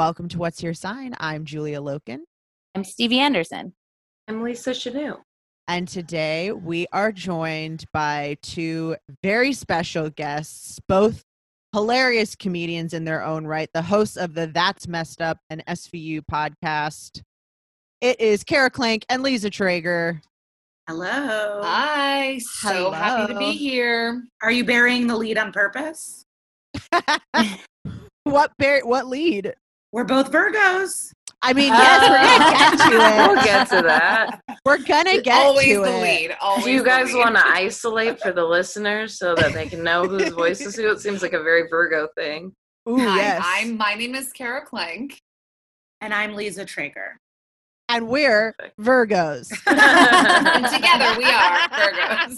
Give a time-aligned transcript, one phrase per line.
[0.00, 1.14] Welcome to What's Your Sign?
[1.20, 2.20] I'm Julia Loken.
[2.74, 3.74] I'm Stevie Anderson.
[4.28, 5.18] I'm Lisa Chanu.
[5.68, 11.22] And today we are joined by two very special guests, both
[11.74, 16.22] hilarious comedians in their own right, the hosts of the That's Messed Up and SVU
[16.22, 17.20] podcast.
[18.00, 20.22] It is Kara Klenk and Lisa Traeger.
[20.88, 21.60] Hello.
[21.62, 22.38] Hi.
[22.38, 22.90] So Hello.
[22.92, 24.24] happy to be here.
[24.42, 26.24] Are you burying the lead on purpose?
[28.24, 29.54] what bear what lead?
[29.92, 31.12] We're both Virgos.
[31.42, 33.26] I mean, yes, uh, we're gonna get to it.
[33.28, 34.40] We'll get to that.
[34.64, 36.02] We're gonna get always to the it.
[36.02, 36.36] lead.
[36.40, 40.04] Always Do you guys want to isolate for the listeners so that they can know
[40.06, 40.90] whose voice is who?
[40.90, 42.52] It seems like a very Virgo thing.
[42.88, 43.42] Ooh, Hi, yes.
[43.44, 43.76] I'm.
[43.76, 45.14] My name is Kara Klenk,
[46.00, 47.18] and I'm Lisa Traeger.
[47.88, 49.50] And we're Virgos.
[49.66, 52.36] and together we are Virgos.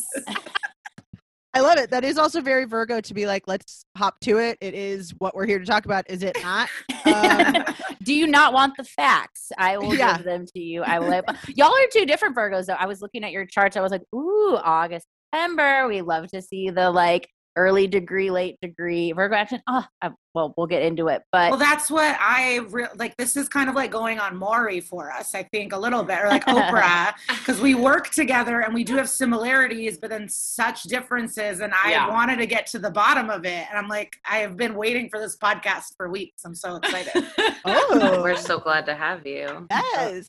[1.55, 1.91] I love it.
[1.91, 4.57] That is also very Virgo to be like, let's hop to it.
[4.61, 6.71] It is what we're here to talk about, is it not?
[7.05, 7.65] Um,
[8.03, 9.53] Do you not want the facts?
[9.59, 10.17] I will yeah.
[10.17, 10.83] give them to you.
[10.83, 11.23] I will.
[11.49, 12.75] Y'all are two different Virgos, though.
[12.75, 13.77] I was looking at your charts.
[13.77, 15.87] I was like, ooh, August, September.
[15.89, 19.61] We love to see the like early degree, late degree, Virgo action.
[19.67, 21.23] Oh, I, well, we'll get into it.
[21.33, 23.17] But well, that's what I re- like.
[23.17, 26.21] This is kind of like going on Maury for us, I think, a little bit,
[26.23, 30.85] or like Oprah, because we work together and we do have similarities, but then such
[30.85, 31.61] differences.
[31.61, 32.09] And I yeah.
[32.09, 35.09] wanted to get to the bottom of it, and I'm like, I have been waiting
[35.09, 36.45] for this podcast for weeks.
[36.45, 37.27] I'm so excited.
[37.65, 39.67] oh, we're so glad to have you.
[39.71, 40.27] Yes.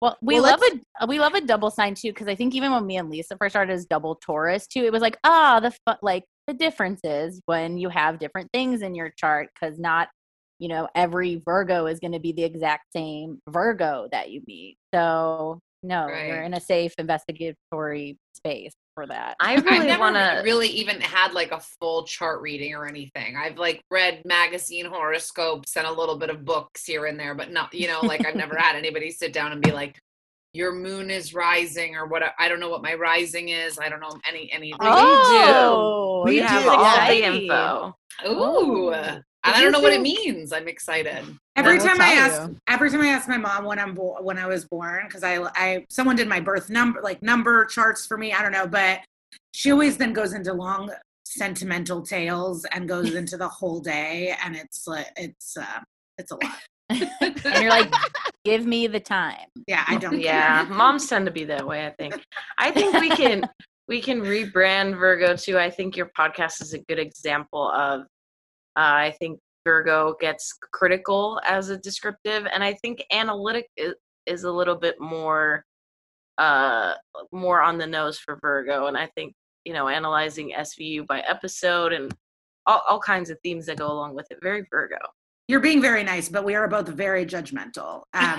[0.00, 0.62] Well, we well, love
[1.00, 3.36] a we love a double sign too because I think even when me and Lisa
[3.36, 6.54] first started as double Taurus too, it was like ah oh, the fu- like the
[6.54, 10.08] differences when you have different things in your chart because not
[10.58, 14.76] you know every virgo is going to be the exact same virgo that you meet.
[14.92, 16.26] So no right.
[16.26, 19.36] you're in a safe investigatory space for that.
[19.38, 23.36] I really want to really even had like a full chart reading or anything.
[23.36, 27.52] I've like read magazine horoscopes and a little bit of books here and there but
[27.52, 30.00] not you know like i've never had anybody sit down and be like
[30.52, 33.78] your moon is rising or what I don't know what my rising is.
[33.78, 36.40] I don't know any any oh, we do.
[36.40, 37.96] We, we have all the info.
[38.26, 38.94] Ooh.
[39.44, 40.52] I don't know what it means.
[40.52, 41.24] I'm excited.
[41.56, 42.56] Every time I ask, you.
[42.66, 45.38] every time I ask my mom when I'm bo- when I was born, because I
[45.54, 48.32] I someone did my birth number like number charts for me.
[48.32, 49.00] I don't know, but
[49.52, 50.90] she always then goes into long
[51.24, 55.80] sentimental tales and goes into the whole day, and it's like it's uh,
[56.18, 56.58] it's a lot.
[56.90, 57.92] And you're like,
[58.44, 59.46] give me the time.
[59.66, 60.18] Yeah, I don't.
[60.18, 61.86] Yeah, moms tend to be that way.
[61.86, 62.24] I think.
[62.56, 63.46] I think we can
[63.86, 65.58] we can rebrand Virgo too.
[65.58, 68.02] I think your podcast is a good example of.
[68.76, 73.92] Uh, I think Virgo gets critical as a descriptive, and I think analytic is,
[74.24, 75.64] is a little bit more
[76.38, 76.94] uh
[77.32, 78.86] more on the nose for Virgo.
[78.86, 79.34] And I think
[79.66, 82.10] you know analyzing SVU by episode and
[82.64, 84.38] all, all kinds of themes that go along with it.
[84.42, 84.96] Very Virgo.
[85.48, 88.02] You're being very nice, but we are both very judgmental.
[88.12, 88.36] Um,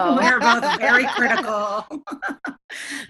[0.00, 0.16] oh.
[0.20, 1.84] we are both very critical.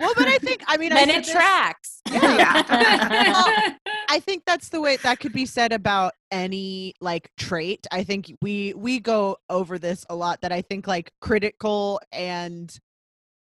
[0.00, 2.00] well, but I think I mean, then it tracks.
[2.10, 2.64] Yeah.
[2.68, 3.76] well,
[4.08, 7.86] I think that's the way that could be said about any like trait.
[7.92, 10.40] I think we we go over this a lot.
[10.40, 12.76] That I think like critical and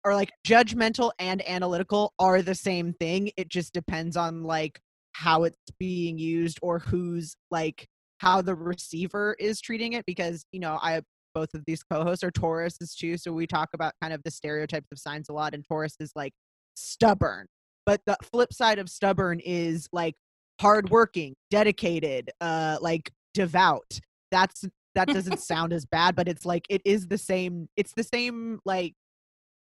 [0.03, 3.31] or like judgmental and analytical are the same thing.
[3.37, 4.81] It just depends on like
[5.13, 7.87] how it's being used or who's like
[8.19, 11.01] how the receiver is treating it because you know i
[11.33, 14.87] both of these co-hosts are tauruses too so we talk about kind of the stereotypes
[14.91, 16.31] of signs a lot and taurus is like
[16.75, 17.47] stubborn.
[17.85, 20.15] But the flip side of stubborn is like
[20.61, 23.99] hardworking dedicated uh like devout.
[24.31, 24.63] That's
[24.95, 28.59] that doesn't sound as bad but it's like it is the same it's the same
[28.63, 28.93] like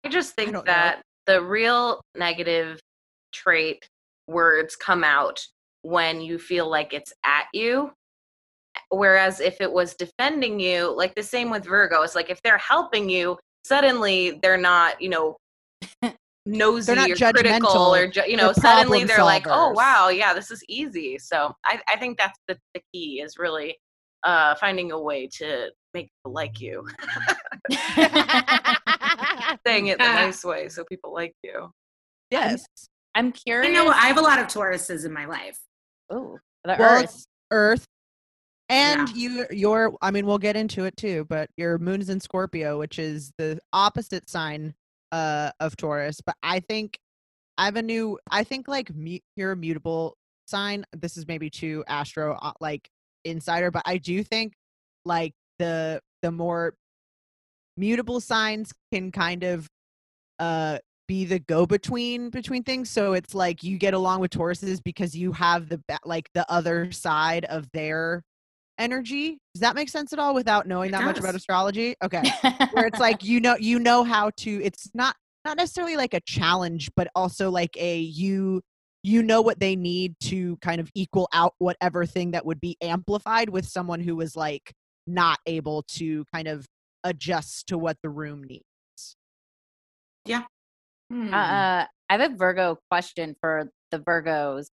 [0.04, 1.34] i just think I that know.
[1.34, 2.78] the real negative
[3.32, 3.88] trait
[4.26, 5.40] words come out
[5.80, 7.90] when you feel like it's at you
[8.90, 12.58] Whereas if it was defending you, like the same with Virgo, it's like if they're
[12.58, 15.36] helping you, suddenly they're not, you know,
[16.46, 19.24] nosy they're not or critical or ju- you know, they're suddenly they're solvers.
[19.24, 21.18] like, oh wow, yeah, this is easy.
[21.18, 23.78] So I, I think that's the, the key is really
[24.24, 26.86] uh, finding a way to make people like you.
[29.66, 31.70] Saying it the nice way so people like you.
[32.30, 32.64] Yes.
[33.14, 33.68] I'm, I'm curious.
[33.68, 35.58] I know I have a lot of Tauruses in my life.
[36.10, 37.26] Oh, the well, Earth.
[37.50, 37.86] Earth,
[38.68, 39.14] and yeah.
[39.14, 42.78] you your I mean we'll get into it too, but your moon is in Scorpio,
[42.78, 44.74] which is the opposite sign
[45.12, 46.98] uh of Taurus, but I think
[47.58, 50.16] I have a new I think like mu- you're a mutable
[50.46, 50.84] sign.
[50.92, 52.88] This is maybe too astro uh, like
[53.24, 54.54] insider, but I do think
[55.04, 56.74] like the the more
[57.76, 59.68] mutable signs can kind of
[60.38, 64.82] uh be the go between between things so it's like you get along with tauruses
[64.82, 68.22] because you have the like the other side of their
[68.78, 69.38] energy.
[69.54, 71.06] Does that make sense at all without knowing that does.
[71.06, 71.94] much about astrology?
[72.04, 72.22] Okay.
[72.72, 76.20] Where it's like you know you know how to it's not not necessarily like a
[76.20, 78.60] challenge but also like a you
[79.02, 82.76] you know what they need to kind of equal out whatever thing that would be
[82.80, 84.72] amplified with someone who was like
[85.06, 86.66] not able to kind of
[87.04, 89.16] adjust to what the room needs.
[90.26, 90.42] Yeah.
[91.10, 91.32] Hmm.
[91.32, 94.66] Uh, uh I have a Virgo question for the Virgos.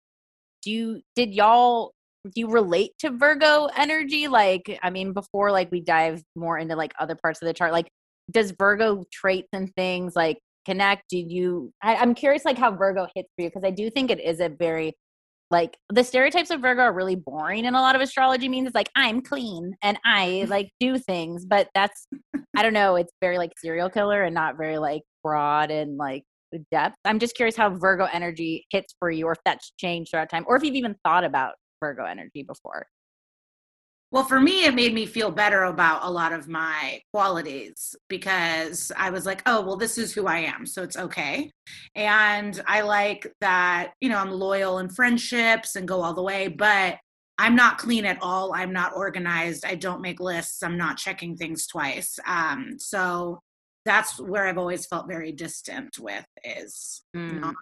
[0.64, 1.94] Do you did y'all
[2.26, 4.28] do you relate to Virgo energy?
[4.28, 7.72] Like, I mean, before like we dive more into like other parts of the chart,
[7.72, 7.90] like
[8.30, 11.10] does Virgo traits and things like connect?
[11.10, 14.12] Do you I, I'm curious like how Virgo hits for you because I do think
[14.12, 14.94] it is a very
[15.50, 18.76] like the stereotypes of Virgo are really boring in a lot of astrology means it's
[18.76, 22.08] like I'm clean and I like do things, but that's
[22.56, 26.24] I don't know, it's very like serial killer and not very like broad and like
[26.72, 26.96] depth.
[27.06, 30.46] I'm just curious how Virgo energy hits for you or if that's changed throughout time
[30.48, 32.88] or if you've even thought about Virgo energy before?
[34.12, 38.92] Well, for me, it made me feel better about a lot of my qualities because
[38.98, 40.66] I was like, oh, well, this is who I am.
[40.66, 41.50] So it's okay.
[41.96, 46.50] And I like that, you know, I'm loyal in friendships and go all the way,
[46.50, 46.98] but
[47.38, 48.54] I'm not clean at all.
[48.54, 49.66] I'm not organized.
[49.66, 50.62] I don't make lists.
[50.62, 52.20] I'm not checking things twice.
[52.28, 53.40] Um, so
[53.86, 57.40] that's where I've always felt very distant with is mm.
[57.40, 57.56] not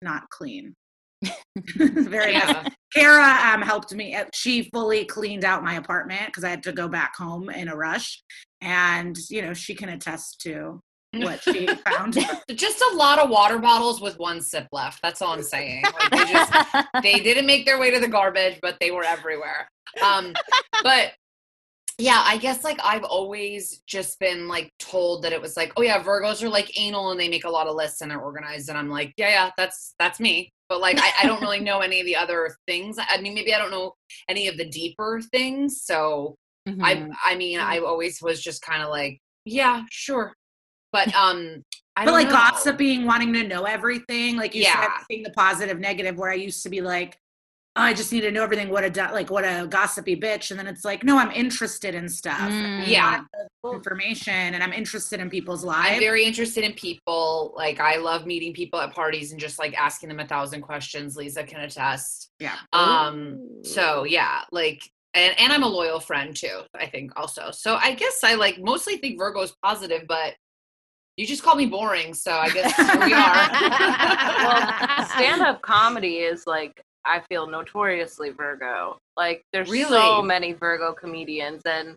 [0.00, 0.74] not clean.
[1.76, 2.68] very yeah.
[2.94, 4.14] Kara um, helped me.
[4.14, 7.68] Uh, she fully cleaned out my apartment because I had to go back home in
[7.68, 8.22] a rush,
[8.60, 10.80] and you know she can attest to
[11.14, 12.16] what she found.
[12.54, 15.00] Just a lot of water bottles with one sip left.
[15.02, 15.84] That's all I'm saying.
[15.84, 16.52] Like they, just,
[17.02, 19.68] they didn't make their way to the garbage, but they were everywhere.
[20.02, 20.32] Um,
[20.82, 21.12] but
[21.98, 25.82] yeah, I guess like I've always just been like told that it was like, oh
[25.82, 28.68] yeah, Virgos are like anal and they make a lot of lists and they're organized,
[28.68, 31.80] and I'm like, yeah, yeah, that's that's me but like I, I, don't really know
[31.80, 33.94] any of the other things i mean maybe i don't know
[34.28, 36.36] any of the deeper things so
[36.68, 36.84] mm-hmm.
[36.84, 40.34] i i mean i always was just kind of like yeah sure
[40.92, 41.62] but um
[41.96, 42.34] I but like know.
[42.34, 44.82] gossiping wanting to know everything like you yeah.
[44.82, 47.18] said seeing the positive negative where i used to be like
[47.80, 48.68] I just need to know everything.
[48.68, 52.08] What a like what a gossipy bitch, and then it's like, no, I'm interested in
[52.08, 52.50] stuff.
[52.50, 52.86] Mm.
[52.86, 53.24] Yeah.
[53.64, 55.94] information, and I'm interested in people's lives.
[55.94, 57.54] I'm very interested in people.
[57.56, 61.16] Like I love meeting people at parties and just like asking them a thousand questions.
[61.16, 62.30] Lisa can attest.
[62.38, 62.56] yeah.
[62.72, 63.62] Um.
[63.64, 64.82] So yeah, like.
[65.14, 67.50] And, and I'm a loyal friend too, I think also.
[67.50, 70.34] So I guess I like mostly think Virgo is positive, but
[71.18, 72.14] you just call me boring.
[72.14, 73.48] So I guess we are.
[74.98, 78.98] well, stand up comedy is like I feel notoriously Virgo.
[79.16, 79.88] Like there's Really?
[79.90, 81.94] so many Virgo comedians and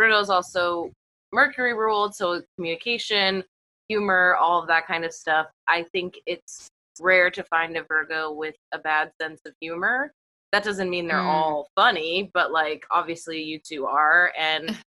[0.00, 0.90] Virgo's also
[1.32, 3.44] Mercury ruled, so communication,
[3.88, 5.46] humor, all of that kind of stuff.
[5.68, 6.68] I think it's
[7.00, 10.12] rare to find a Virgo with a bad sense of humor.
[10.52, 11.26] That doesn't mean they're Mm.
[11.28, 14.68] all funny, but like obviously you two are and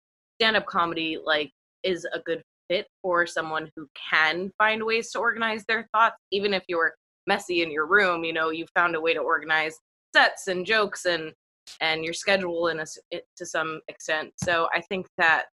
[0.40, 1.50] stand up comedy like
[1.82, 6.54] is a good fit for someone who can find ways to organize their thoughts even
[6.54, 6.94] if you're
[7.32, 9.74] messy in your room you know you found a way to organize
[10.16, 11.32] sets and jokes and
[11.80, 15.44] and your schedule in a, it, to some extent so i think that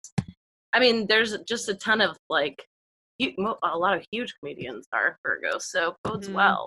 [0.73, 2.59] i mean there's just a ton of like
[3.21, 6.33] a lot of huge comedians are virgos so bodes Mhm.
[6.41, 6.63] well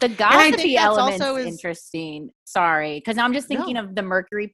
[0.00, 2.30] The I think gossipy element is is- interesting.
[2.58, 4.48] Sorry, because I'm just thinking of the Mercury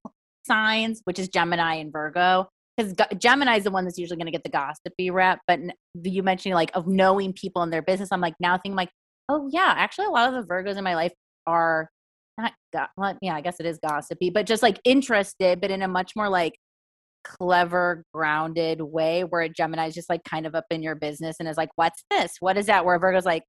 [0.47, 2.47] signs, which is Gemini and Virgo.
[2.77, 5.73] Because Gemini is the one that's usually going to get the gossipy rep, but n-
[6.17, 8.91] you mentioning like of knowing people in their business, I'm like now thinking like,
[9.31, 11.13] oh yeah, actually a lot of the Virgos in my life
[11.47, 11.89] are
[12.39, 15.83] not, go- well, yeah, I guess it is gossipy, but just like interested, but in
[15.83, 16.55] a much more like
[17.25, 19.25] clever, grounded way.
[19.25, 21.71] Where a Gemini is just like kind of up in your business and is like,
[21.77, 22.37] what's this?
[22.41, 22.85] What is that?
[22.85, 23.45] Where Virgo's like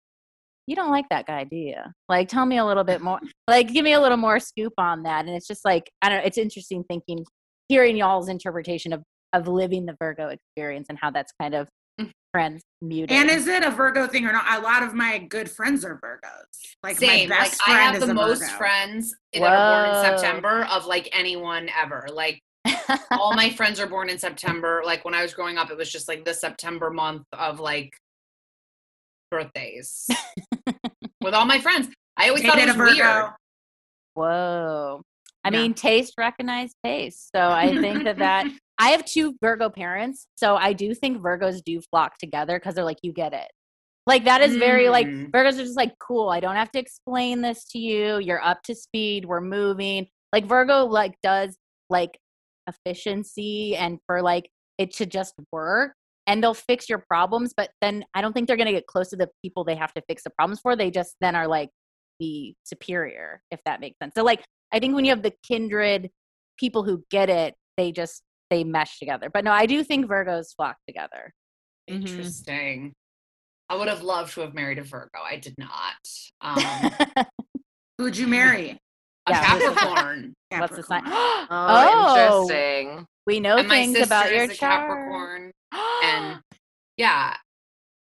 [0.67, 1.75] you don't like that guy, do you?
[2.07, 3.19] Like, tell me a little bit more.
[3.47, 5.25] Like, give me a little more scoop on that.
[5.25, 6.23] And it's just like, I don't know.
[6.25, 7.25] It's interesting thinking,
[7.67, 11.67] hearing y'all's interpretation of of living the Virgo experience and how that's kind of
[12.35, 12.59] Mm.
[12.81, 13.11] transmuted.
[13.11, 14.45] And is it a Virgo thing or not?
[14.57, 16.75] A lot of my good friends are Virgos.
[16.83, 17.29] Like Same.
[17.29, 18.53] my Like best I have is the a most Virgo.
[18.57, 22.07] friends that are born in September of like anyone ever.
[22.11, 22.39] Like
[23.11, 24.81] all my friends are born in September.
[24.85, 27.91] Like when I was growing up, it was just like the September month of like
[29.29, 30.07] birthdays
[31.21, 31.87] with all my friends.
[32.17, 32.93] I always thought it was Virgo.
[32.93, 33.25] weird.
[34.13, 35.01] Whoa.
[35.43, 35.61] I Yeah.
[35.61, 37.29] mean, taste recognize taste.
[37.35, 38.45] So I think that that
[38.81, 42.83] I have two Virgo parents, so I do think Virgos do flock together because they're
[42.83, 43.47] like, you get it.
[44.07, 45.29] Like that is very like Mm.
[45.29, 46.29] Virgos are just like, cool.
[46.29, 48.17] I don't have to explain this to you.
[48.17, 49.25] You're up to speed.
[49.25, 50.07] We're moving.
[50.33, 51.55] Like Virgo like does
[51.91, 52.17] like
[52.67, 55.93] efficiency and for like it to just work
[56.25, 59.15] and they'll fix your problems, but then I don't think they're gonna get close to
[59.15, 60.75] the people they have to fix the problems for.
[60.75, 61.69] They just then are like
[62.19, 64.13] the superior, if that makes sense.
[64.17, 66.09] So like I think when you have the kindred
[66.57, 69.31] people who get it, they just they mesh together.
[69.33, 71.33] But no, I do think Virgos flock together.
[71.89, 72.07] Mhm.
[72.07, 72.93] Interesting.
[73.69, 75.19] I would have loved to have married a Virgo.
[75.25, 75.95] I did not.
[76.41, 77.25] Um,
[77.97, 78.77] Who'd you marry?
[79.27, 79.43] a Yeah.
[79.59, 80.33] Capricorn.
[80.49, 81.03] What's the sign?
[81.07, 82.41] Oh, Oh.
[82.43, 84.87] interesting we know and my things sister about your is a chart.
[84.87, 85.51] Capricorn.
[86.03, 86.39] And
[86.97, 87.35] yeah,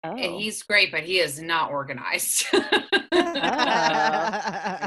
[0.04, 0.16] oh.
[0.16, 2.46] and he's great, but he is not organized.
[2.54, 2.84] Right.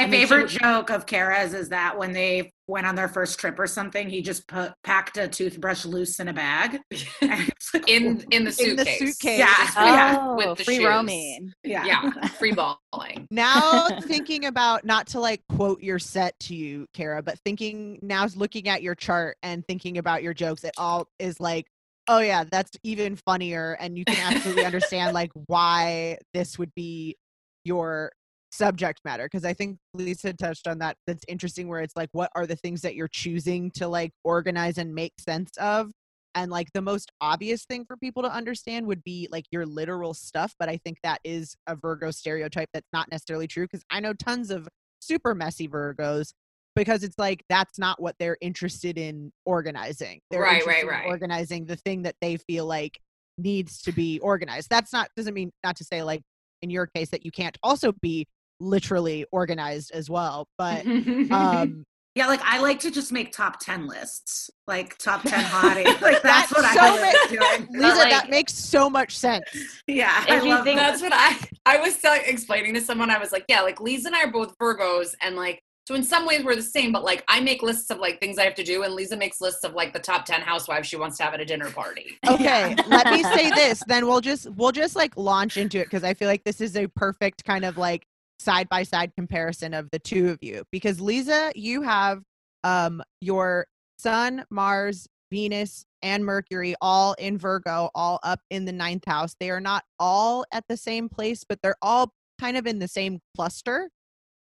[0.00, 3.08] My I mean, favorite was- joke of Kara's is that when they went on their
[3.08, 6.78] first trip or something, he just put packed a toothbrush loose in a bag.
[7.22, 8.98] And it's like, in in the In the suitcase.
[8.98, 9.38] suitcase.
[9.38, 9.54] Yeah.
[9.76, 10.84] Oh, yeah, with the oh, free shoes.
[10.86, 11.52] roaming.
[11.64, 11.84] yeah.
[11.84, 13.26] Yeah, free balling.
[13.30, 18.24] now thinking about not to like quote your set to you kara but thinking now
[18.24, 21.66] is looking at your chart and thinking about your jokes it all is like
[22.08, 27.16] oh yeah that's even funnier and you can absolutely understand like why this would be
[27.64, 28.10] your
[28.52, 32.30] subject matter because i think lisa touched on that that's interesting where it's like what
[32.34, 35.90] are the things that you're choosing to like organize and make sense of?
[36.36, 40.14] And like the most obvious thing for people to understand would be like your literal
[40.14, 43.98] stuff but i think that is a virgo stereotype that's not necessarily true because i
[43.98, 44.68] know tons of
[45.00, 46.32] super messy virgos
[46.76, 50.20] because it's like that's not what they're interested in organizing.
[50.30, 51.06] They're Right, right, right.
[51.06, 52.98] organizing the thing that they feel like
[53.38, 54.70] needs to be organized.
[54.70, 56.22] That's not doesn't mean not to say like
[56.62, 58.26] in your case that you can't also be
[58.60, 60.86] literally organized as well but
[61.30, 61.84] um
[62.16, 65.84] Yeah, like I like to just make top 10 lists, like top 10 hotties.
[66.02, 67.28] Like that's, That's what so I like
[67.68, 67.80] doing.
[67.80, 69.44] lisa like- that makes so much sense
[69.86, 70.22] Yeah.
[70.24, 70.90] If I you love think- that.
[70.90, 71.36] That's what I
[71.66, 73.10] I was tell, explaining to someone.
[73.10, 76.02] I was like, yeah, like Lisa and I are both Virgos, and like so in
[76.02, 76.90] some ways we're the same.
[76.90, 79.40] But like I make lists of like things I have to do, and Lisa makes
[79.40, 82.18] lists of like the top ten housewives she wants to have at a dinner party.
[82.28, 86.02] okay let me say this then we'll just we'll just like launch into it because
[86.04, 88.04] i feel like this is a perfect kind of like
[88.40, 92.22] side by side comparison of the two of you because lisa you have
[92.64, 93.66] um your
[93.98, 99.34] sun mars venus and mercury all in virgo all up in the ninth house.
[99.38, 102.88] They are not all at the same place but they're all kind of in the
[102.88, 103.90] same cluster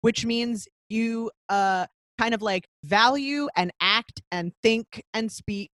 [0.00, 1.86] which means you uh
[2.18, 5.70] kind of like value and act and think and speak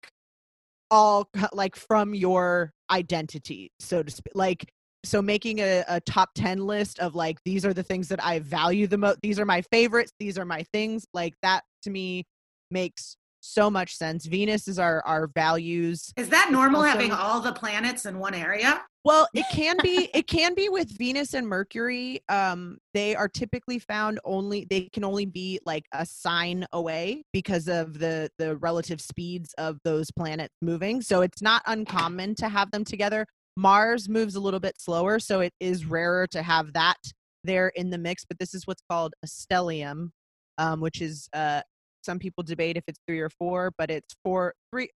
[0.91, 4.71] all like from your identity so to speak like
[5.05, 8.39] so making a, a top 10 list of like these are the things that i
[8.41, 12.25] value the most these are my favorites these are my things like that to me
[12.71, 17.41] makes so much sense venus is our our values Is that normal also- having all
[17.41, 18.83] the planets in one area?
[19.07, 22.21] well, it can be it can be with Venus and Mercury.
[22.31, 27.69] Um they are typically found only they can only be like a sign away because
[27.69, 31.03] of the the relative speeds of those planets moving.
[31.03, 33.27] So it's not uncommon to have them together.
[33.57, 36.97] Mars moves a little bit slower, so it is rarer to have that
[37.45, 40.11] there in the mix, but this is what's called a stellium,
[40.59, 41.61] um, which is uh
[42.03, 44.89] some people debate if it's 3 or 4, but it's 4 3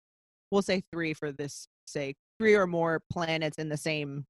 [0.50, 4.25] we'll say 3 for this sake three or more planets in the same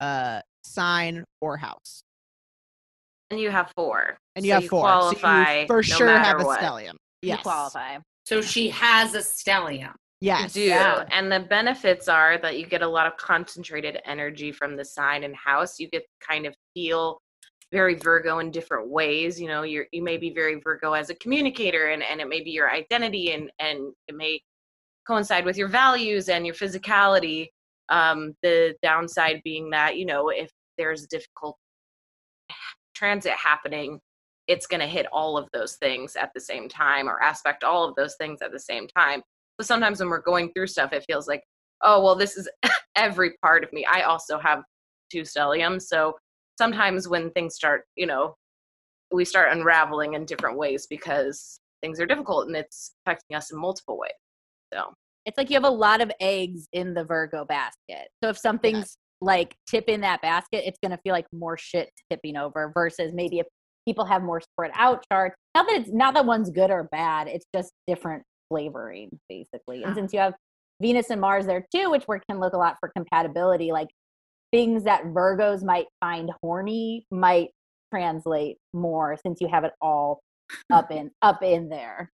[0.00, 2.02] uh sign or house
[3.30, 4.16] And you have four.
[4.36, 6.60] and you So have four so you for no sure have a what.
[6.60, 7.98] stellium You qualify.
[8.26, 9.94] So she has a stellium.
[10.20, 10.70] Yes You do.
[11.10, 15.24] And the benefits are that you get a lot of concentrated energy from the sign
[15.24, 15.78] and house.
[15.78, 17.20] You get to kind of feel
[17.72, 19.40] very Virgo in different ways.
[19.40, 22.42] You know, you're you may be very Virgo as a communicator and, and it may
[22.42, 24.40] be your identity and, and it may
[25.06, 27.48] coincide with your values and your physicality.
[27.88, 31.56] Um, the downside being that, you know, if there's difficult
[32.94, 33.98] transit happening,
[34.46, 37.88] it's going to hit all of those things at the same time or aspect all
[37.88, 39.22] of those things at the same time.
[39.60, 41.42] So sometimes when we're going through stuff, it feels like,
[41.82, 42.48] oh, well, this is
[42.96, 43.84] every part of me.
[43.84, 44.62] I also have
[45.12, 45.82] two stelliums.
[45.82, 46.14] So
[46.56, 48.36] sometimes when things start, you know,
[49.12, 53.60] we start unraveling in different ways because things are difficult and it's affecting us in
[53.60, 54.12] multiple ways.
[54.72, 54.94] So
[55.26, 58.08] It's like you have a lot of eggs in the Virgo basket.
[58.24, 61.90] So if something's like tip in that basket, it's going to feel like more shit
[62.10, 63.46] tipping over versus maybe if
[63.86, 65.36] people have more spread out charts.
[65.54, 69.82] Not that it's not that one's good or bad, it's just different flavoring basically.
[69.82, 69.94] And ah.
[69.94, 70.34] since you have
[70.82, 73.88] Venus and Mars there too, which work can look a lot for compatibility, like
[74.52, 77.48] things that Virgos might find horny might
[77.92, 80.20] translate more since you have it all
[80.70, 82.10] up in up in there.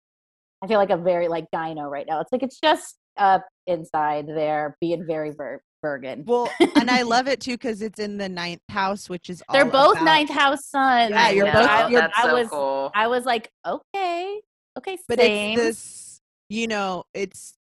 [0.63, 2.19] I feel like a very like dino right now.
[2.21, 6.23] It's like it's just up inside there, being very ver- Virgin.
[6.25, 9.65] well and i love it too because it's in the ninth house which is They're
[9.65, 11.12] all both about- ninth house suns.
[11.12, 12.91] Yeah, you're I both- know, you're- that's I so was cool.
[12.95, 14.41] I was like, okay,
[14.79, 15.60] okay, but same.
[15.60, 16.04] it's this
[16.49, 17.55] you know it's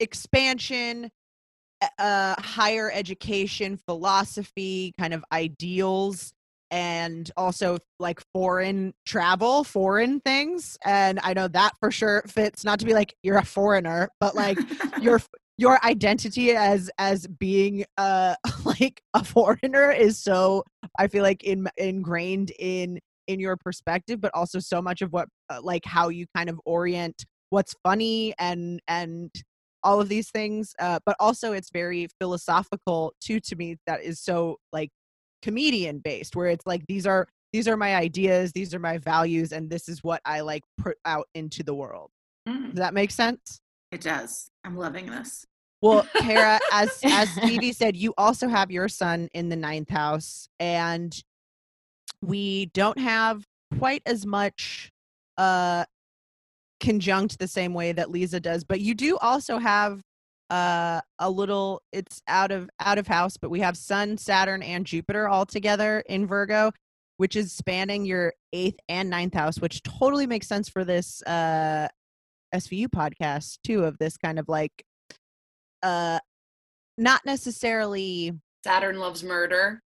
[0.00, 1.10] expansion
[1.98, 6.32] uh higher education philosophy kind of ideals
[6.70, 12.78] and also like foreign travel foreign things and i know that for sure fits not
[12.78, 14.58] to be like you're a foreigner but like
[15.00, 15.20] your
[15.56, 18.34] your identity as as being uh
[18.64, 20.64] like a foreigner is so
[20.98, 25.28] i feel like in, ingrained in in your perspective but also so much of what
[25.50, 29.30] uh, like how you kind of orient what's funny and and
[29.84, 34.20] all of these things uh, but also it's very philosophical too to me that is
[34.20, 34.90] so like
[35.42, 39.52] comedian based where it's like these are these are my ideas these are my values
[39.52, 42.10] and this is what i like put out into the world
[42.48, 44.50] Mm, does that make sense it does.
[44.64, 45.46] I'm loving this.
[45.80, 50.48] well kara as as stevie said you also have your sun in the ninth house
[50.58, 51.22] and
[52.20, 53.44] we don't have
[53.78, 54.90] quite as much
[55.38, 55.84] uh
[56.84, 60.00] conjunct the same way that lisa does but you do also have
[60.50, 64.84] uh a little it's out of out of house but we have sun saturn and
[64.86, 66.70] jupiter all together in virgo
[67.16, 71.88] which is spanning your eighth and ninth house which totally makes sense for this uh
[72.54, 74.84] svu podcast too of this kind of like
[75.82, 76.18] uh
[76.98, 78.32] not necessarily
[78.64, 79.82] Saturn loves murder.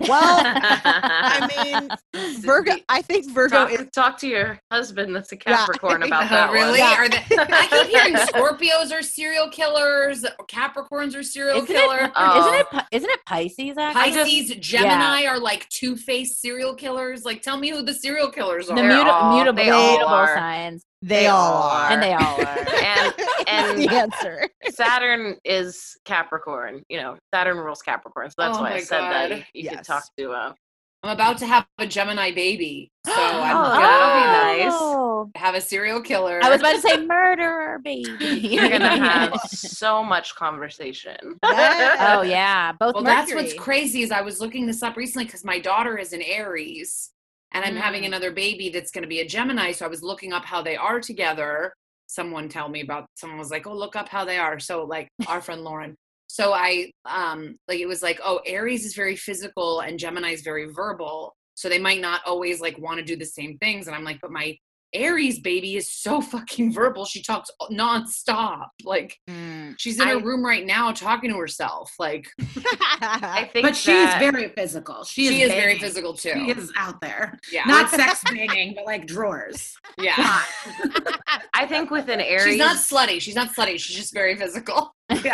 [0.00, 5.36] Well i mean virgo i think virgo talk, is talk to your husband that's a
[5.36, 5.56] Yeah.
[5.58, 6.78] Capricorn about Oh, that really?
[6.78, 6.94] Yeah.
[6.98, 12.04] Are they, I keep hearing Scorpios are serial killers, Capricorns are serial isn't killer.
[12.06, 12.40] it, Oh.
[12.40, 14.12] isn't it Pi- isn't it Pisces actually?
[14.24, 17.24] Pisces, Gemini are like two-faced serial killers.
[17.24, 18.76] Like, tell me who the serial killers are.
[18.76, 22.58] the muta- all- mutable, mutable signs, they, They all all are and they all are.
[22.84, 23.14] And-
[23.46, 26.82] and- the answer Saturn is Capricorn.
[26.88, 28.30] You know, Saturn rules Capricorn.
[28.30, 29.38] So that's Oh why I said that God.
[29.38, 29.76] you, you Yes.
[29.76, 30.52] could talk to uh
[31.02, 34.72] I'm about to have a Gemini baby, so I'm Oh, gonna that'll be nice.
[34.74, 35.30] Oh.
[35.36, 36.40] have a serial killer.
[36.42, 38.16] I was about to say murderer, baby.
[38.48, 41.18] You're gonna have so much conversation.
[41.42, 42.94] oh yeah, both.
[42.94, 46.14] well, that's what's crazy is I was looking this up recently because my daughter is
[46.14, 47.10] an Aries,
[47.54, 48.06] and I'm having Mm.
[48.08, 49.72] another baby that's going to be a Gemini.
[49.72, 51.72] So I was looking up how they are together.
[52.06, 53.06] Someone tell me about.
[53.16, 55.96] Someone was like, "Oh, look up how they are." So like our friend Lauren.
[56.26, 60.42] So I um like it was like, oh, Aries is very physical and Gemini is
[60.42, 61.34] very verbal.
[61.54, 63.86] So they might not always like want to do the same things.
[63.86, 64.56] And I'm like, but my
[64.94, 67.04] Aries baby is so fucking verbal.
[67.04, 68.68] She talks nonstop.
[68.84, 71.92] Like Mm, she's in I- her room right now talking to herself.
[71.98, 72.28] Like
[73.00, 75.04] I think But she's that- very physical.
[75.04, 76.32] She, she is very physical too.
[76.34, 77.38] She is out there.
[77.52, 77.64] yeah.
[77.66, 79.76] Not sex banging, but like drawers.
[79.98, 80.42] yeah.
[81.54, 83.20] I think with an Aries, She's not slutty.
[83.20, 83.78] She's not slutty.
[83.78, 84.94] She's just very physical.
[85.10, 85.32] Yeah.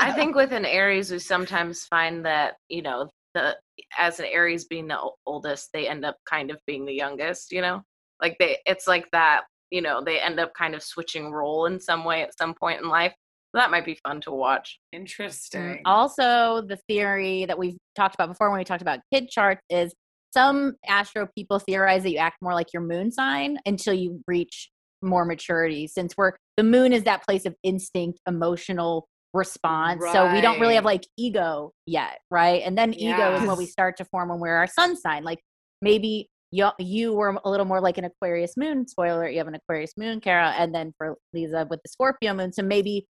[0.00, 3.56] I think with an Aries, we sometimes find that you know the
[3.98, 7.52] as an Aries being the oldest, they end up kind of being the youngest.
[7.52, 7.82] You know,
[8.22, 9.42] like they, it's like that.
[9.70, 12.82] You know, they end up kind of switching role in some way at some point
[12.82, 13.14] in life.
[13.54, 14.78] That might be fun to watch.
[14.92, 15.60] Interesting.
[15.60, 19.62] Mm, also, the theory that we've talked about before when we talked about kid charts
[19.68, 19.94] is
[20.32, 24.70] some astro people theorize that you act more like your moon sign until you reach
[25.02, 30.12] more maturity since we're the moon is that place of instinct emotional response right.
[30.12, 33.66] so we don't really have like ego yet right and then ego is what we
[33.66, 35.40] start to form when we're our sun sign like
[35.80, 39.54] maybe you, you were a little more like an aquarius moon spoiler you have an
[39.54, 43.06] aquarius moon kara and then for lisa with the scorpio moon so maybe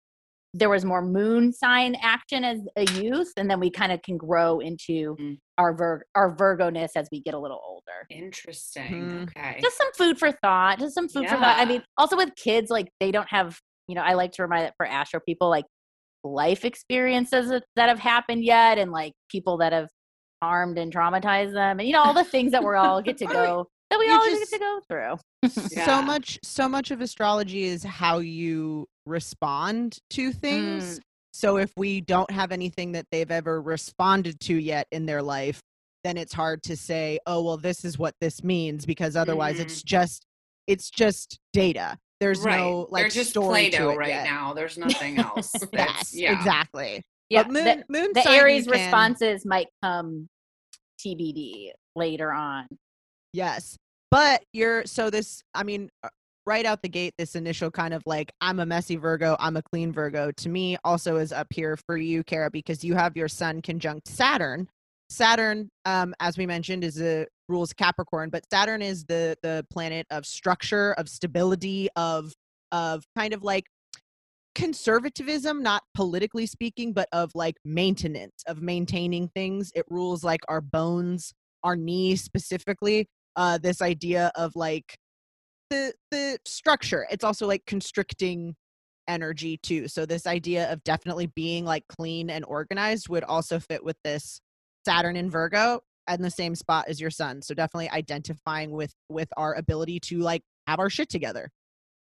[0.53, 4.17] there was more moon sign action as a youth and then we kind of can
[4.17, 5.39] grow into Mm.
[5.59, 8.93] our Vir- our virgo-ness as we get a little older Interesting.
[8.93, 9.23] Mhm.
[9.37, 9.59] Okay.
[9.63, 12.71] just some food for thought just some food for thought i mean also with kids
[12.71, 15.65] like they don't have you know i like to remind that for astro people like
[16.25, 19.89] life experiences that that have happened yet and like people that have
[20.43, 23.27] harmed and traumatized them and you know all the things that we're all get to
[23.39, 25.17] go that we You all just- get to go through
[25.77, 25.87] Yeah.
[25.87, 31.03] so much so much of astrology is how you respond to things mm.
[31.33, 35.61] so if we don't have anything that they've ever responded to yet in their life
[36.05, 39.81] then it's hard to say oh well this is what this means because otherwise it's
[39.81, 39.87] mm-hmm.
[39.89, 40.27] just
[40.67, 42.59] it's just data there's right.
[42.59, 44.25] no like They're just story to Play-Doh it right yet.
[44.25, 44.53] now.
[44.53, 45.51] There's nothing else.
[45.55, 46.37] yes That's- yeah.
[46.37, 50.29] exactly yeah but moon, the, moon the aries responses might come
[51.05, 52.67] tbd later on
[53.33, 53.77] Yes.
[54.11, 56.09] But you're so this, I mean, uh,
[56.47, 59.63] right out the gate, this initial kind of like, I'm a messy Virgo, I'm a
[59.63, 63.29] clean Virgo, to me also is up here for you, Kara, because you have your
[63.29, 64.69] sun conjunct Saturn.
[65.11, 70.07] Saturn, um, as we mentioned, is a rules Capricorn, but Saturn is the the planet
[70.11, 72.33] of structure, of stability, of
[72.73, 73.65] of kind of like
[74.55, 79.71] conservatism, not politically speaking, but of like maintenance, of maintaining things.
[79.75, 81.33] It rules like our bones,
[81.63, 84.97] our knees specifically uh this idea of like
[85.71, 87.07] the the structure.
[87.11, 88.57] It's also like constricting
[89.09, 89.89] energy too.
[89.89, 94.41] So this idea of definitely being like clean and organized would also fit with this
[94.87, 97.43] saturn in virgo and the same spot as your sun.
[97.43, 101.51] So definitely identifying with with our ability to like have our shit together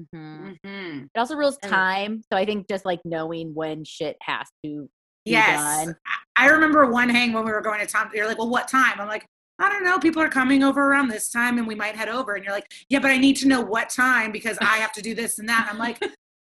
[0.01, 0.59] Mhm.
[0.65, 1.05] Mhm.
[1.15, 2.23] It also rules time.
[2.33, 4.89] So I think just like knowing when shit has to
[5.25, 5.85] be Yes.
[5.87, 5.97] done.
[6.39, 8.11] I I remember one hang when we were going to Tom.
[8.15, 8.99] You're like, well, what time?
[8.99, 9.27] I'm like,
[9.59, 9.99] I don't know.
[9.99, 12.35] People are coming over around this time and we might head over.
[12.35, 15.03] And you're like, yeah, but I need to know what time because I have to
[15.03, 15.67] do this and that.
[15.69, 16.03] And I'm like,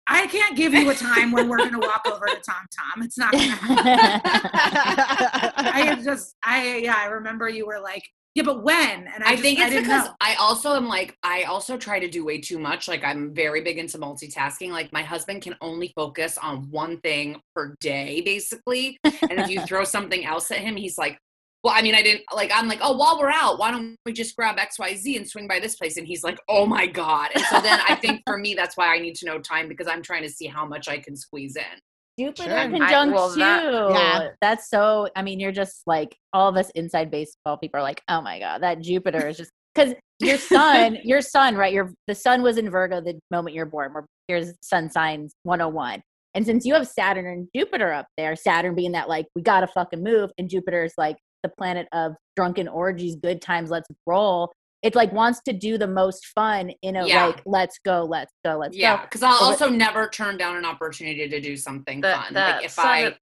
[0.08, 3.02] I can't give you a time when we're going to walk over to Tom Tom.
[3.04, 4.20] It's not going to happen.
[5.56, 8.02] I just, I, yeah, I remember you were like,
[8.36, 9.08] yeah, but when?
[9.08, 10.14] And I, I, just, think it's didn't because know.
[10.20, 12.86] I also am like I also try to do way too much.
[12.86, 14.72] Like I'm very big into multitasking.
[14.72, 18.98] Like my husband can only focus on one thing per day, basically.
[19.04, 21.18] And if you throw something else at him, he's like,
[21.64, 24.12] "Well, I mean, I didn't like." I'm like, "Oh, while we're out, why don't we
[24.12, 26.86] just grab X, Y, Z and swing by this place?" And he's like, "Oh my
[26.86, 29.66] god!" And so then I think for me, that's why I need to know time
[29.66, 31.80] because I'm trying to see how much I can squeeze in.
[32.18, 32.58] Jupiter Sure.
[32.58, 33.40] I- conjunct well, too.
[33.40, 34.28] that- Yeah.
[34.40, 35.08] That's so.
[35.16, 38.38] I mean, you're just like all of us inside baseball people are like, oh my
[38.38, 41.72] god, that Jupiter is just because your sun, your sun, right?
[41.72, 43.92] Your the sun was in Virgo the moment you're born.
[43.92, 46.00] We're here's sun signs 101.
[46.34, 49.66] And since you have Saturn and Jupiter up there, Saturn being that like we gotta
[49.66, 54.52] fucking move, and Jupiter's like the planet of drunken orgies, good times, let's roll.
[54.82, 57.26] It like wants to do the most fun in a Yeah.
[57.26, 59.02] like let's go, let's go, let's Yeah, go.
[59.04, 62.34] because I'll But- also never turn down an opportunity to do something The- fun.
[62.34, 63.16] the like if sun- I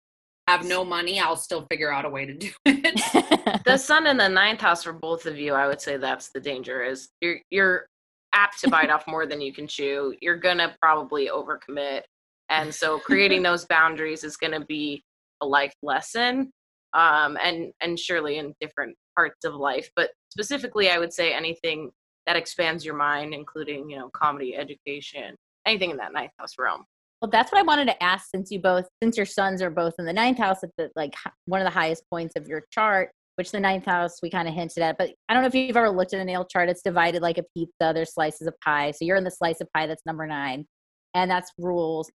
[0.53, 3.62] have no money, I'll still figure out a way to do it.
[3.64, 6.40] the sun in the ninth house for both of you, I would say that's the
[6.40, 6.83] danger.
[6.83, 7.87] Is you're you're
[8.35, 10.14] apt to bite off more than you can chew.
[10.21, 12.03] You're gonna probably overcommit,
[12.51, 15.03] and so creating those boundaries is gonna be
[15.40, 16.51] a life lesson.
[16.93, 21.92] Um, and and surely in different parts of life, but specifically, I would say anything
[22.27, 26.85] that expands your mind, including you know comedy, education, anything in that ninth house realm.
[27.23, 29.94] Well, that's what I wanted to ask since you both, since your suns are both
[29.99, 31.14] in the ninth house at the like
[31.47, 34.55] one of the highest points of your chart, which the ninth house we kind of
[34.55, 34.99] hinted at.
[34.99, 36.68] But I don't know if you've ever looked at a natal chart.
[36.68, 37.92] It's divided like a pizza.
[37.94, 38.90] There's slices of pie.
[38.90, 40.66] So you're in the slice of pie that's number nine,
[41.14, 42.11] and that's rules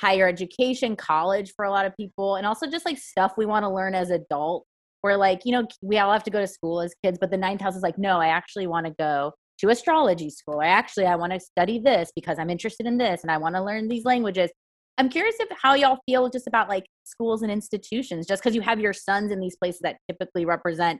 [0.00, 3.64] higher education, college for a lot of people, and also just like stuff we want
[3.64, 4.66] to learn as adults
[5.04, 7.36] where like you know we all have to go to school as kids but the
[7.36, 11.04] ninth house is like no i actually want to go to astrology school i actually
[11.04, 13.86] i want to study this because i'm interested in this and i want to learn
[13.86, 14.50] these languages
[14.96, 18.62] i'm curious if how y'all feel just about like schools and institutions just because you
[18.62, 20.98] have your suns in these places that typically represent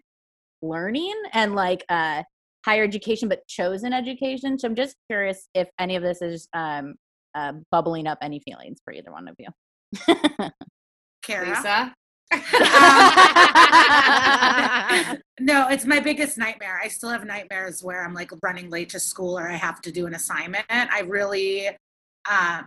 [0.60, 2.22] learning and like uh
[2.66, 6.94] higher education but chosen education so i'm just curious if any of this is um
[7.34, 9.48] uh, bubbling up any feelings for either one of you
[11.22, 11.48] Kara?
[11.48, 11.94] Lisa?
[15.40, 16.80] no, it's my biggest nightmare.
[16.82, 19.92] I still have nightmares where I'm like running late to school or I have to
[19.92, 20.64] do an assignment.
[20.68, 21.74] I really, um,
[22.28, 22.66] I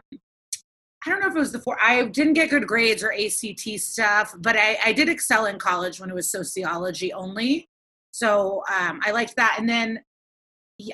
[1.05, 1.77] don't know if it was the four.
[1.81, 5.99] I didn't get good grades or ACT stuff, but I, I did excel in college
[5.99, 7.67] when it was sociology only.
[8.11, 9.57] So um, I liked that.
[9.59, 10.01] And then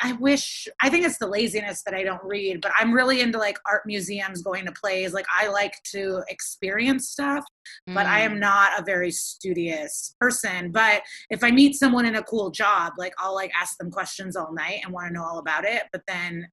[0.02, 3.38] I wish I think it's the laziness that I don't read, but I'm really into
[3.38, 5.14] like art museums, going to plays.
[5.14, 7.44] Like I like to experience stuff,
[7.88, 8.40] but I am Mm.
[8.40, 10.72] not a very studious person.
[10.72, 14.38] But if I meet someone in a cool job, like I'll like ask them questions
[14.38, 15.84] all night and want to know all about it.
[15.92, 16.48] But then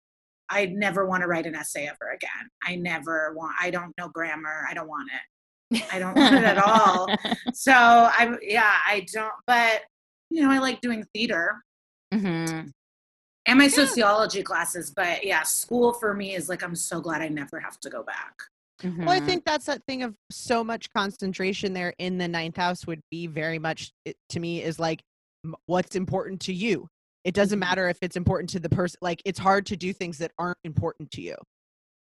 [0.51, 2.51] I never want to write an essay ever again.
[2.67, 3.55] I never want.
[3.61, 4.67] I don't know grammar.
[4.69, 5.83] I don't want it.
[5.93, 7.15] I don't want it at all.
[7.53, 9.33] So I yeah I don't.
[9.47, 9.83] But
[10.31, 11.63] you know I like doing theater
[12.13, 12.63] hmm
[13.51, 17.29] and my sociology classes but yeah school for me is like i'm so glad i
[17.29, 18.35] never have to go back
[18.83, 19.05] Mm-hmm.
[19.05, 22.87] Well, I think that's that thing of so much concentration there in the ninth house
[22.87, 25.03] would be very much it, to me is like
[25.67, 26.89] what's important to you.
[27.25, 27.69] It doesn't Mhm.
[27.69, 28.97] matter if it's important to the person.
[29.03, 31.37] Like it's hard to do things that aren't important to you.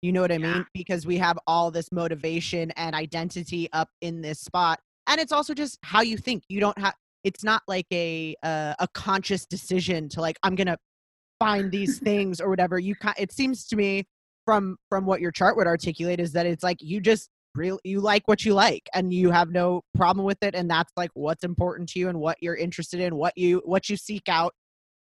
[0.00, 0.54] You know what I Yeah.
[0.54, 0.66] mean?
[0.72, 5.52] Because we have all this motivation and identity up in this spot, and it's also
[5.52, 6.44] just how you think.
[6.48, 6.94] You don't have.
[7.24, 10.78] It's not like a uh, a conscious decision to like I'm gonna
[11.40, 12.78] find these things or whatever.
[12.78, 14.06] You it seems to me
[14.44, 18.00] from from what your chart would articulate is that it's like you just real you
[18.00, 21.42] like what you like and you have no problem with it and that's like what's
[21.42, 24.54] important to you and what you're interested in what you what you seek out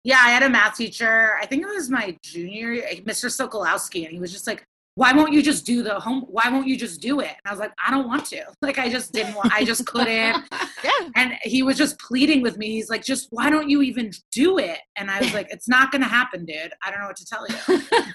[0.02, 4.02] yeah i had a math teacher i think it was my junior eh, mr sokolowski
[4.04, 4.64] and he was just like
[4.94, 7.28] why won't you just do the home why won't you just do it?
[7.30, 8.42] And i was like i don't want to.
[8.62, 10.44] Like i just didn't want i just couldn't.
[10.84, 11.08] Yeah.
[11.14, 12.72] And he was just pleading with me.
[12.72, 14.78] He's like just why don't you even do it?
[14.96, 16.72] And i was like it's not gonna happen dude.
[16.84, 17.82] I don't know what to tell you.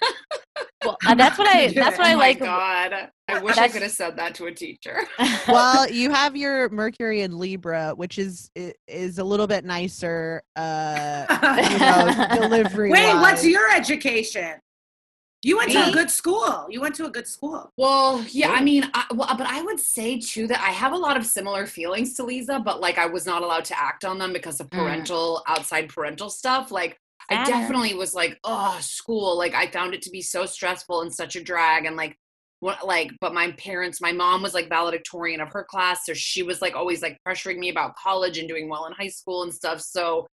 [0.85, 1.99] Well, uh, that's what I that's it.
[1.99, 2.39] what oh I my like.
[2.39, 3.09] God.
[3.27, 5.01] I wish I could have said that to a teacher.
[5.47, 8.49] well you have your mercury in libra which is
[8.87, 11.25] is a little bit nicer uh
[11.71, 14.53] you know delivery wait what's your education
[15.43, 18.61] you went to a good school you went to a good school Well, yeah, I
[18.61, 21.65] mean, I, well, but I would say too that I have a lot of similar
[21.67, 24.67] feelings to Lisa, but like I was not allowed to act on them because of
[24.71, 24.77] Mm.
[24.77, 26.71] parental, outside parental stuff.
[26.71, 26.97] Like
[27.29, 29.37] I definitely was like, oh, school.
[29.37, 31.85] Like I found it to be so stressful and such a drag.
[31.85, 32.17] And like,
[32.59, 36.41] what, like, but my parents, my mom was like valedictorian of her class, so she
[36.43, 39.53] was like always like pressuring me about college and doing well in high school and
[39.53, 39.81] stuff.
[39.81, 40.25] So,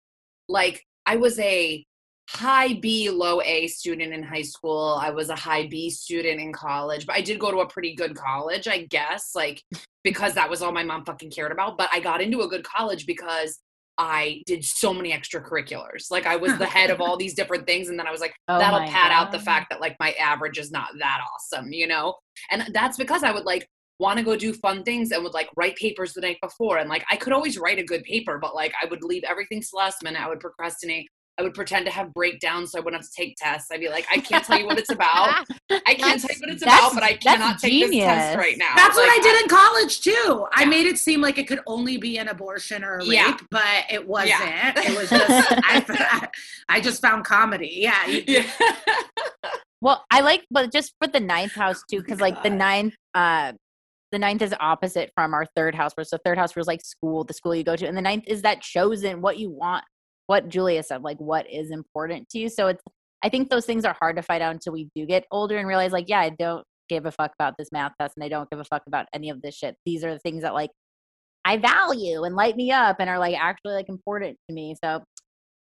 [0.48, 1.84] like, I was a
[2.32, 4.98] high B, low A student in high school.
[5.00, 7.94] I was a high B student in college, but I did go to a pretty
[7.94, 9.62] good college, I guess, like
[10.02, 11.76] because that was all my mom fucking cared about.
[11.76, 13.60] But I got into a good college because
[13.98, 16.10] I did so many extracurriculars.
[16.10, 17.88] Like I was the head of all these different things.
[17.88, 20.58] And then I was like, Oh that'll pad out the fact that like my average
[20.58, 22.14] is not that awesome, you know?
[22.50, 23.68] And that's because I would like
[23.98, 26.78] want to go do fun things and would like write papers the night before.
[26.78, 29.60] And like I could always write a good paper, but like I would leave everything
[29.60, 30.22] to last minute.
[30.22, 31.08] I would procrastinate.
[31.38, 33.70] I would pretend to have breakdowns so I wouldn't have to take tests.
[33.72, 35.46] I'd be like, I can't tell you what it's about.
[35.70, 38.58] I can't tell you what it's about, but I that's cannot take this test right
[38.58, 38.74] now.
[38.76, 40.46] That's what I did in college too.
[40.52, 43.36] I made it seem like it could only be an abortion or a rape, Yeah.
[43.50, 44.40] but it wasn't.
[44.40, 44.72] Yeah.
[44.84, 46.28] It was just I,
[46.68, 47.70] I just found comedy.
[47.76, 48.44] Yeah, Yeah.
[49.80, 53.52] Well, I like, but just for the ninth house too, because like the ninth, uh,
[54.12, 55.92] the ninth is opposite from our third house.
[55.96, 58.24] Where so third house was like school, the school you go to, and the ninth
[58.28, 59.84] is that chosen what you want.
[60.26, 62.48] What Julia said, like what is important to you.
[62.48, 62.82] So it's,
[63.24, 65.68] I think those things are hard to find out until we do get older and
[65.68, 68.50] realize, like, yeah, I don't give a fuck about this math test, and I don't
[68.50, 69.76] give a fuck about any of this shit.
[69.86, 70.70] These are the things that like
[71.44, 74.76] I value and light me up and are like actually like important to me.
[74.82, 75.02] So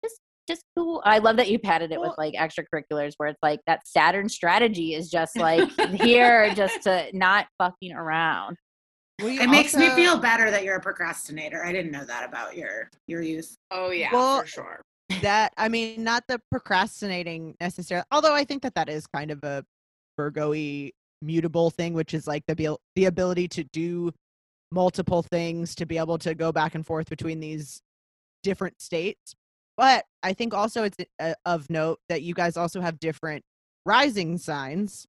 [0.04, 1.02] just just cool.
[1.04, 4.94] I love that you padded it with like extracurriculars where it's like that Saturn strategy
[4.94, 8.56] is just like here just to not fucking around.
[9.20, 11.64] Well, you it makes me feel better that you're a procrastinator.
[11.64, 13.54] I didn't know that about your your youth.
[13.70, 14.82] Oh yeah, Well, for sure.
[15.22, 19.42] that i mean not the procrastinating necessarily although i think that that is kind of
[19.42, 19.64] a
[20.16, 24.12] virgo-y mutable thing which is like the abil- the ability to do
[24.70, 27.82] multiple things to be able to go back and forth between these
[28.44, 29.34] different states
[29.76, 33.42] but i think also it's uh, of note that you guys also have different
[33.84, 35.06] rising signs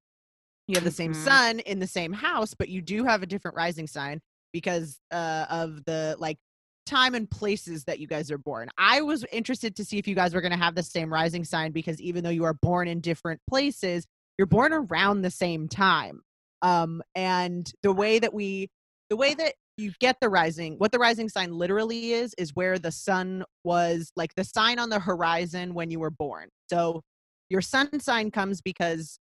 [0.71, 1.23] you have the same Mhm.
[1.23, 4.19] sun in the same house but you do have a different rising sign
[4.53, 6.37] because uh, of the like
[6.85, 8.69] time and places that you guys are born.
[8.77, 11.43] I was interested to see if you guys were going to have the same rising
[11.45, 14.05] sign because even though you are born in different places,
[14.37, 16.21] you're born around the same time.
[16.61, 18.69] Um, and the way that we,
[19.09, 22.77] the way that you get the rising, what the rising sign literally is, is where
[22.77, 26.49] the sun was like the sign on the horizon when you were born.
[26.69, 27.01] So
[27.49, 29.19] your sun sign comes because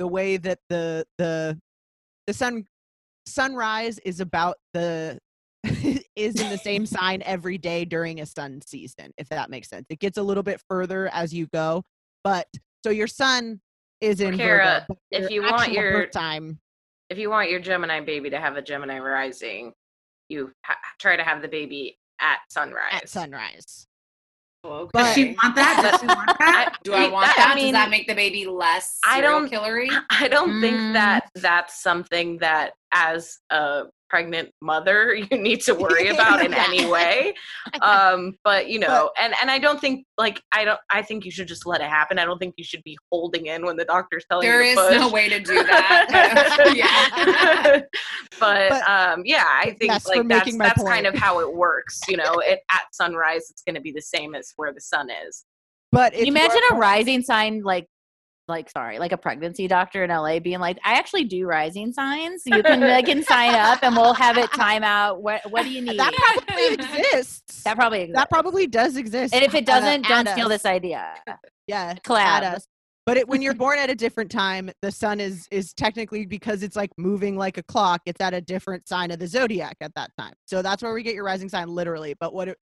[0.00, 1.56] the way that the the
[2.26, 2.64] the sun
[3.26, 5.18] sunrise is about the
[6.16, 9.84] is in the same sign every day during a sun season if that makes sense
[9.90, 11.84] it gets a little bit further as you go
[12.24, 12.48] but
[12.82, 13.60] so your sun
[14.00, 16.58] is in Kara, Virgo, if you want your- time
[17.10, 19.72] if you want your Gemini baby to have a Gemini rising,
[20.28, 22.92] you ha- try to have the baby at sunrise.
[22.92, 23.88] at sunrise
[24.64, 24.90] Okay.
[24.98, 25.88] Does she want that?
[25.90, 26.76] Does she want that?
[26.84, 27.52] Do I want I that?
[27.56, 29.88] mean, Does that make the baby less I serial don't- killery?
[30.10, 30.92] I don't think Mm.
[30.94, 36.86] that that's something that as a pregnant mother you need to worry about in any
[36.86, 37.34] way.
[37.82, 41.30] Um, but you know, and and I don't think like I don't I think you
[41.30, 42.18] should just let it happen.
[42.18, 44.90] I don't think you should be holding in when the doctor's telling There you there
[44.92, 45.00] is push.
[45.00, 46.72] no way to do that.
[46.74, 47.80] yeah.
[48.40, 51.14] but, But- um yeah i think Yes, for like that's making my that's kind of
[51.14, 54.52] how it works you know it at sunrise it's going to be the same as
[54.56, 55.44] where the sun is
[55.92, 57.86] but if you you imagine a rising sign like
[58.50, 62.42] like sorry, like a pregnancy doctor in LA being like, I actually do rising signs.
[62.44, 65.22] You can I can sign up and we'll have it time out.
[65.22, 65.98] What what do you need?
[65.98, 68.20] that probably exists That probably exists.
[68.20, 70.52] that probably does exist and if it doesn't, don't add steal us.
[70.52, 71.14] this idea.
[71.66, 72.42] yeah Collab.
[72.42, 72.66] us.
[73.06, 76.62] But it, when you're born at a different time, the sun is is technically because
[76.62, 78.02] it's like moving like a clock.
[78.06, 80.34] It's at a different sign of the zodiac at that time.
[80.46, 82.14] So that's where we get your rising sign literally.
[82.20, 82.58] But what it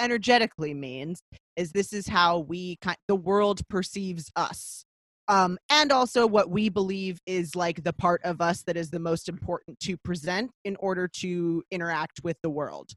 [0.00, 1.22] energetically means
[1.56, 4.84] is this is how we kind the world perceives us.
[5.28, 8.98] Um, and also what we believe is like the part of us that is the
[8.98, 12.90] most important to present in order to interact with the world.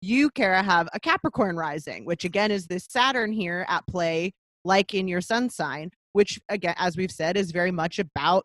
[0.00, 4.32] You, Kara, have a Capricorn rising, which again is this Saturn here at play
[4.64, 8.44] like in your sun sign, which again, as we've said, is very much about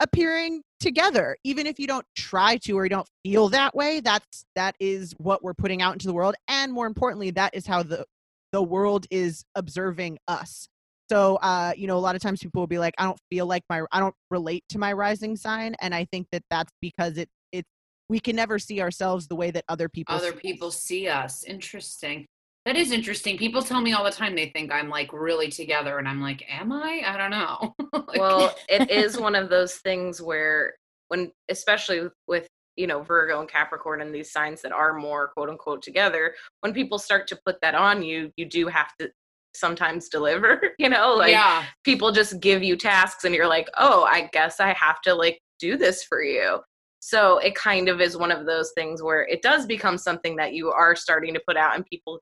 [0.00, 1.36] appearing together.
[1.44, 5.14] Even if you don't try to or you don't feel that way, that's that is
[5.18, 6.34] what we're putting out into the world.
[6.46, 8.04] And more importantly, that is how the
[8.52, 10.68] the world is observing us.
[11.10, 13.46] So uh, you know, a lot of times people will be like, I don't feel
[13.46, 15.74] like my I don't relate to my rising sign.
[15.80, 17.64] And I think that that's because it it
[18.08, 20.42] we can never see ourselves the way that other people Other see us.
[20.42, 21.44] people see us.
[21.44, 22.26] Interesting.
[22.66, 23.36] That is interesting.
[23.36, 26.44] People tell me all the time they think I'm like really together, and I'm like,
[26.48, 27.02] am I?
[27.06, 27.74] I don't know.
[28.06, 30.74] Like- well it is one of those things where
[31.08, 35.48] when especially with, you know virgo and capricorn and these signs that are more quote
[35.48, 39.08] unquote together when people start to put that on you you do have to
[39.54, 41.64] sometimes deliver you know like yeah.
[41.84, 45.40] people just give you tasks and you're like oh i guess i have to like
[45.60, 46.58] do this for you
[46.98, 50.52] so it kind of is one of those things where it does become something that
[50.52, 52.18] you are starting to put out and people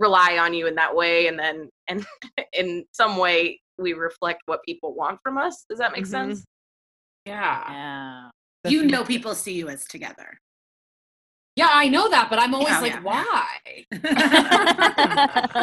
[0.00, 2.04] rely on you in that way and then and
[2.52, 6.08] in some way we reflect what people want from us does that make Mhm.
[6.08, 6.44] sense
[7.26, 8.30] Yeah.
[8.64, 8.70] Yeah.
[8.70, 10.38] You know people see you as together.
[11.56, 13.02] Yeah, I know that, but I'm always Yeah, like, yeah.
[13.02, 13.84] why?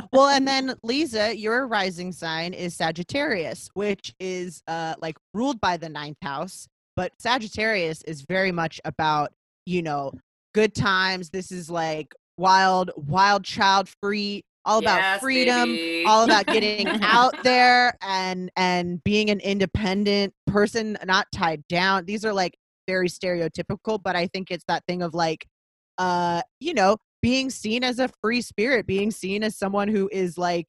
[0.13, 5.77] well, and then Lisa, your rising sign is Sagittarius, which is uh like ruled by
[5.77, 6.67] the ninth house.
[6.95, 9.31] But Sagittarius is very much about,
[9.65, 10.11] you know,
[10.53, 11.29] good times.
[11.29, 16.03] This is like wild, wild child free, all about Yes, freedom, baby.
[16.07, 22.05] all about getting out there and and being an independent person, not tied down.
[22.05, 22.55] These are like
[22.87, 25.45] very stereotypical, but I think it's that thing of like
[25.97, 30.37] uh, you know, being seen as a free spirit, being seen as someone who is
[30.37, 30.65] like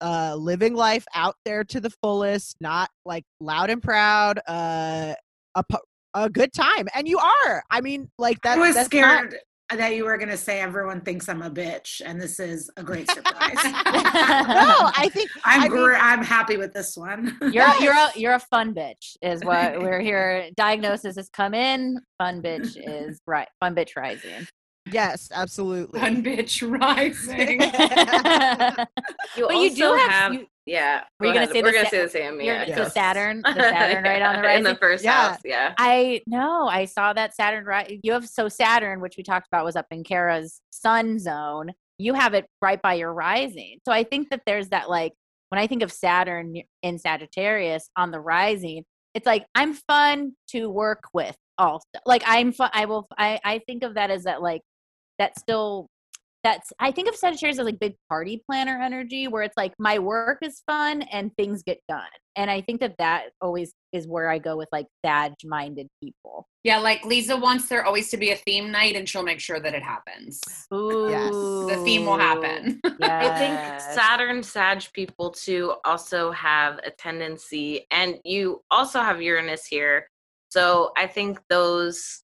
[0.00, 5.14] uh living life out there to the fullest, not like loud and proud, uh
[5.54, 5.64] a,
[6.14, 6.88] a good time.
[6.94, 7.62] And you are.
[7.70, 9.36] I mean, like that I was that's scared
[9.76, 12.82] that you were going to say everyone thinks I'm a bitch, and this is a
[12.82, 13.54] great surprise.
[13.64, 17.36] No, I think I'm I mean- gr- I'm happy with this one.
[17.52, 20.50] You're a, you're a you're a fun bitch is what we're here.
[20.56, 21.98] Diagnosis has come in.
[22.18, 23.48] Fun bitch is right.
[23.60, 24.46] Fun bitch rising.
[24.90, 26.00] yes, absolutely.
[26.00, 27.60] Fun bitch rising.
[29.36, 31.78] you But you do also have- you- yeah Were you go gonna say we're the
[31.78, 32.84] gonna Sa- say the same You're- yeah Yeah.
[32.84, 34.64] the Saturn, the Saturn right on the in rising.
[34.64, 35.30] the first Yeah.
[35.30, 36.68] house yeah I know.
[36.68, 37.98] I saw that Saturn right.
[38.02, 41.72] You have so Saturn, which we talked about, was up in Kara's sun zone.
[41.98, 43.78] You have it right by your rising.
[43.86, 45.12] So I think that there's that like
[45.50, 50.68] when I think of Saturn in Sagittarius on the rising, it's like I'm fun to
[50.70, 51.36] work with.
[51.58, 52.70] Also, like I'm fun.
[52.72, 53.06] I will.
[53.18, 54.62] I I think of that as that like
[55.18, 55.88] that still
[56.42, 59.98] that's I think of Sagittarius as like big party planner energy, where it's like my
[59.98, 62.08] work is fun and things get done.
[62.36, 66.46] And I think that that always is where I go with like Sag minded people.
[66.62, 69.60] Yeah, like Lisa wants there always to be a theme night, and she'll make sure
[69.60, 70.40] that it happens.
[70.72, 71.08] Ooh,
[71.68, 72.80] The theme will happen.
[73.02, 73.80] I think.
[73.94, 80.08] Saturn Sag people too also have a tendency, and you also have Uranus here.
[80.50, 82.22] So I think those,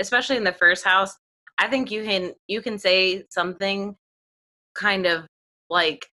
[0.00, 1.14] especially in the first house,
[1.58, 3.96] I think you can you can say something
[4.74, 5.26] kind of
[5.70, 6.06] like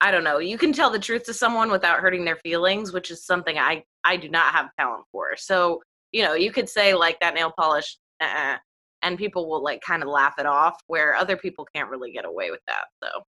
[0.00, 3.10] I don't know, you can tell the truth to someone without hurting their feelings, which
[3.10, 5.36] is something I I do not have talent for.
[5.36, 5.82] So
[6.12, 8.56] you know, you could say like that nail polish, uh-uh,
[9.02, 12.24] and people will like kind of laugh it off, where other people can't really get
[12.24, 12.84] away with that.
[13.02, 13.22] So.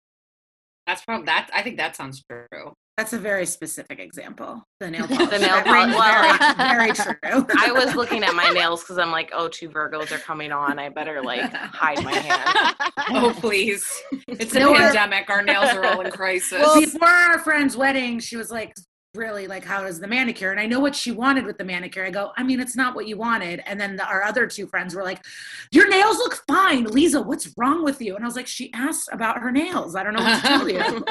[0.86, 1.50] That's probably that.
[1.52, 2.72] I think that sounds true.
[2.96, 4.66] That's a very specific example.
[4.80, 5.28] The nail polish.
[5.28, 5.94] The nail polish.
[5.94, 7.14] Well, very, very true.
[7.58, 10.78] I was looking at my nails because I'm like, oh, two Virgos are coming on.
[10.78, 12.74] I better like hide my hand.
[13.10, 13.84] Oh please!
[14.28, 15.28] It's a No, pandemic.
[15.28, 16.52] Our nails are all in crisis.
[16.52, 18.74] Well, before our friend's wedding, she was like,
[19.16, 22.04] really like how does the manicure and i know what she wanted with the manicure
[22.04, 24.66] i go i mean it's not what you wanted and then the, our other two
[24.66, 25.24] friends were like
[25.72, 29.08] your nails look fine lisa what's wrong with you and i was like she asked
[29.12, 30.78] about her nails i don't know what to tell you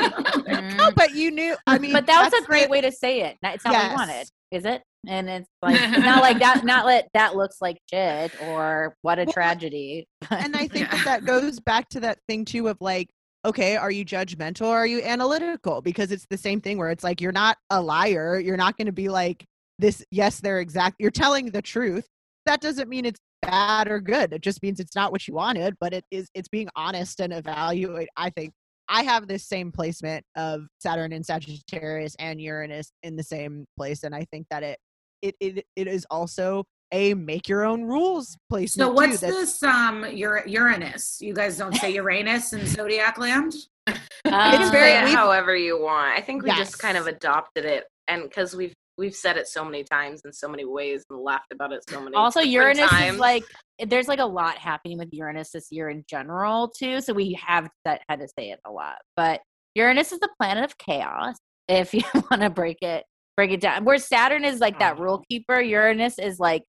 [0.45, 0.77] Mm.
[0.77, 1.55] No, but you knew.
[1.65, 3.37] I mean, but that was a great the- way to say it.
[3.41, 4.83] Not- It's not what you wanted, is it?
[5.07, 6.63] And it's like it's not like that.
[6.63, 10.07] Not let that looks like shit or what a Well, tragedy.
[10.29, 10.95] and I think Yeah.
[10.97, 13.09] that that goes back to that thing too of like,
[13.45, 15.81] okay, are you judgmental or are you analytical?
[15.81, 18.39] Because it's the same thing where it's like you're not a liar.
[18.39, 19.45] You're not going to be like
[19.79, 20.03] this.
[20.11, 20.95] Yes, they're exact.
[20.99, 22.07] You're telling the truth.
[22.45, 24.33] That doesn't mean it's bad or good.
[24.33, 25.75] It just means it's not what you wanted.
[25.79, 26.27] But it is.
[26.33, 28.09] It's being honest and evaluate.
[28.17, 28.51] I think
[28.89, 34.03] I have this same placement of Saturn and Sagittarius and Uranus in the same place,
[34.03, 34.79] and I think that it
[35.21, 38.87] it it, it is also a make your own rules placement.
[38.87, 43.53] so what's too, this um Ur- uranus you guys don't say uranus in zodiac land
[43.87, 46.17] It's Um, very- Say it however you want.
[46.17, 49.63] I think we just kind of adopted it, and because we've we've said it so
[49.65, 52.15] many times in so many ways and laughed about it so many.
[52.15, 53.15] also Uranus times.
[53.15, 53.43] is like
[53.87, 57.01] there's like a lot happening with Uranus this year in general too.
[57.01, 58.95] So we have that had to say it a lot.
[59.17, 59.41] But
[59.75, 61.35] Uranus is the planet of chaos.
[61.67, 63.03] If you want to break it
[63.37, 66.63] break it down, where Saturn is like that rule keeper, Uranus is like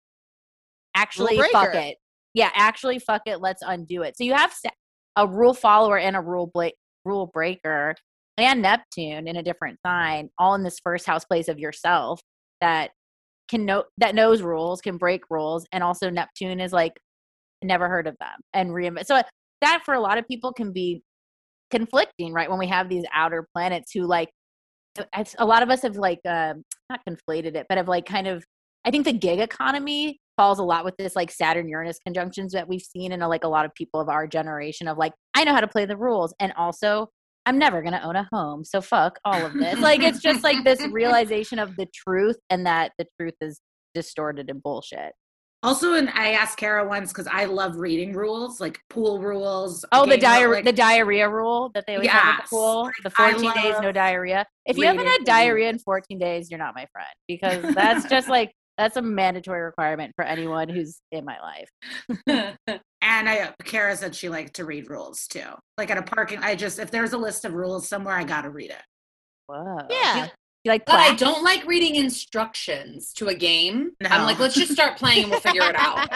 [0.96, 1.96] actually fuck it.
[2.34, 3.40] Yeah, actually fuck it.
[3.40, 4.16] Let's undo it.
[4.16, 4.54] So you have
[5.16, 6.72] a rule follower and a rule bla-
[7.04, 7.94] rule breaker
[8.38, 12.20] and Neptune in a different sign, all in this first house place of yourself
[12.60, 12.90] that
[13.48, 16.92] can know that knows rules, can break rules, and also Neptune is like
[17.62, 19.06] never heard of them and reinvent.
[19.06, 19.20] So
[19.62, 21.02] that for a lot of people can be
[21.70, 22.50] conflicting, right?
[22.50, 24.28] When we have these outer planets who like
[25.14, 28.26] it's, a lot of us have like um not conflated it, but have like kind
[28.26, 28.44] of
[28.84, 32.68] I think the gig economy falls a lot with this like Saturn Uranus conjunctions that
[32.68, 35.44] we've seen in a, like a lot of people of our generation of like I
[35.44, 37.08] know how to play the rules and also
[37.46, 38.64] I'm never going to own a home.
[38.64, 39.78] So fuck all of this.
[39.78, 43.60] like it's just like this realization of the truth and that the truth is
[43.94, 45.12] distorted and bullshit.
[45.62, 50.04] also and i asked kara once because i love reading rules like pool rules Oh,
[50.04, 52.82] the diarrhea like- the diarrhea rule that they always have at the pool.
[52.84, 54.44] Like, The 14 days no diarrhea.
[54.66, 58.28] If you haven't had diarrhea in 14 days, you're not my friend because that's just
[58.28, 62.56] like that's a mandatory requirement for anyone who's in my life.
[63.06, 65.46] And I, Kara said she liked to read rules too.
[65.78, 68.50] Like at a parking, I just if there's a list of rules somewhere, I gotta
[68.50, 68.82] read it.
[69.46, 69.78] Whoa.
[69.88, 70.28] Yeah.
[70.64, 73.92] You like But I don't like reading instructions to a game.
[74.04, 76.08] I'm like, let's just start playing and we'll figure it out.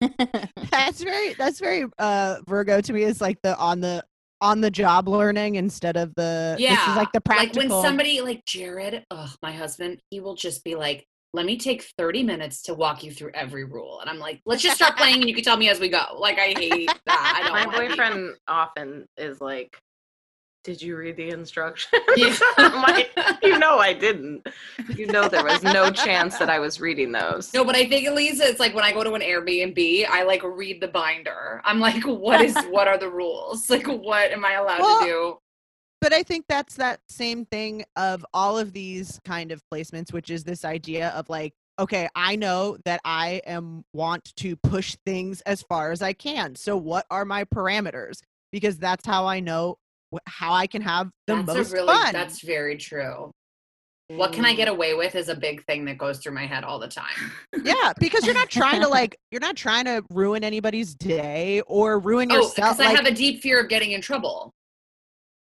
[0.70, 4.02] that's very that's very uh Virgo to me is like the on the
[4.40, 7.62] on the job learning instead of the this Yeah, is like the practical.
[7.62, 11.56] Like when somebody like Jared, oh my husband, he will just be like, let me
[11.56, 14.00] take 30 minutes to walk you through every rule.
[14.00, 16.02] And I'm like, let's just start playing and you can tell me as we go.
[16.18, 17.34] Like I hate that.
[17.36, 19.76] I don't my wanna be- boyfriend often is like,
[20.64, 22.36] "Did you read the instructions?" Yeah.
[22.58, 23.10] I'm like,
[23.42, 24.46] "You know, I didn't.
[24.96, 28.08] You know, there was no chance that I was reading those." No, but I think
[28.08, 31.60] Elisa, it's like when I go to an Airbnb, I like read the binder.
[31.64, 33.70] I'm like, what is what are the rules?
[33.70, 35.38] Like what am I allowed Well, to do?
[36.00, 40.30] But I think that's that same thing of all of these kind of placements, which
[40.30, 45.40] is this idea of like, okay, I know that I am want to push things
[45.42, 46.54] as far as I can.
[46.54, 48.20] So what are my parameters?
[48.52, 49.76] Because that's how I know
[50.26, 52.12] how I can have the that's most really fun.
[52.12, 53.30] that's very true.
[54.08, 54.72] What can I get mm.
[54.72, 57.30] away with is a big thing that goes through my head all the time.
[57.62, 62.00] yeah, because you're not trying to like you're not trying to ruin anybody's day or
[62.00, 62.54] ruin Oh, yourself.
[62.56, 64.52] because I like, have a deep fear of getting in trouble.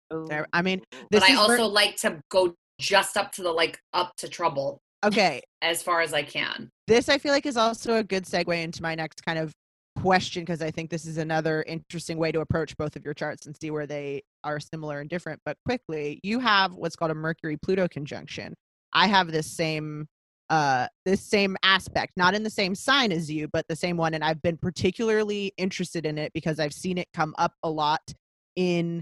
[0.09, 0.81] There- I mean,
[1.11, 4.81] this But I also like to go just up to the like up to trouble
[5.03, 5.41] okay.
[5.61, 6.69] as far as I can.
[6.87, 9.53] this I feel like is also a good segue into my next kind of
[10.01, 13.45] question because I think this is another interesting way to approach both of your charts
[13.45, 15.39] and see where they are similar and different.
[15.45, 18.53] But quickly, you have what's called a Mercury Pluto conjunction.
[18.93, 20.07] I have this same
[20.51, 24.13] uh this same aspect not in the same sign as you but the same one
[24.13, 28.13] and i've been particularly interested in it because i've seen it come up a lot
[28.55, 29.01] in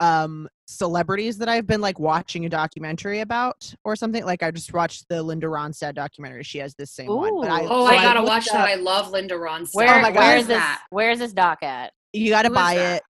[0.00, 4.72] um celebrities that i've been like watching a documentary about or something like i just
[4.72, 7.96] watched the linda ronstadt documentary she has this same one but I, oh so i
[8.02, 10.20] gotta looked watch up- that i love linda ronstadt Where, Oh my God.
[10.20, 10.62] Where's this?
[10.90, 11.92] Where's this doc at?
[12.12, 13.02] you gotta Who is buy it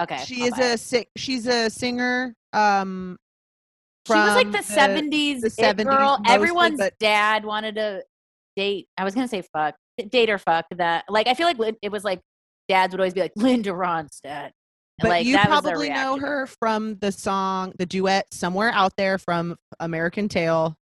[0.00, 0.80] Okay, she I'll is a it.
[0.80, 3.16] sick she's a singer um
[4.06, 6.18] She was like the seventies the 70s girl.
[6.20, 8.02] mostly, Everyone's but- dad wanted to
[8.56, 8.86] date.
[8.96, 9.74] I was gonna say fuck,
[10.10, 11.04] date or fuck that.
[11.08, 12.20] Like I feel like it was like
[12.68, 14.50] dads would always be like Linda Ronstadt.
[15.00, 18.92] But like, you that was probably know her from the song, the duet "Somewhere Out
[18.96, 20.76] There" from American Tail.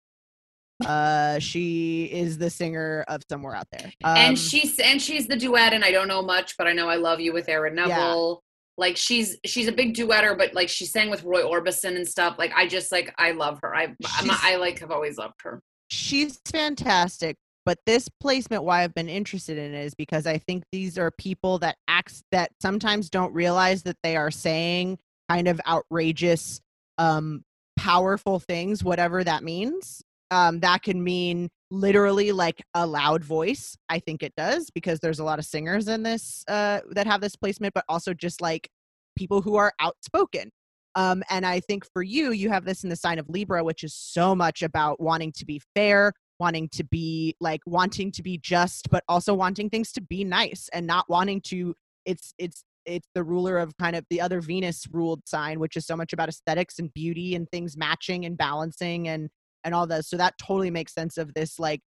[0.84, 5.36] Uh, she is the singer of "Somewhere Out There." Um, and she's and she's the
[5.36, 7.86] duet and i don't know much but i know i love you with aaron Yeah.
[7.86, 8.42] neville
[8.76, 12.36] like she's she's a big duetter but like she sang with roy orbison and stuff
[12.38, 15.62] like i just like i love her i I'm, i like have always loved her
[15.88, 17.36] she's fantastic.
[17.66, 21.58] But this placement, why I've been interested in is because I think these are people
[21.58, 24.98] that acts that sometimes don't realize that they are saying
[25.28, 26.60] kind of outrageous,
[26.96, 27.42] um,
[27.76, 30.00] powerful things, whatever that means.
[30.30, 33.76] Um, that can mean literally like a loud voice.
[33.88, 37.20] I think it does because there's a lot of singers in this uh, that have
[37.20, 38.68] this placement, but also just like
[39.16, 40.50] people who are outspoken.
[40.94, 43.82] Um, and I think for you, you have this in the sign of Libra, which
[43.82, 48.39] is so much about wanting to be fair, wanting to be like wanting to be
[48.39, 51.74] just, but also wanting things to be nice and not wanting to.
[52.05, 55.87] It's it's it's the ruler of kind of the other Venus ruled sign, which is
[55.87, 59.28] so much about aesthetics and beauty and things matching and balancing and
[59.64, 60.05] and all that.
[60.05, 61.80] So that totally makes sense of this like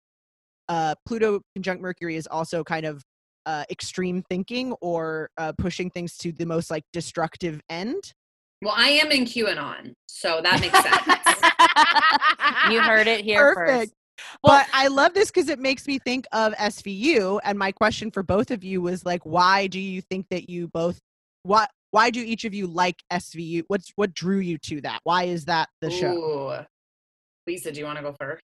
[0.68, 3.04] uh Pluto conjunct Mercury is also kind of
[3.46, 8.14] uh extreme thinking or uh pushing things to the most like destructive end.
[8.62, 13.94] well i am in qanon so that makes sense you heard it here Perfect.
[14.20, 14.38] First.
[14.44, 17.40] Well- but I love this because it makes me think of SVU.
[17.44, 20.68] And my question for both of you was like, why do you think that you
[20.68, 21.00] both
[21.44, 23.64] what why do each of you like SVU?
[23.68, 25.00] What's what drew you to that?
[25.04, 26.14] Why is that the show?
[26.14, 26.66] Ooh.
[27.48, 28.44] lisa do you want to go first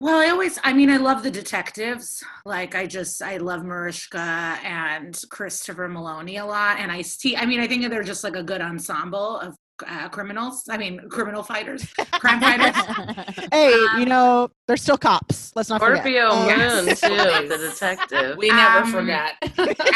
[0.00, 2.22] Well, I always, I mean, I love the detectives.
[2.44, 6.78] Like, I just, I love Mariska and Christopher Meloni a lot.
[6.78, 9.56] And I see, I mean, I think they're just like a good ensemble of
[9.86, 10.64] uh, criminals.
[10.70, 12.74] I mean, criminal fighters, crime fighters.
[13.52, 15.52] Hey, Um, you know, they're still cops.
[15.56, 15.98] Let's not forget.
[16.02, 17.00] Scorpio Um, Moon yes.
[17.00, 17.08] too,
[17.48, 18.36] the detective.
[18.38, 19.34] we never Um, forget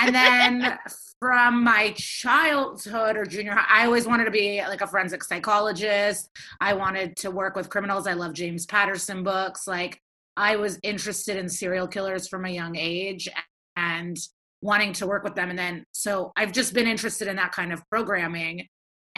[0.01, 0.79] and then
[1.21, 6.31] from my childhood or junior high, I always wanted to be like a forensic psychologist.
[6.61, 8.07] I wanted to work with criminals.
[8.07, 9.67] I love James Patterson books.
[9.67, 10.01] Like
[10.37, 13.29] I was interested in serial killers from a young age
[13.77, 14.17] and
[14.61, 15.51] wanting to work with them.
[15.51, 18.67] And then so I've just been interested in that kind of programming.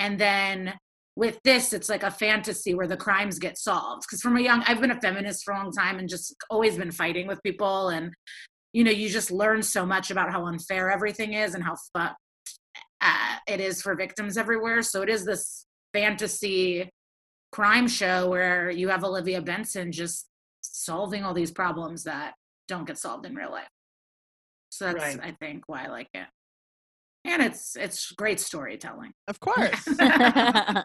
[0.01, 0.75] And then
[1.15, 4.03] with this, it's like a fantasy where the crimes get solved.
[4.09, 6.77] Because from a young, I've been a feminist for a long time and just always
[6.77, 8.13] been fighting with people and
[8.73, 12.17] you know, you just learn so much about how unfair everything is and how fucked
[13.01, 14.83] uh, it is for victims everywhere.
[14.83, 16.89] So it is this fantasy
[17.53, 20.29] crime show where you have Olivia Benson just
[20.61, 22.35] solving all these problems that
[22.69, 23.69] don't get solved in real life.
[24.71, 25.21] So that's, Right.
[25.21, 26.27] I think, why I like it.
[27.31, 29.13] And it's it's great storytelling.
[29.29, 29.87] Of course.
[30.01, 30.85] yeah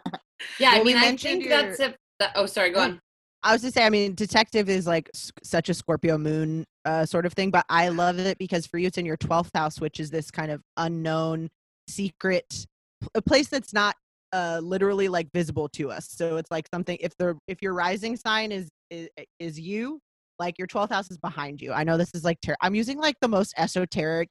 [0.60, 3.00] Well, i mean i mentioned think that's your- it that, oh sorry go on
[3.42, 5.08] I was to say, I mean, detective is like
[5.44, 8.88] such a Scorpio moon uh, sort of thing, but I love it because for you,
[8.88, 11.48] it's in your 12th house, which is this kind of unknown,
[11.88, 12.66] secret,
[13.14, 13.94] a place that's not
[14.32, 16.08] uh, literally like visible to us.
[16.10, 20.00] So it's like something, if the, if your rising sign is, is, is you,
[20.40, 21.72] like your 12th house is behind you.
[21.72, 24.28] I know this is like, ter- I'm using like the most esoteric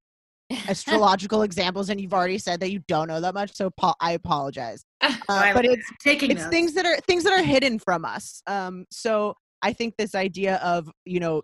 [0.67, 3.55] astrological examples, and you've already said that you don't know that much.
[3.55, 4.85] So po- I apologize.
[5.27, 8.43] Uh, I but it's, taking it's things that are things that are hidden from us
[8.45, 9.33] um so
[9.63, 11.41] i think this idea of you know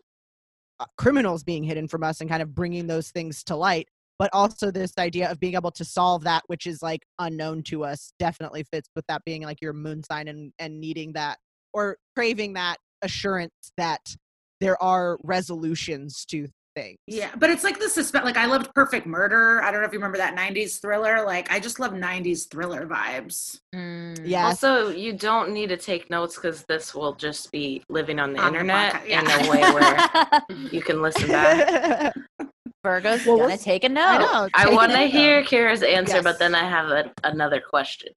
[0.79, 3.87] uh, criminals being hidden from us and kind of bringing those things to light
[4.19, 7.83] but also this idea of being able to solve that which is like unknown to
[7.83, 11.39] us definitely fits with that being like your moon sign and and needing that
[11.73, 14.15] or craving that assurance that
[14.59, 18.25] there are resolutions to things Yeah, but it's like the suspense.
[18.25, 19.61] Like I loved Perfect Murder.
[19.63, 21.23] I don't know if you remember that '90s thriller.
[21.25, 23.59] Like I just love '90s thriller vibes.
[23.75, 24.19] Mm.
[24.23, 28.33] yes Also, you don't need to take notes because this will just be living on
[28.33, 32.13] the On the internet podcast, in a way where you can listen back.
[32.83, 34.01] Virgo's Well, gonna take a note.
[34.01, 34.49] I know.
[34.55, 35.11] I want to it.
[35.11, 36.23] hear Kara's answer, Yes.
[36.23, 38.09] but then I have a, another question.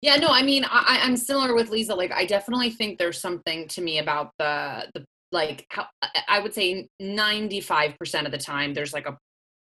[0.00, 1.94] Yeah, no, I mean, I, I- I'm similar with Lisa.
[1.94, 5.86] Like, I definitely think there's something to me about the the like how
[6.28, 9.18] I- would say 95% of the time there's like a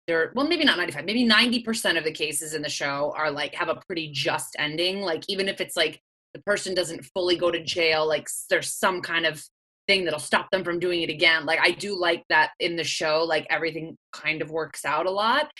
[0.07, 3.53] there well maybe not 95 maybe 90% of the cases in the show are like
[3.53, 6.01] have a pretty just ending like even if it's like
[6.33, 9.43] the person doesn't fully go to jail like there's some kind of
[9.87, 12.83] thing that'll stop them from doing it again like i do like that in the
[12.83, 15.51] show like everything kind of works out a lot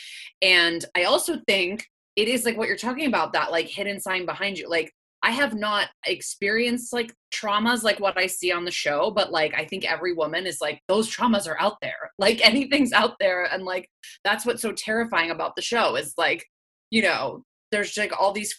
[0.42, 1.86] and i also think
[2.16, 4.92] it is like what you're talking about that like hidden sign behind you like
[5.22, 9.54] I have not experienced like traumas like what I see on the show, but like
[9.54, 12.12] I think every woman is like those traumas are out there.
[12.20, 13.88] Like anything's out there and like
[14.26, 16.46] that's what's so terrifying about the show is like,
[16.92, 18.54] you know, there's like all these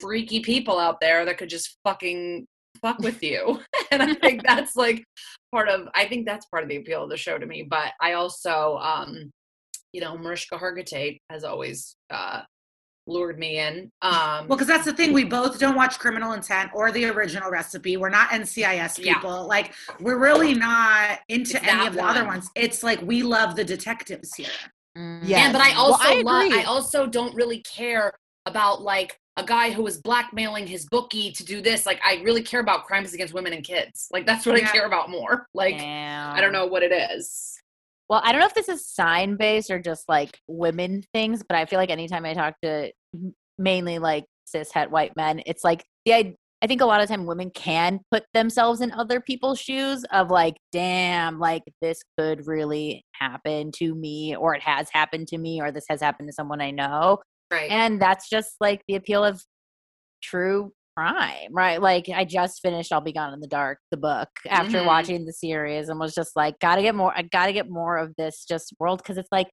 [0.00, 2.46] freaky people out there that could just fucking
[2.80, 3.60] fuck with you.
[3.90, 5.04] and I think that's like
[5.52, 7.92] part of I think that's part of the appeal of the show to me, but
[8.00, 9.30] I also um
[9.92, 12.42] you know, Mariska Hargitay has always uh
[13.12, 13.90] lured me in.
[14.02, 15.12] Um, well, because that's the thing.
[15.12, 17.96] We both don't watch Criminal Intent or the original recipe.
[17.96, 19.30] We're not NCIS people.
[19.30, 19.40] Yeah.
[19.40, 22.10] Like, we're really not into it's any of the one.
[22.10, 22.50] other ones.
[22.54, 24.48] It's like we love the detectives here.
[24.96, 25.20] Mm.
[25.22, 28.12] Yeah, but I also well, I, love, I also don't really care
[28.46, 31.86] about like a guy who is blackmailing his bookie to do this.
[31.86, 34.08] Like, I really care about crimes against women and kids.
[34.12, 34.68] Like, that's what yeah.
[34.68, 35.46] I care about more.
[35.54, 36.34] Like, Damn.
[36.34, 37.58] I don't know what it is.
[38.08, 41.56] Well, I don't know if this is sign based or just like women things, but
[41.56, 42.92] I feel like anytime I talk to
[43.58, 47.08] mainly like cis het white men, it's like the I, I think a lot of
[47.08, 52.46] time women can put themselves in other people's shoes of like, damn, like this could
[52.46, 56.32] really happen to me, or it has happened to me, or this has happened to
[56.32, 57.18] someone I know.
[57.50, 57.70] Right.
[57.70, 59.42] And that's just like the appeal of
[60.22, 61.82] true crime, right?
[61.82, 64.86] Like I just finished I'll Be Gone in the Dark, the book, after mm-hmm.
[64.86, 68.14] watching the series and was just like, gotta get more I gotta get more of
[68.16, 69.48] this just world because it's like,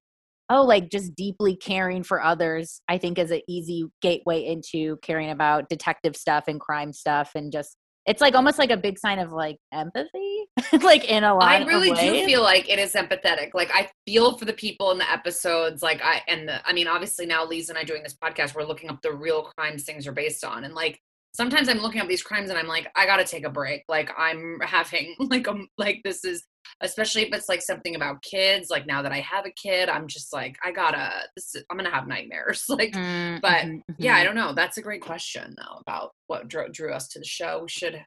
[0.49, 5.29] oh, like just deeply caring for others, I think is an easy gateway into caring
[5.29, 7.75] about detective stuff and crime stuff and just
[8.05, 11.43] it's like almost like a big sign of like empathy It's like in a lot
[11.43, 14.97] i really do feel like it is empathetic like i feel for the people in
[14.97, 18.15] the episodes like i and the i mean obviously now lisa and i doing this
[18.15, 20.99] podcast we're looking up the real crimes things are based on and like
[21.33, 23.83] sometimes I'm looking up these crimes and I'm like, I gotta take a break.
[23.87, 26.43] Like I'm having like a um, like this is
[26.81, 28.69] especially if it's like something about kids.
[28.69, 31.77] Like now that I have a kid, I'm just like, I gotta this is, I'm
[31.77, 32.63] gonna have nightmares.
[32.69, 33.39] Like mm-hmm.
[33.41, 33.65] but
[33.97, 34.25] yeah, I mm-hmm.
[34.25, 34.53] don't know.
[34.53, 37.59] That's a great question though about what drew, drew us to the show.
[37.63, 38.01] We should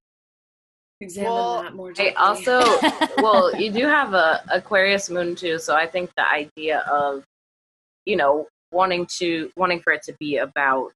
[1.00, 2.16] examine well, that more deeply.
[2.16, 2.60] I also
[3.18, 7.24] well, you do have a Aquarius moon too, so I think the idea of
[8.06, 10.90] you know wanting to wanting for it to be about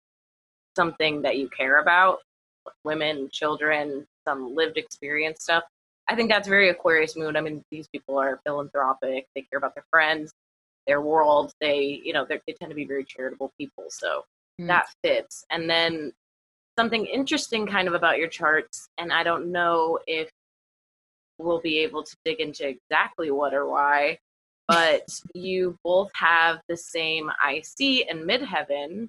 [0.75, 2.19] something that you care about
[2.85, 5.65] women children some lived experience stuff
[6.09, 9.75] i think that's very aquarius moon i mean these people are philanthropic they care about
[9.75, 10.33] their friends
[10.87, 14.23] their world they you know they tend to be very charitable people so
[14.61, 14.67] mm.
[14.67, 16.13] that fits and then
[16.79, 20.31] something interesting kind of about your charts and i don't know if
[21.39, 24.17] we'll be able to dig into exactly what or why
[24.69, 29.09] but you both have the same ic and midheaven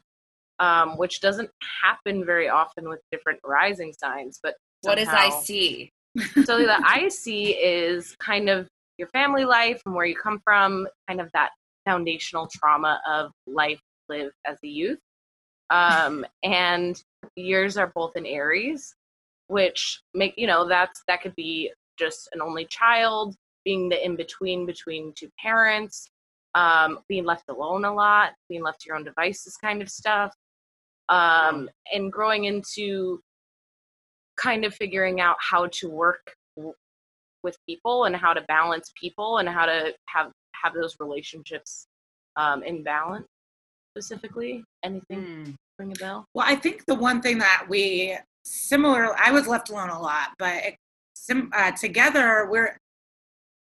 [0.60, 1.50] um, which doesn't
[1.84, 4.40] happen very often with different rising signs.
[4.42, 5.92] But somehow, what is IC?
[6.46, 11.22] So the IC is kind of your family life and where you come from, kind
[11.22, 11.52] of that
[11.86, 15.00] foundational trauma of life lived as a youth.
[15.70, 17.02] Um, and
[17.36, 18.96] yours are both in Aries,
[19.48, 24.16] which make you know that's that could be just an only child, being the in
[24.16, 26.10] between between two parents,
[26.56, 30.34] um, being left alone a lot, being left to your own devices, kind of stuff
[31.10, 33.22] um, and growing into
[34.38, 36.74] kind of figuring out how to work w-
[37.44, 40.32] with people and how to balance people and how to have
[40.64, 41.88] have those relationships
[42.36, 43.28] um, in balance
[43.92, 45.56] specifically anything mm.
[45.80, 49.70] ring a bell well i think the one thing that we similar i was left
[49.70, 50.76] alone a lot but it,
[51.16, 52.78] sim, uh, together we're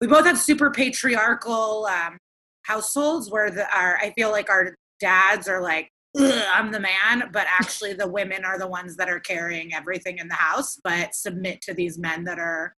[0.02, 2.18] we both have super patriarchal um,
[2.64, 7.46] households where the, our i feel like our dads are like I'm the man, but
[7.50, 11.62] actually the women are the ones that are carrying everything in the house, but submit
[11.64, 12.76] to these men that are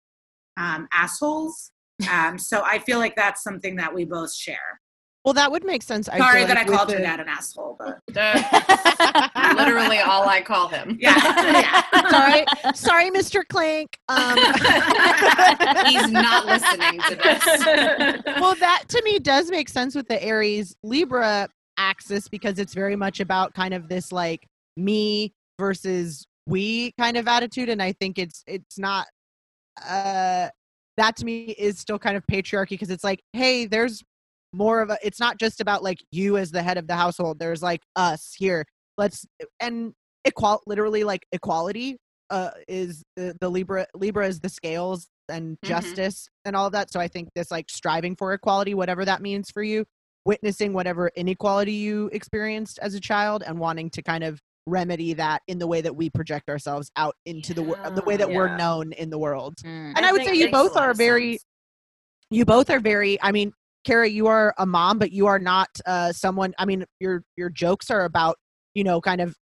[0.56, 1.72] um, assholes.
[2.10, 4.80] Um, so I feel like that's something that we both share.
[5.24, 6.08] Well, that would make sense.
[6.08, 7.98] I Sorry that like I called your dad an asshole, but
[9.56, 10.98] literally all I call him.
[11.00, 11.16] Yeah.
[11.16, 11.82] yeah.
[12.10, 12.44] Sorry,
[12.76, 13.42] sorry, Mr.
[13.48, 13.98] Clank.
[14.08, 14.36] Um,
[15.86, 18.40] He's not listening to this.
[18.40, 22.96] well, that to me does make sense with the Aries Libra axis because it's very
[22.96, 24.46] much about kind of this like
[24.76, 29.06] me versus we kind of attitude and i think it's it's not
[29.86, 30.48] uh
[30.96, 34.02] that to me is still kind of patriarchy because it's like hey there's
[34.52, 37.38] more of a it's not just about like you as the head of the household
[37.38, 38.64] there's like us here
[38.96, 39.26] let's
[39.60, 39.92] and
[40.26, 41.98] equal literally like equality
[42.30, 45.68] uh is the, the libra libra is the scales and mm-hmm.
[45.68, 49.20] justice and all of that so i think this like striving for equality whatever that
[49.20, 49.84] means for you
[50.26, 55.40] witnessing whatever inequality you experienced as a child and wanting to kind of remedy that
[55.46, 58.54] in the way that we project ourselves out into the world the way that we're
[58.56, 59.92] known in the world Mm.
[59.96, 61.44] and I i, would say you both are very sense.
[62.30, 63.52] you both are very i mean
[63.84, 67.48] Kara, you are a mom but you are not uh someone i mean your your
[67.48, 68.36] jokes are about
[68.74, 69.36] you know kind of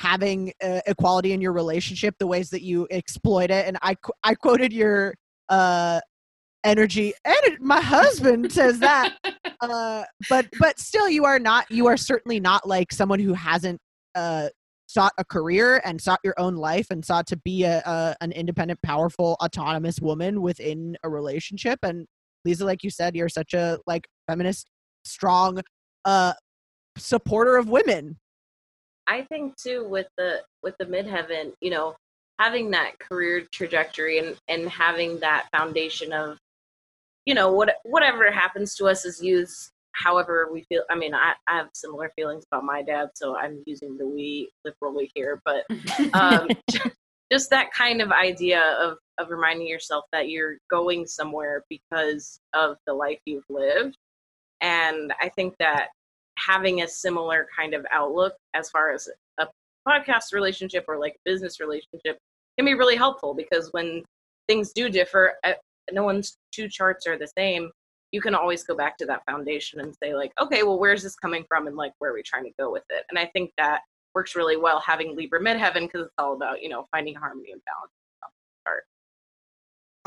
[0.00, 4.34] having uh, equality in your relationship the ways that you exploit it and i i
[4.34, 5.14] quoted your
[5.50, 6.00] uh
[6.64, 9.12] energy and my husband says that
[9.60, 13.78] uh but but still you are not you are certainly not like someone who hasn't
[14.14, 14.48] uh
[14.86, 18.32] sought a career and sought your own life and sought to be a, a an
[18.32, 21.78] independent powerful autonomous woman within a relationship.
[21.82, 22.06] And
[22.44, 24.68] lisa like you said you're such a like feminist
[25.04, 25.60] strong
[26.04, 26.34] uh
[26.96, 28.18] supporter of women.
[29.06, 31.96] I think too with the with the midheaven, you know,
[32.38, 36.38] having that career trajectory and and having that foundation of,
[37.26, 40.82] you know, what whatever happens to us is used however we feel.
[40.90, 44.50] I mean, I, I have similar feelings about my dad, so I'm using the we
[44.64, 45.64] liberally here, but
[46.14, 46.48] um,
[47.32, 52.76] just that kind of idea of of reminding yourself that you're going somewhere because of
[52.86, 53.96] the life you've lived,
[54.60, 55.88] and I think that
[56.36, 59.08] having a similar kind of outlook as far as
[59.38, 59.46] a
[59.88, 62.18] podcast relationship or like a business relationship
[62.58, 64.02] can be really helpful because when
[64.48, 65.52] things do differ uh,
[65.92, 67.70] no one's two charts are the same
[68.12, 71.16] you can always go back to that foundation and say like okay well where's this
[71.16, 73.50] coming from and like where are we trying to go with it and i think
[73.58, 73.80] that
[74.14, 77.60] works really well having libra midheaven because it's all about you know finding harmony and
[77.66, 77.90] balance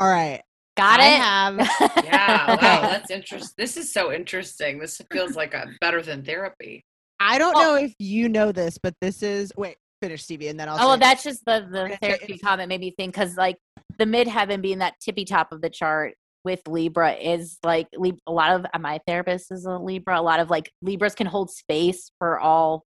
[0.00, 0.40] all right
[0.76, 1.16] Got I it.
[1.18, 1.56] have
[2.04, 3.52] Yeah, wow, that's interesting.
[3.58, 4.78] This is so interesting.
[4.78, 6.84] This feels like a better than therapy.
[7.18, 10.58] i don't Well- know if you know this but this is wait finish stevie and
[10.60, 13.56] then i'll Oh, well, that's just the the therapy comment made me think because like
[13.98, 17.88] the midheaven being that tippy top of the chart with Libra is like
[18.26, 20.18] a lot of my therapist is a Libra.
[20.18, 22.84] A lot of like Libras can hold space for all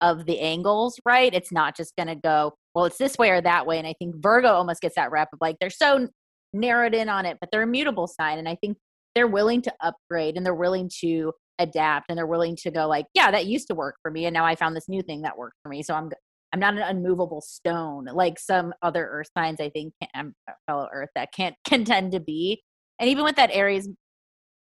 [0.00, 1.34] of the angles, right?
[1.34, 2.84] It's not just gonna go well.
[2.84, 3.78] It's this way or that way.
[3.78, 6.08] And I think Virgo almost gets that rep of like they're so
[6.52, 8.76] narrowed in on it, but they're a mutable sign, and I think
[9.14, 13.06] they're willing to upgrade and they're willing to adapt and they're willing to go like,
[13.12, 15.36] yeah, that used to work for me, and now I found this new thing that
[15.36, 15.82] worked for me.
[15.82, 16.10] So I'm
[16.52, 20.88] I'm not an unmovable stone like some other earth signs I think can, um, fellow
[20.92, 22.62] earth that can't contend to be.
[22.98, 23.88] And even with that Aries,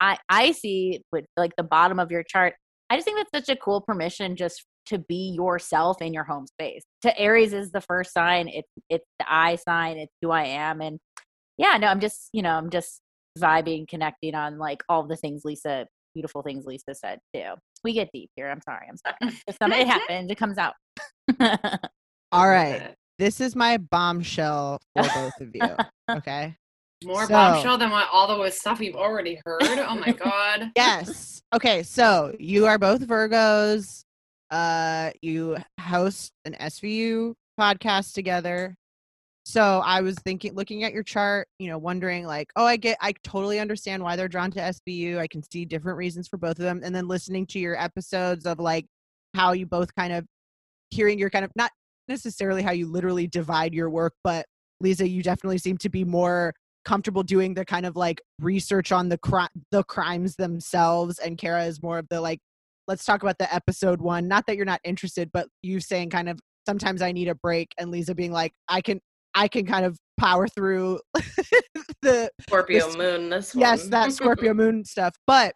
[0.00, 2.54] I I see with like the bottom of your chart.
[2.90, 6.46] I just think that's such a cool permission just to be yourself in your home
[6.46, 6.82] space.
[7.02, 8.48] To Aries is the first sign.
[8.48, 9.98] It's it's the I sign.
[9.98, 10.80] It's who I am.
[10.80, 10.98] And
[11.58, 13.00] yeah, no, I'm just you know I'm just
[13.38, 17.54] vibing, connecting on like all the things Lisa, beautiful things Lisa said too.
[17.84, 18.50] We get deep here.
[18.50, 18.86] I'm sorry.
[18.88, 19.40] I'm sorry.
[19.46, 20.30] Just some, it happens.
[20.30, 20.74] It comes out.
[22.32, 25.76] all right this is my bombshell for both of you
[26.10, 26.56] okay
[27.04, 29.62] More So- bombshell than what all the stuff you've already heard.
[29.62, 30.70] Oh my god.
[30.76, 31.40] yes.
[31.54, 34.04] Okay, so you are both Virgos.
[34.50, 38.74] Uh you host an SVU podcast together.
[39.44, 42.98] So I was thinking looking at your chart, you know, wondering like, oh, I get
[43.00, 45.18] I totally understand why they're drawn to SVU.
[45.18, 48.44] I can see different reasons for both of them and then listening to your episodes
[48.46, 48.86] of like
[49.34, 50.26] how you both kind of
[50.90, 51.70] hearing your kind of not
[52.08, 54.46] necessarily how you literally divide your work, but
[54.80, 56.52] Lisa, you definitely seem to be more
[56.84, 61.64] comfortable doing the kind of like research on the cri- the crimes themselves and Kara
[61.64, 62.38] is more of the like
[62.86, 66.30] let's talk about the episode one not that you're not interested but you saying kind
[66.30, 69.00] of sometimes I need a break and Lisa being like I can
[69.34, 71.00] I can kind of power through
[72.02, 73.60] the scorpio This- moon this one.
[73.60, 75.54] yes that Scorpio moon stuff but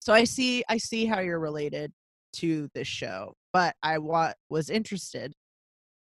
[0.00, 1.92] so I see I see how you're related
[2.36, 5.32] to this show but I wa- was interested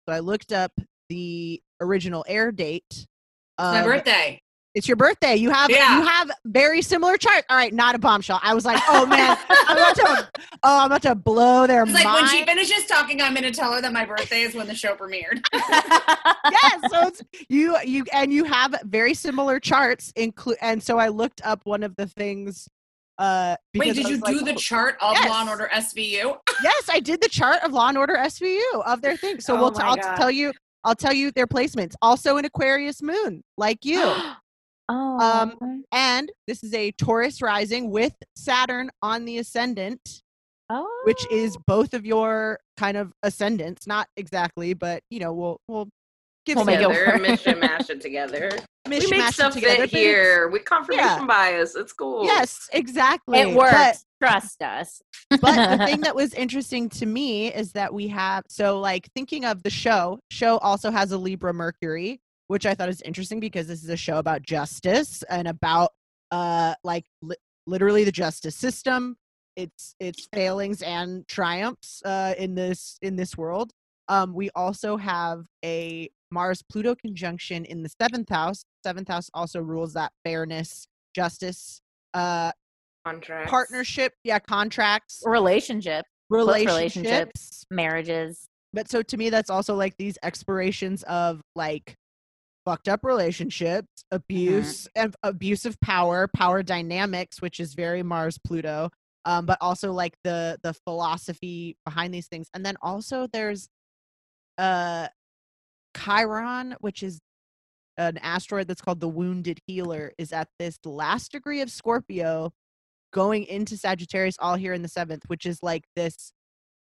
[0.08, 0.72] so I looked up
[1.10, 3.08] the original air date It's
[3.60, 4.42] my birthday.
[4.76, 5.36] it's your birthday.
[5.36, 5.98] You have Yeah.
[6.00, 7.44] you have very similar chart.
[7.50, 8.40] All right, not a bombshell.
[8.44, 10.30] I was like, oh man, I'm about to
[10.64, 13.74] oh, I'm about to blow their mind like when she finishes talking, I'm gonna tell
[13.74, 15.42] her that my birthday is when the show premiered.
[15.54, 21.08] yes, so it's you you and you have very similar charts include and so I
[21.10, 22.68] looked up one of the things
[23.20, 25.30] uh Wait, did you like, do the oh, chart of Yes.
[25.30, 26.38] Law and Order SVU?
[26.64, 29.40] yes, I did the chart of Law and Order SVU of their thing.
[29.40, 30.16] So Oh we'll t- I'll God.
[30.18, 30.54] tell you
[30.84, 31.94] I'll tell you their placements.
[32.02, 34.02] Also an Aquarius moon, like you.
[34.90, 40.22] oh, Um, and this is a Taurus rising with Saturn on the ascendant.
[40.70, 45.60] oh, which is both of your kind of ascendants not exactly but you know we'll
[45.68, 45.90] we'll
[46.48, 47.22] give We'll make it together, work.
[47.22, 48.50] mish and mash it together.
[48.90, 50.48] mish we make mash it stuff fit here.
[50.50, 51.26] We confirmation Yeah.
[51.26, 51.76] bias.
[51.76, 52.24] It's cool.
[52.26, 53.74] yes exactly it works.
[53.74, 55.00] but, Trust us.
[55.30, 59.46] but the thing that was interesting to me is that we have so like thinking
[59.46, 63.68] of the show show also has a libra mercury which i thought is interesting because
[63.68, 65.92] this is a show about justice and about
[66.32, 67.36] uh like li-
[67.68, 69.18] literally the justice system
[69.58, 73.72] its its failings and triumphs uh, in this in this world.
[74.08, 78.64] Um, we also have a Mars Pluto conjunction in the seventh house.
[78.84, 81.82] Seventh house also rules that fairness, justice,
[82.14, 82.52] uh,
[83.06, 83.50] Contracts.
[83.50, 86.96] partnership, yeah, contracts, relationship, relationships.
[86.96, 88.48] relationships, marriages.
[88.74, 91.96] But so to me, that's also like these explorations of like
[92.66, 98.90] fucked up relationships, abuse, and abuse of power, power dynamics, which is very Mars Pluto.
[99.24, 103.70] Um, but also like the the philosophy behind these things, and then also there's
[104.58, 105.08] uh
[106.04, 107.20] Chiron, which is
[107.98, 112.52] an asteroid that's called the Wounded Healer, is at this last degree of Scorpio,
[113.14, 116.32] going into Sagittarius, all here in the seventh, which is like this.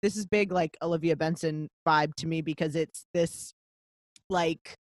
[0.02, 3.54] This is big, like Olivia Benson vibe to me because it's this,
[4.28, 4.74] like,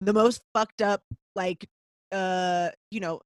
[0.00, 1.02] the most fucked up,
[1.36, 1.66] like,
[2.10, 3.20] uh, you know,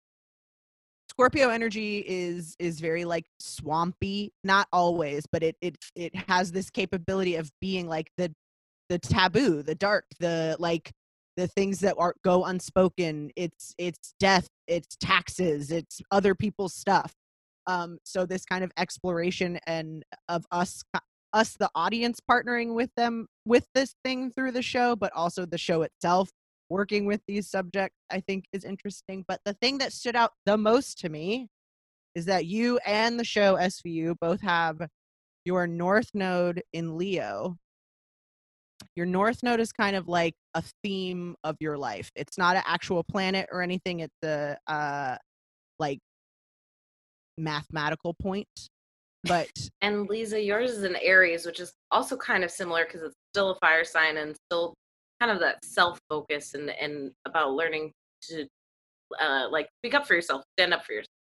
[1.10, 6.70] Scorpio energy is is very like swampy, not always, but it it it has this
[6.70, 8.32] capability of being like the
[8.88, 10.92] the taboo, the dark, the like
[11.36, 13.30] the things that are go unspoken.
[13.36, 17.14] It's it's death, it's taxes, it's other people's stuff.
[17.66, 20.82] Um, so this kind of exploration and of us
[21.32, 25.58] us the audience partnering with them with this thing through the show, but also the
[25.58, 26.30] show itself
[26.70, 29.24] working with these subjects, I think is interesting.
[29.26, 31.48] But the thing that stood out the most to me
[32.14, 34.80] is that you and the show SVU both have
[35.44, 37.56] your North Node in Leo.
[38.96, 42.10] Your North Node is kind of like a theme of your life.
[42.14, 44.00] It's not an actual planet or anything.
[44.00, 45.16] It's a uh,
[45.78, 45.98] like
[47.36, 48.48] mathematical point.
[49.24, 49.50] But
[49.82, 53.50] And Lisa, yours is an Aries, which is also kind of similar because it's still
[53.50, 54.74] a fire sign and still
[55.20, 58.46] kind of that self focus and and about learning to
[59.20, 61.17] uh like speak up for yourself, stand up for yourself.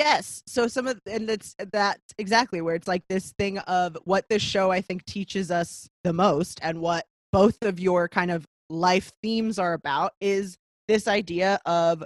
[0.00, 0.42] Yes.
[0.46, 4.40] So some of and that's that exactly where it's like this thing of what this
[4.40, 9.12] show I think teaches us the most and what both of your kind of life
[9.22, 10.56] themes are about is
[10.88, 12.02] this idea of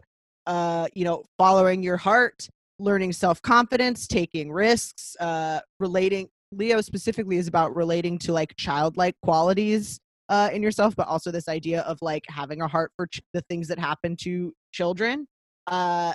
[0.48, 2.48] uh you know following your heart,
[2.80, 10.00] learning self-confidence, taking risks, uh relating Leo specifically is about relating to like childlike qualities
[10.30, 13.42] uh in yourself but also this idea of like having a heart for ch- the
[13.42, 15.28] things that happen to children.
[15.68, 16.12] Uh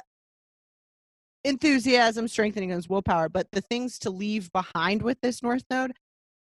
[1.44, 3.30] enthusiasm, strengthening his willpower.
[3.30, 5.94] But the things to leave behind with this North Node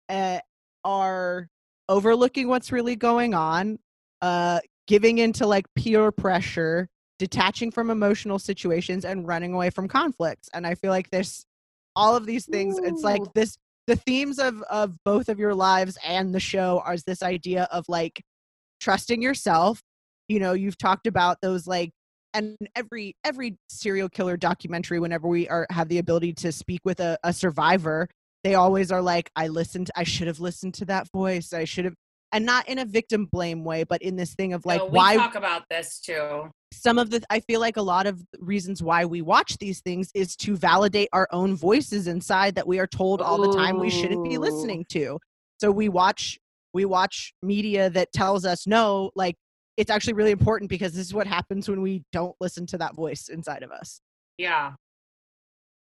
[0.09, 0.39] uh,
[0.83, 1.47] are
[1.89, 3.79] overlooking what's really going on,
[4.21, 6.87] uh, giving into like peer pressure,
[7.19, 10.49] detaching from emotional situations, and running away from conflicts.
[10.53, 11.45] And I feel like this,
[11.95, 12.79] all of these things.
[12.81, 13.57] It's like this.
[13.87, 17.85] The themes of of both of your lives and the show are this idea of
[17.87, 18.23] like
[18.79, 19.79] trusting yourself.
[20.27, 21.91] You know, you've talked about those like
[22.35, 26.99] and every every serial killer documentary whenever we are have the ability to speak with
[26.99, 28.07] a, a survivor
[28.43, 31.53] they always are like i listened i should have listened to that voice.
[31.53, 31.95] I should have
[32.31, 34.91] and not in a victim blame way but in this thing of like No, we
[34.91, 36.51] why talk about this too.
[36.73, 40.11] some of the i feel like a lot of reasons why we watch these things
[40.13, 43.89] is to validate our own voices inside that we are told all the time we
[43.89, 45.17] shouldn't be listening to.
[45.61, 46.37] So we watch
[46.73, 49.35] we watch media that tells us no like
[49.77, 52.95] it's actually really important because this is what happens when we don't listen to that
[52.95, 54.01] voice inside of us
[54.37, 54.73] Yeah.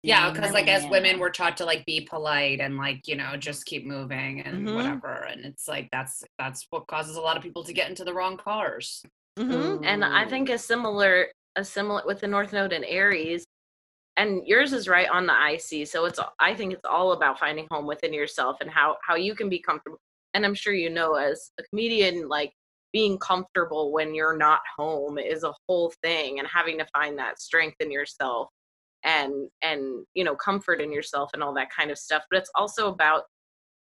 [0.02, 3.36] Yeah, because like as women, we're taught to like be polite and like you know
[3.36, 4.74] just keep moving and Mhm.
[4.76, 8.06] whatever, and it's like that's that's what causes a lot of people to get into
[8.06, 9.04] the wrong cars.
[9.38, 9.84] Mhm.
[9.86, 13.44] And I think a similar a similar with the North Node and Aries,
[14.16, 15.84] and yours is right on the IC.
[15.86, 19.36] So it's I think it's all about finding home within yourself and how how you
[19.36, 20.00] can be comfortable.
[20.34, 22.54] And I'm sure you know as a comedian, like
[22.92, 27.40] being comfortable when you're not home is a whole thing and having to find that
[27.40, 28.48] strength in yourself
[29.04, 32.52] and and you know comfort in yourself and all that kind of stuff but it's
[32.56, 33.24] also about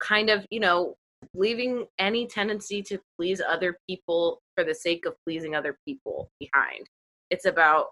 [0.00, 0.94] kind of you know
[1.34, 6.86] leaving any tendency to please other people for the sake of pleasing other people behind.
[7.30, 7.86] It's about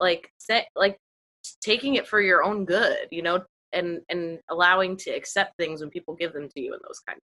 [0.00, 0.96] like say like
[1.62, 5.90] taking it for your own good you know and and allowing to accept things when
[5.90, 7.18] people give them to you and those kind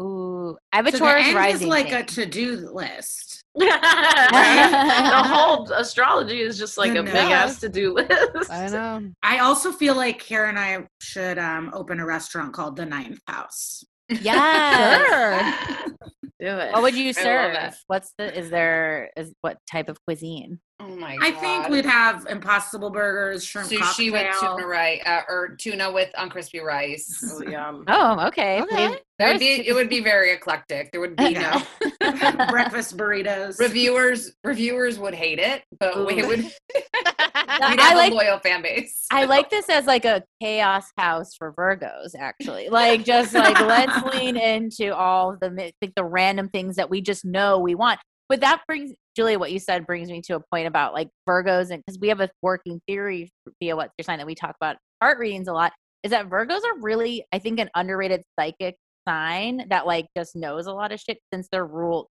[0.00, 1.62] Ooh, I have a So the Taurus end rising.
[1.62, 1.94] is like thing.
[1.94, 3.44] a to-do list.
[3.54, 9.40] the whole astrology is just like a I big ass to-do list i know I
[9.40, 13.84] also feel like Karen and I should um, open a restaurant called the Ninth House.
[14.08, 14.98] Yeah.
[15.06, 15.86] sure
[16.40, 17.54] do it What would you serve?
[17.54, 17.74] it.
[17.88, 18.36] What's the?
[18.36, 19.10] Is there?
[19.16, 20.58] Is what type of cuisine?
[20.92, 21.40] Oh my I god!
[21.40, 26.62] think we'd have impossible burgers, shrimp sushi with tuna rice uh, or tuna with uncrispy
[26.62, 27.22] rice.
[27.32, 27.84] oh, yum.
[27.88, 28.60] Oh, okay.
[28.62, 28.88] Okay.
[28.88, 30.90] Please- It that would be it would be very eclectic.
[30.90, 31.62] There would be no
[32.50, 33.58] breakfast burritos.
[33.60, 34.32] reviewers.
[34.42, 36.26] Reviewers would hate it, but we Ooh.
[36.26, 39.06] would We'd I like a loyal fan base.
[39.12, 42.68] I like this as like a chaos house for Virgos, actually.
[42.68, 47.00] Like just like let's lean into all the mi- like the random things that we
[47.00, 48.00] just know we want.
[48.28, 51.70] But that brings Julia, what you said brings me to a point about like Virgos,
[51.70, 54.76] and because we have a working theory via what's your sign that we talk about
[55.00, 59.66] heart readings a lot, is that Virgos are really, I think, an underrated psychic sign
[59.68, 62.06] that like just knows a lot of shit since they're ruled.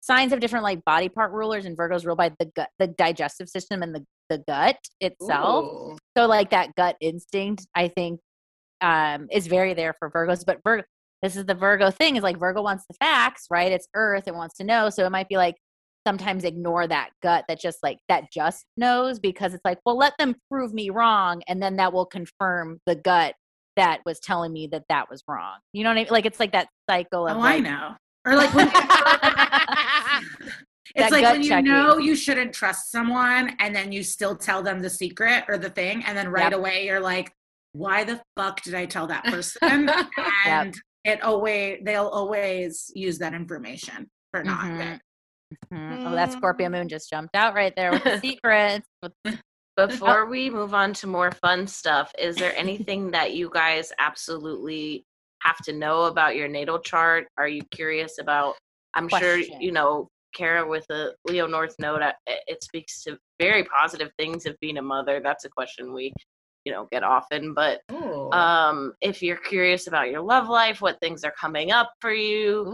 [0.00, 3.48] Signs have different like body part rulers, and Virgos rule by the gut, the digestive
[3.48, 5.64] system, and the the gut itself.
[5.64, 5.98] Ooh.
[6.16, 8.20] So like that gut instinct, I think,
[8.80, 10.44] um, is very there for Virgos.
[10.46, 10.84] But Virgo,
[11.22, 13.72] this is the Virgo thing is like Virgo wants the facts, right?
[13.72, 14.90] It's Earth, it wants to know.
[14.90, 15.56] So it might be like
[16.06, 20.12] sometimes ignore that gut that just like that just knows because it's like, well, let
[20.18, 23.34] them prove me wrong, and then that will confirm the gut
[23.76, 25.58] that was telling me that that was wrong.
[25.72, 26.06] You know what I mean?
[26.10, 27.94] Like it's like that cycle of Oh, like, I know.
[28.24, 28.68] Or like when
[30.94, 31.64] it's like when you checking.
[31.64, 35.70] know you shouldn't trust someone and then you still tell them the secret or the
[35.70, 36.60] thing and then right Yep.
[36.60, 37.32] away you're like
[37.72, 39.90] why the fuck did i tell that person
[40.46, 44.98] and it always they'll always use that information for not Mhm.
[45.72, 46.06] Mhm.
[46.06, 48.86] Oh, that Scorpio moon just jumped out right there with the secrets.
[49.76, 55.04] Before we move on to more fun stuff, is there anything that you guys absolutely
[55.42, 57.26] have to know about your natal chart?
[57.36, 58.54] Are you curious about?
[58.94, 62.00] I'm sure you know, Kara with a Leo North node.
[62.26, 65.20] It, speaks to very positive things of being a mother.
[65.22, 66.12] That's a question we,
[66.64, 67.52] you know, get often.
[67.52, 68.30] But Ooh.
[68.32, 72.64] um, if you're curious about your love life, what things are coming up for you,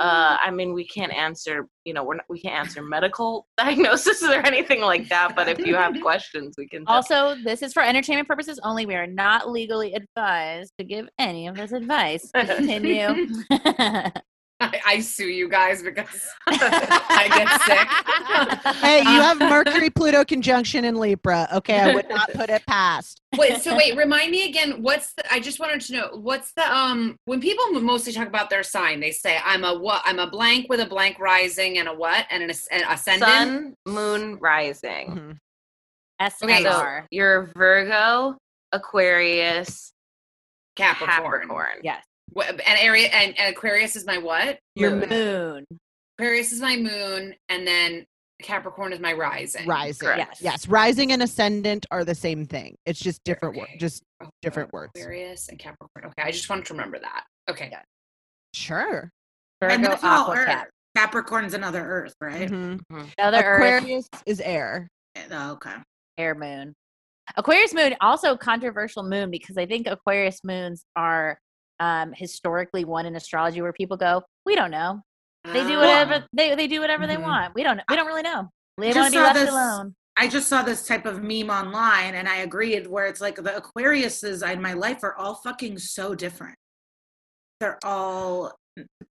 [0.00, 4.22] uh, I mean, we can't answer, you know, we're not, we can't answer medical diagnosis
[4.22, 5.36] or anything like that.
[5.36, 6.84] But if you have questions, we can.
[6.86, 8.86] Also, this is for entertainment purposes only.
[8.86, 12.30] We are not legally advised to give any of this advice.
[12.34, 13.28] Continue.
[14.60, 18.76] I, I sue you guys because I get sick.
[18.80, 21.48] Hey, you have Mercury Pluto conjunction in Libra.
[21.54, 23.20] Okay, I would not put it past.
[23.36, 24.82] wait, so wait, remind me again.
[24.82, 25.32] What's the?
[25.32, 29.00] I just wanted to know what's the um when people mostly talk about their sign,
[29.00, 30.02] they say I'm a what?
[30.04, 33.30] I'm a blank with a blank rising and a what and an, an ascendant.
[33.30, 35.38] Sun, moon, rising.
[36.20, 36.34] Mhm.
[36.42, 38.36] Okay, so You're Virgo,
[38.72, 39.92] Aquarius,
[40.76, 41.22] Capricorn.
[41.22, 41.80] Capricorn.
[41.82, 42.04] Yes.
[42.32, 44.58] Wha- And area and, and Aquarius is my what?
[44.76, 45.08] Your Moon.
[45.08, 45.66] Moon.
[46.18, 48.04] Aquarius is my moon, and then
[48.42, 49.66] Capricorn is my rising.
[49.66, 50.06] Rising.
[50.08, 50.18] Correct.
[50.18, 50.42] Yes.
[50.42, 52.74] Yes, rising and ascendant are the same thing.
[52.86, 53.70] It's just different words.
[53.78, 54.92] Just Oh, different words.
[54.96, 56.06] Aquarius and Capricorn.
[56.06, 57.24] Okay, I just wanted to remember that.
[57.48, 57.68] Okay.
[57.72, 57.80] Yeah.
[58.54, 59.10] sure.
[59.62, 60.68] and Virgo that's all earth Cap.
[60.96, 62.80] Capricorn's another earth right Mhm.
[63.18, 64.88] Another Earth, Aquarius is air.
[65.30, 65.74] oh, okay
[66.18, 66.74] air moon.
[67.36, 71.38] Aquarius moon, also controversial moon because I think Aquarius moons are
[71.80, 75.00] um, historically one in astrology where people go, we don't know.
[75.44, 77.22] They do whatever they, they do whatever they Mhm.
[77.22, 77.54] want.
[77.54, 77.82] We don't know.
[77.88, 78.48] we don't really know.
[78.78, 79.94] They just want to be left this- alone.
[80.18, 83.42] I just saw this type of meme online and I agreed where it's like the
[83.52, 86.56] Aquariuses in my life are all fucking so different.
[87.60, 88.52] They're all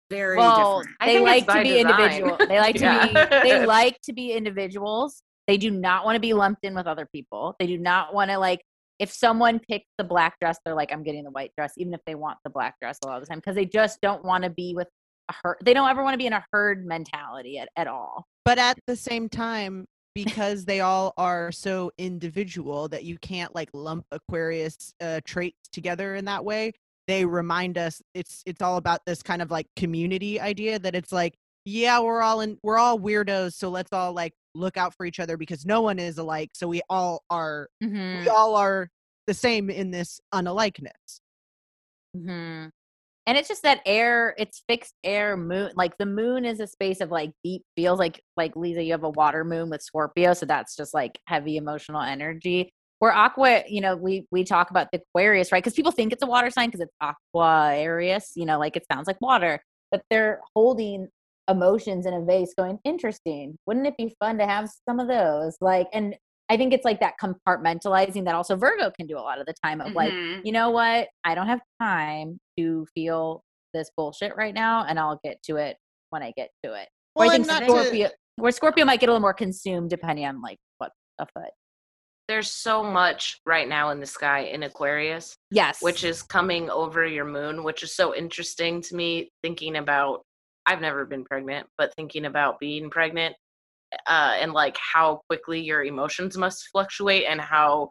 [0.10, 0.98] very Well, different.
[1.02, 1.80] I they think like to be design.
[1.92, 2.38] individual.
[2.48, 3.10] They like to
[3.42, 5.22] be they like to be individuals.
[5.48, 7.56] They do not want to be lumped in with other people.
[7.60, 8.62] They do not want to like
[9.00, 12.02] if someone picks the black dress, they're like, I'm getting the white dress, even if
[12.06, 14.44] they want the black dress a lot of the time, because they just don't want
[14.44, 14.88] to be with
[15.30, 15.58] a herd.
[15.64, 18.26] They don't ever want to be in a herd mentality at, at all.
[18.46, 19.86] But at the same time,
[20.16, 26.16] because they all are so individual that you can't like lump Aquarius uh, traits together
[26.16, 26.74] in that way,
[27.08, 31.12] they remind us it's it's all about this kind of like community idea that it's
[31.12, 31.34] like,
[31.66, 35.20] yeah, we're all in we're all weirdos, so let's all like look out for each
[35.20, 38.24] other because no one is alike, so we all are Mm-hmm.
[38.24, 38.90] we all are
[39.28, 41.20] the same in this unalikeness.
[42.16, 42.66] hmm
[43.26, 45.72] And it's just that air, it's fixed air moon.
[45.76, 49.04] Like the moon is a space of like deep feels like like Lisa, you have
[49.04, 52.72] a water moon with Scorpio, so that's just like heavy emotional energy.
[53.00, 55.64] Where aqua, you know, we we talk about the Aquarius, right?
[55.64, 59.08] Because people think it's a water sign because it's Aquarius, you know, like it sounds
[59.08, 61.08] like water, but they're holding
[61.50, 63.58] emotions in a vase, going, interesting.
[63.66, 65.56] Wouldn't it be fun to have some of those?
[65.62, 66.16] Like, and
[66.50, 69.54] I think it's like that compartmentalizing that also Virgo can do a lot of the
[69.64, 70.42] time of like Mhm.
[70.46, 71.08] you know what?
[71.24, 73.42] I don't have time to feel
[73.74, 75.78] this bullshit right now, and I'll get to it
[76.12, 76.90] when I get to it.
[77.16, 79.90] Or Well, I think not to- Scorpio, where Scorpio might get a little more consumed
[79.90, 81.52] depending on like what what's afoot.
[82.28, 87.06] There's so much right now in the sky in Aquarius, Yes, which is coming over
[87.06, 89.30] your moon, which is so interesting to me.
[89.44, 90.24] Thinking about,
[90.66, 93.36] I've never been pregnant, but thinking about being pregnant,
[94.08, 97.90] uh, and like how quickly your emotions must fluctuate, and how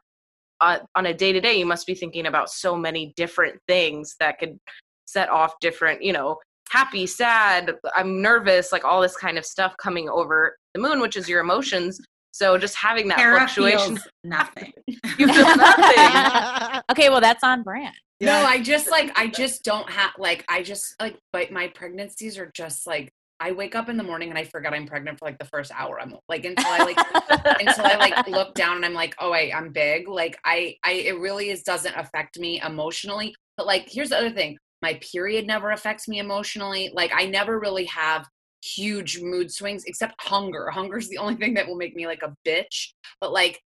[0.60, 4.14] uh, on a day to day you must be thinking about so many different things
[4.20, 4.58] that could
[5.06, 6.38] set off different, you know,
[6.70, 11.16] happy, sad, I'm nervous, like all this kind of stuff coming over the moon, which
[11.16, 12.00] is your emotions
[12.32, 13.98] So just having that Kara fluctuation.
[14.24, 14.72] nothing.
[15.18, 16.80] you feel nothing.
[16.90, 17.94] okay, well that's on brand.
[18.26, 22.38] No, I just like I just don't have like I just like but my pregnancies
[22.38, 25.24] are just like I wake up in the morning and I forget I'm pregnant for
[25.24, 26.00] like the first hour.
[26.00, 26.96] I'm like until I like
[27.60, 30.06] until I like look down and I'm like, oh wait, I'm big.
[30.06, 33.34] Like I I it really is doesn't affect me emotionally.
[33.56, 34.58] But like here's the other thing.
[34.80, 36.92] My period never affects me emotionally.
[36.94, 38.28] Like I never really have
[38.62, 40.70] huge mood swings except hunger.
[40.70, 42.92] Hunger is the only thing that will make me like a bitch.
[43.20, 43.60] But like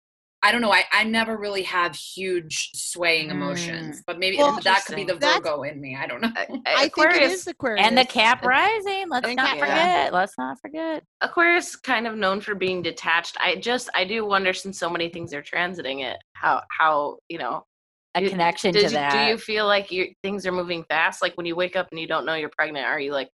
[0.44, 0.70] I don't know.
[0.72, 4.02] I, I never really have huge swaying emotions, mm.
[4.06, 5.96] but maybe Well, that could be the that's- Virgo in me.
[5.96, 6.30] I don't know.
[6.36, 7.86] I think it Aquarius, is Aquarius.
[7.86, 9.06] And the cap rising.
[9.08, 9.60] Let's think- not yeah.
[9.66, 10.12] forget.
[10.12, 11.02] Let's not forget.
[11.22, 13.38] Aquarius kind of known for being detached.
[13.40, 17.38] I just I do wonder since so many things are transiting it, how how you
[17.38, 17.64] know
[18.14, 19.12] A You- connection did to you, that.
[19.12, 21.22] do you feel like you things are moving fast?
[21.22, 23.30] Like when you wake up and you don't know you're pregnant, are you like,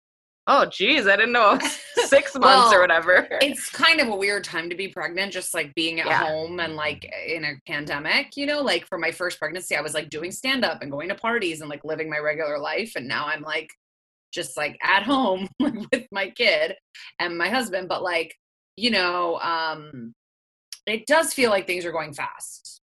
[0.48, 1.60] oh geez, I didn't know
[2.08, 3.28] six months or whatever?
[3.42, 6.26] it's kind of a weird time to be pregnant, just like being at Yeah.
[6.26, 9.94] home and like in a pandemic, you know, like for my first pregnancy, I was
[9.94, 12.94] like doing stand up and going to parties and like living my regular life.
[12.96, 13.70] And now I'm like
[14.34, 16.76] just like at home with my kid
[17.20, 17.88] and my husband.
[17.90, 18.36] But like,
[18.76, 20.14] you know, um,
[20.86, 22.79] it does feel like things are going fast.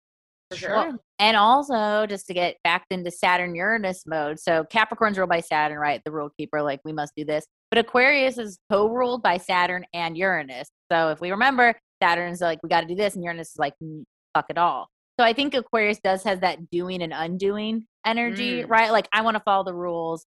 [0.57, 0.71] Sure.
[0.75, 4.39] Well, and also just to get back into Saturn Uranus mode.
[4.39, 6.01] So Capricorn's ruled by Saturn, right?
[6.05, 7.45] The rule keeper, like we must do this.
[7.69, 10.69] But Aquarius is co-ruled by Saturn and Uranus.
[10.91, 13.73] So if we remember, Saturn's like we got to do this, and Uranus is like
[13.83, 14.87] "Mm, fuck it all.
[15.19, 18.69] So I think Aquarius does has that doing and undoing energy, Mm.
[18.69, 18.91] right?
[18.91, 20.25] Like I want to follow the rules.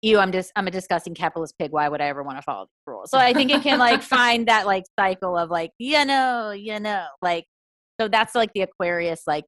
[0.00, 1.72] You, I'm just I'm a disgusting capitalist pig.
[1.72, 3.10] Why would I ever want to follow the rules?
[3.10, 6.80] So I think it can like find that like cycle of like you know, you
[6.80, 7.44] know, like
[8.00, 9.44] so that's like the Aquarius like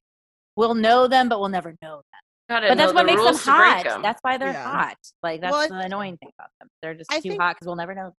[0.57, 2.20] we'll know them, but we'll never know them.
[2.49, 3.45] Gotta But that's what the makes them hot.
[3.45, 3.97] to break hot.
[3.97, 4.03] 'em.
[4.03, 4.70] That's why they're Yeah.
[4.70, 4.99] hot.
[5.22, 6.68] Like that's Well, the annoying thing about them.
[6.82, 8.12] They're just I too think- hot because we'll never know.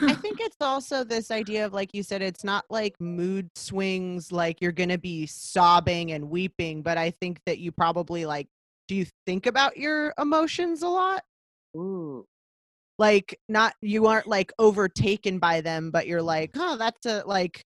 [0.00, 4.32] I think it's also this idea of like you said, it's not like mood swings,
[4.32, 8.48] like you're gonna be sobbing and weeping, but I think that you probably like
[8.88, 11.22] do you think about your emotions a lot?
[11.76, 12.24] Ooh.
[12.98, 17.62] Like not you aren't like overtaken by them, but you're like, oh, that's a like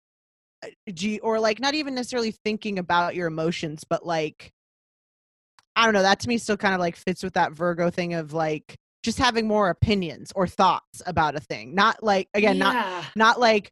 [0.94, 4.52] do you, or like not even necessarily thinking about your emotions, but like
[5.76, 8.14] I don't know, that to me still kind of like fits with that Virgo thing
[8.14, 11.74] of like just having more opinions or thoughts about a thing.
[11.76, 13.04] Not like again, not Yeah.
[13.16, 13.72] not like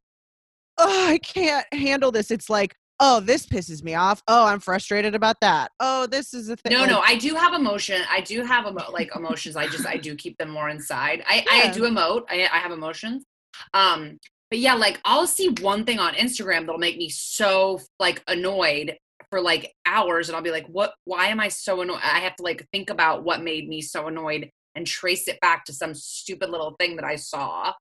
[0.77, 5.13] oh i can't handle this it's like oh this pisses me off oh i'm frustrated
[5.13, 8.01] about that oh this is a thing No, like, no, I do have emotion.
[8.09, 9.57] I do have emo- like emotions.
[9.57, 11.23] I just I do keep them more inside.
[11.27, 12.23] I I do emote.
[12.29, 13.25] I I have emotions.
[13.73, 14.17] Um,
[14.51, 18.97] but yeah, like I'll see one thing on Instagram that'll make me so like annoyed
[19.29, 20.93] for like hours, and I'll be like, "What?
[21.05, 24.07] Why am I so annoyed?" I have to like think about what made me so
[24.07, 27.73] annoyed and trace it back to some stupid little thing that I saw,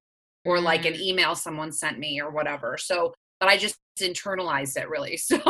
[0.45, 1.03] or like an mm-hmm.
[1.03, 2.77] email someone sent me or whatever.
[2.79, 5.19] So, but I just internalized it really.
[5.31, 5.41] So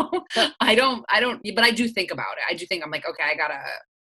[0.60, 2.44] I don't, I don't, but I do think about it.
[2.48, 3.60] I do think I'm like, okay, I gotta,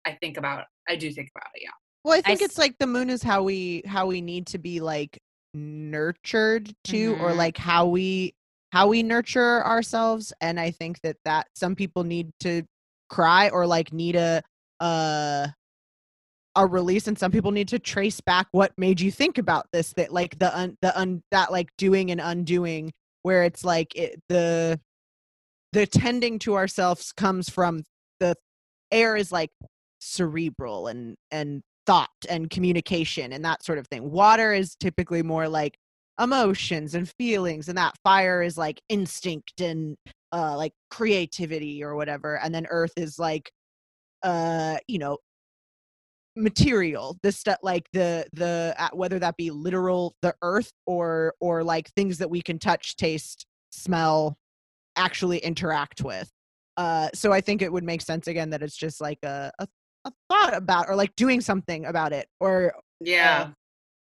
[0.05, 1.61] I think about, I do think about it.
[1.64, 1.70] Yeah.
[2.03, 4.47] well i I think s- it's like the moon is how we how we need
[4.47, 5.20] to be like
[5.54, 7.38] nurtured to or Mhm.
[7.38, 8.34] like how we
[8.72, 12.64] how we nurture ourselves and i think that that some people need to
[13.10, 14.41] cry or like need a
[14.80, 15.47] uh
[16.56, 19.93] a release and some people need to trace back what made you think about this
[19.93, 22.91] that like the un, the un, that like doing and undoing
[23.24, 24.80] where it's like it, the
[25.72, 27.84] the tending to ourselves comes from
[28.20, 28.36] the
[28.91, 29.49] air is like
[29.99, 34.10] cerebral and and thought and communication and that sort of thing.
[34.12, 35.78] Water is typically more like
[36.22, 37.96] emotions and feelings and that.
[38.04, 39.98] Fire is like instinct and
[40.32, 43.52] uh like creativity or whatever and then earth is like
[44.24, 45.18] uh you know
[46.36, 47.18] material.
[47.24, 51.89] The stuff like the the uh, whether that be literal the earth or or like
[51.89, 54.38] things that we can touch taste smell
[54.96, 56.30] actually interact with.
[56.78, 59.68] Uh so i think it would make sense again that it's just like a a,
[60.05, 63.51] a thought about or like doing something about it or Yeah.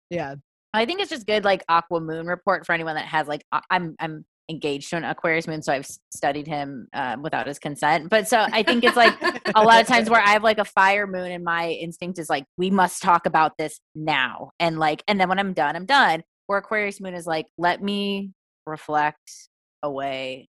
[0.09, 0.35] yeah
[0.73, 3.61] I think it's just good, like Aqua Moon report for anyone that has like I-
[3.69, 8.09] I'm I'm engaged to an Aquarius moon, so I've studied him uh, without his consent.
[8.09, 9.13] But so I think it's like
[9.55, 12.29] a lot of times where I have like a fire moon, and my instinct is
[12.29, 15.85] like we must talk about this now, and like and then when I'm done, I'm
[15.85, 16.23] done.
[16.47, 18.31] Where Aquarius moon is like let me
[18.65, 19.49] reflect
[19.83, 20.47] away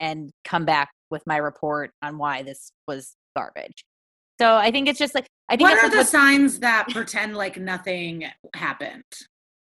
[0.00, 3.84] and come back with my report on why this was garbage.
[4.40, 7.36] So I think it's just like I think What are just the signs that pretend
[7.36, 8.24] like nothing
[8.54, 9.02] happened?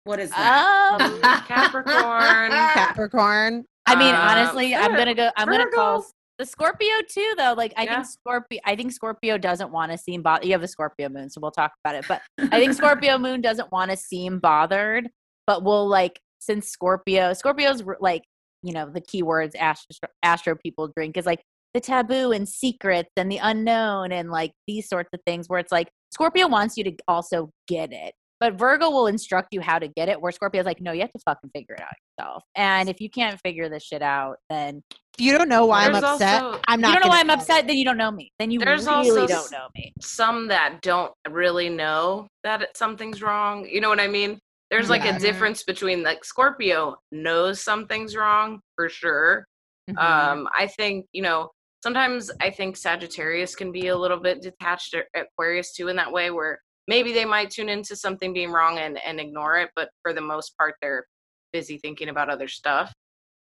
[0.03, 0.99] What is that?
[1.01, 2.51] Um, Capricorn.
[2.73, 5.29] capricorn I mean, Uh, honestly, I'm gonna go.
[5.37, 6.05] I'm gonna call
[6.37, 7.53] the Scorpio too, though.
[7.57, 7.95] Like, I Yeah.
[7.95, 8.59] think Scorpio.
[8.65, 10.45] I think Scorpio doesn't want to seem bothered.
[10.45, 12.05] You have a Scorpio moon, so we'll talk about it.
[12.07, 12.21] But
[12.53, 15.09] I think Scorpio moon doesn't want to seem bothered,
[15.47, 18.23] but will like since Scorpio, Scorpio's like
[18.63, 21.41] you know the keywords astro, astro people drink is like
[21.77, 25.71] the taboo and secrets and the unknown and like these sorts of things where it's
[25.71, 28.13] like Scorpio wants you to also get it.
[28.39, 31.11] But Virgo will instruct you how to get it, where Scorpio's like, no, you have
[31.11, 31.87] to fucking figure it out
[32.19, 32.43] yourself.
[32.55, 34.81] And if you can't figure this shit out, then
[35.17, 36.89] If you don't know why I'm upset, also- I'm not.
[36.89, 37.41] you don't know why I'm tell you.
[37.41, 38.31] upset, then you don't know me.
[38.39, 39.91] Then you There's really also don't know me.
[40.01, 43.67] some that don't really know that something's wrong.
[43.67, 44.39] You know what I mean?
[44.71, 45.15] There's like Yeah.
[45.15, 49.45] a difference between like Scorpio knows something's wrong for sure.
[49.89, 49.97] Mhm.
[49.97, 51.49] Um, I think you know
[51.83, 56.11] sometimes I think Sagittarius can be a little bit detached or Aquarius too in that
[56.11, 59.89] way where maybe they might tune into something being wrong and and ignore it, but
[60.01, 61.05] for the most part they're
[61.53, 62.93] busy thinking about other stuff.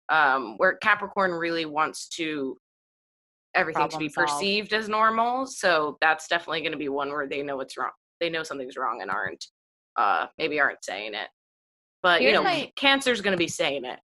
[0.09, 2.57] Um, where Capricorn really wants to
[3.55, 4.39] everything to be Problem solve.
[4.39, 5.45] perceived as normal.
[5.45, 7.91] So that's definitely going to be one where they know it's wrong.
[8.21, 9.43] They know something's wrong and aren't,
[9.97, 11.27] uh, maybe aren't saying it.
[12.03, 13.99] But you know, my- Cancer's going to be saying it.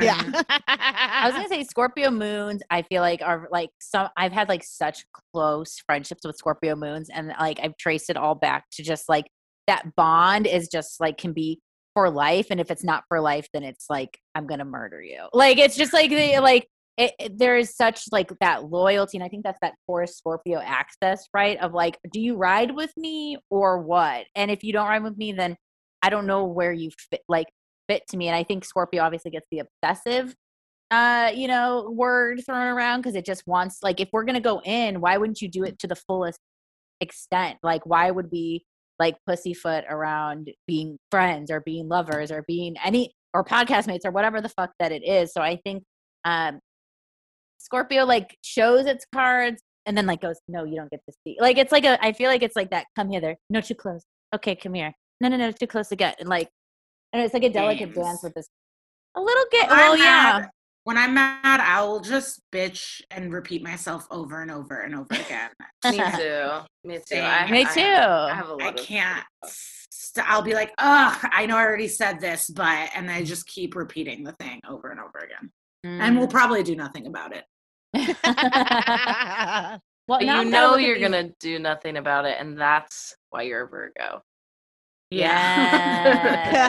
[0.00, 0.20] Yeah.
[0.68, 2.62] I was gonna say Scorpio moons.
[2.70, 4.08] I feel like are like some.
[4.16, 8.34] I've had like such close friendships with Scorpio moons, and like I've traced it all
[8.34, 9.26] back to just like
[9.66, 11.60] that bond is just like can be
[11.94, 15.26] for life, and if it's not for life, then it's like I'm gonna murder you.
[15.32, 16.42] Like it's just like the mm-hmm.
[16.42, 20.16] like it, it- there is such like that loyalty, and I think that's that Taurus
[20.16, 21.58] Scorpio axis, right?
[21.58, 24.26] Of like, do you ride with me or what?
[24.34, 25.56] And if you don't ride with me, then
[26.02, 27.22] I don't know where you fit.
[27.28, 27.46] Like
[27.88, 30.34] fit to me, and I think Scorpio obviously gets the obsessive
[30.90, 34.60] uh you know word thrown around because it just wants like if we're gonna go
[34.64, 36.38] in why wouldn't you do it to the fullest
[37.00, 37.58] extent?
[37.62, 38.64] Like why would we
[38.98, 44.10] like pussyfoot around being friends or being lovers or being any or podcast mates or
[44.10, 45.32] whatever the fuck that it is?
[45.32, 45.84] So i think
[46.24, 46.60] um
[47.58, 51.36] scorpio like shows its cards and then like goes no you don't get to see
[51.40, 54.02] like it's like a i feel like it's like that come hither no too close
[54.34, 56.48] okay come here no no no too close again and like
[57.14, 58.06] and it's like a delicate Games.
[58.06, 58.46] dance with this
[59.16, 60.50] a little get When I'm well yeah mad-
[60.84, 65.14] When I'm mad, I will just bitch and repeat myself over and over and over
[65.14, 65.48] again.
[65.84, 66.48] Me too.
[66.84, 67.16] Me too.
[67.20, 67.80] I, Me too.
[67.80, 69.24] have- I have a lot I of can't.
[69.46, 73.46] St- I'll be like, ugh, I know I already said this, but, and I just
[73.46, 75.50] keep repeating the thing over and over again.
[75.84, 76.18] And Mm.
[76.18, 77.44] we'll probably do nothing about it.
[80.08, 83.68] well, you know you're these- gonna do nothing about it, and that's why you're a
[83.68, 84.22] Virgo.
[85.16, 86.64] Yeah.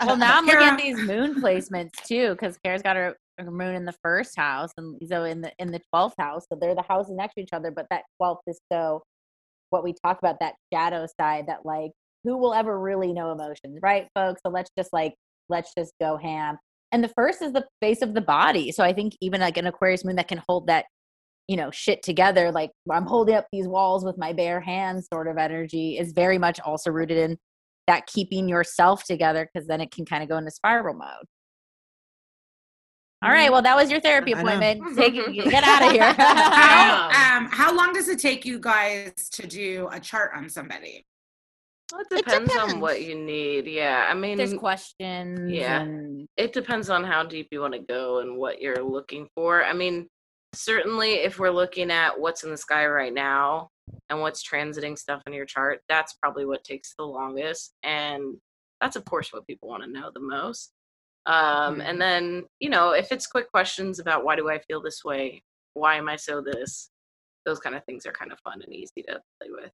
[0.06, 3.74] well, now I'm looking at these moon placements too, because Kara's got her, her moon
[3.74, 6.46] in the first house and so in the in the twelfth house.
[6.50, 9.02] So they're the houses next to each other, but that twelfth is so
[9.70, 11.90] what we talk about that shadow side that like
[12.24, 14.40] who will ever really know emotions, right, folks?
[14.44, 15.14] So let's just like
[15.48, 16.58] let's just go ham.
[16.92, 18.72] And the first is the face of the body.
[18.72, 20.86] So I think even like an Aquarius moon that can hold that
[21.48, 25.28] you know shit together like i'm holding up these walls with my bare hands sort
[25.28, 27.38] of energy is very much also rooted in
[27.86, 31.26] that keeping yourself together because then it can kind of go into spiral mode
[33.22, 37.46] all right well that was your therapy appointment Take get out of here How, um,
[37.50, 41.04] how long does it take you guys to do a chart on somebody?
[41.92, 43.66] Well, it depends, on what you need.
[43.66, 45.82] Yeah, I mean, there's questions yeah.
[45.82, 49.64] and it depends on how deep you want to go and what you're looking for.
[49.64, 50.08] I mean,
[50.52, 53.68] certainly if we're looking at what's in the sky right now
[54.08, 57.74] and what's transiting stuff in your chart, that's probably what takes the longest.
[57.82, 58.36] And
[58.80, 60.72] that's, of course, what people want to know the most.
[61.26, 65.04] Um, And then, you know, if it's quick questions about why do I feel this
[65.04, 65.42] way?
[65.74, 66.90] Why am I so this?
[67.44, 69.70] Those kind of things are kind of fun and easy to play with.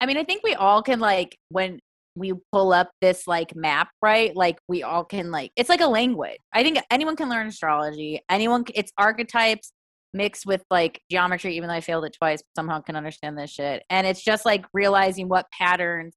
[0.00, 1.80] I mean, I think we all can like when
[2.14, 4.34] we pull up this like map, right?
[4.36, 6.38] Like we all can like it's like a language.
[6.52, 8.20] I think anyone can learn astrology.
[8.28, 9.72] Anyone, it's archetypes
[10.12, 11.56] mixed with like geometry.
[11.56, 13.82] Even though I failed it twice, somehow can understand this shit.
[13.90, 16.14] And it's just like realizing what patterns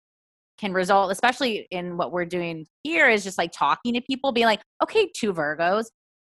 [0.57, 4.45] can result, especially in what we're doing here, is just like talking to people, being
[4.47, 5.85] like, okay, two Virgos,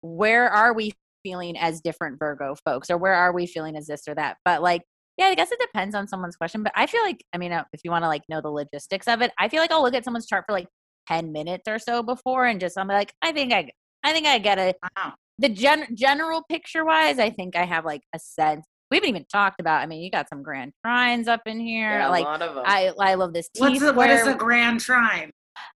[0.02, 0.94] where are we
[1.24, 4.38] feeling as different Virgo folks, or where are we feeling as this or that?
[4.46, 4.82] But like
[5.18, 7.64] yeah, I guess it depends on someone's question, but I feel like I mean, uh,
[7.74, 9.96] if you want to like know the logistics of it, I feel like I'll look
[9.96, 10.68] at someone's chart for like
[11.08, 13.72] ten minutes or so before, and just I'm like, I think I,
[14.04, 15.14] I think I get a Wow.
[15.40, 17.20] The gen general picture wise.
[17.20, 18.66] I think I have like a sense.
[18.90, 19.82] We haven't even talked about.
[19.82, 22.00] I mean, you got some grand trines up in here.
[22.00, 22.64] Yeah, a like lot of 'em.
[22.66, 25.32] I, I love this T What's a, what is a grand trine?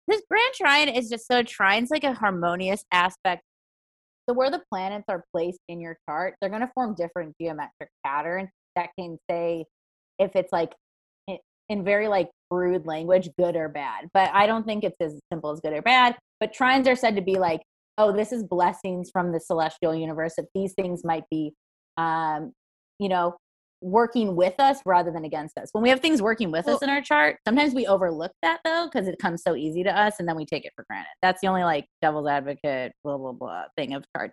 [0.09, 3.43] this grand trine is just so trine's like a harmonious aspect
[4.29, 7.91] so where the planets are placed in your chart they're going to form different geometric
[8.05, 9.65] patterns that can say
[10.19, 10.75] if it's like
[11.69, 15.51] in very like crude language good or bad but i don't think it's as simple
[15.51, 17.61] as good or bad but trines are said to be like
[17.99, 21.53] oh this is blessings from the celestial universe that these things might be
[21.99, 22.53] um
[22.99, 23.37] you know
[23.81, 25.69] working with us rather than against us.
[25.71, 28.59] When we have things working with Well- us in our chart, sometimes we overlook that
[28.65, 31.07] though because it comes so easy to us and then we take it for granted.
[31.23, 34.33] That's the only like devil's advocate blah blah blah thing of chart.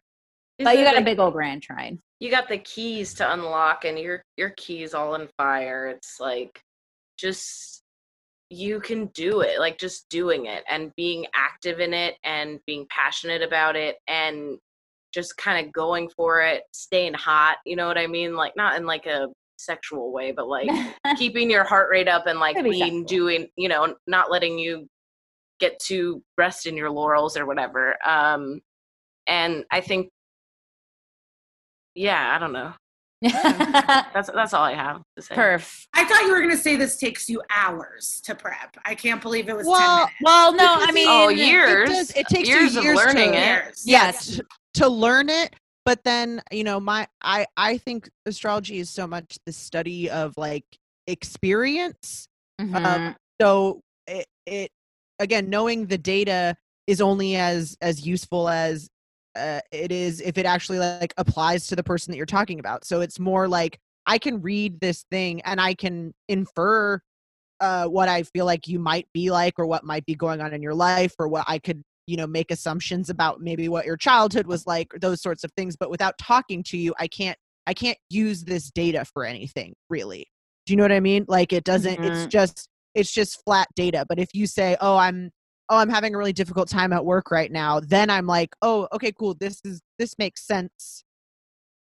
[0.57, 1.99] But you got a big old grand trine.
[2.19, 6.59] you got the keys to unlock and your your keys all on fire it's like
[7.19, 7.83] just
[8.55, 12.87] you can do it like just doing it and being active in it and being
[12.89, 14.57] passionate about it and
[15.13, 18.35] just kind of going for it staying hot you know what i mean?
[18.35, 19.27] Like not in like a
[19.57, 20.69] sexual way but like
[21.17, 24.87] keeping your heart rate up and like being doing you know not letting you
[25.59, 28.59] get to rest in your laurels or whatever um
[29.27, 30.09] and i think
[31.93, 32.73] yeah i don't know
[33.31, 35.35] that's that's all I have to say.
[35.35, 35.85] Perf.
[35.93, 38.75] I thought you were gonna say this takes you hours to prep.
[38.85, 40.15] I can't believe it was Well, ten.
[40.21, 41.89] Well, no, I mean, Oh, it years.
[41.89, 43.37] does- it takes you years of years to- learning it.
[43.45, 43.83] Years.
[43.85, 44.39] yes
[44.75, 49.37] to learn it but then you know my i i think astrology is so much
[49.45, 50.65] the study of like
[51.07, 52.27] experience
[52.61, 52.85] Mhm.
[52.85, 54.69] um, so it, it
[55.19, 56.55] again knowing the data
[56.87, 58.89] is only as as useful as
[59.35, 62.85] uh, it is if it actually like applies to the person that you're talking about.
[62.85, 66.99] So it's more like i can read this thing and i can infer
[67.59, 70.53] uh what i feel like you might be like or what might be going on
[70.53, 73.97] in your life or what i could you know make assumptions about maybe what your
[73.97, 75.75] childhood was like or those sorts of things.
[75.75, 80.27] But without talking to you i can't i can't use this data for anything really.
[80.67, 81.25] Do you know what i mean?
[81.27, 82.29] Like it doesn't it's Mhm.
[82.31, 84.05] just it's just flat data.
[84.07, 85.31] But if you say oh i'm
[85.69, 88.87] oh i'm having a really difficult time at work right now then i'm like oh
[88.93, 91.03] okay cool this is this makes sense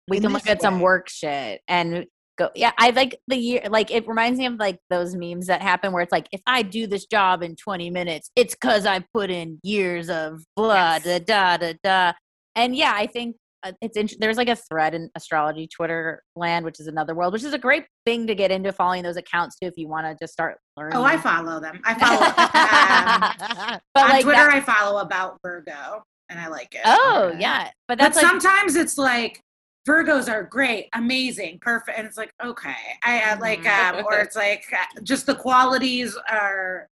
[0.07, 2.05] we can look this at some work shit and
[2.37, 5.61] go yeah i like the year like it reminds me of like those memes that
[5.61, 9.03] happen where it's like if i do this job in 20 minutes it's because i
[9.13, 11.03] put in years of blah Yes.
[11.03, 12.13] da da da da
[12.55, 13.35] and yeah i think
[13.81, 17.43] it's int- there's like a thread in astrology twitter land which is another world which
[17.43, 20.15] is a great thing to get into following those accounts too if you want to
[20.21, 21.79] just start learning Oh, I follow them.
[21.85, 24.37] I follow um, but on like Twitter.
[24.37, 26.81] that- I follow about Virgo, and I like it.
[26.85, 27.39] oh Okay.
[27.41, 29.39] yeah but But that's like sometimes it's like
[29.87, 32.73] Virgos are great, amazing, perfect, and it's like okay,
[33.03, 33.97] I uh, like, Mm-hmm.
[33.99, 36.87] um, or it's like uh, just the qualities are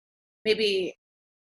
[0.47, 0.95] maybe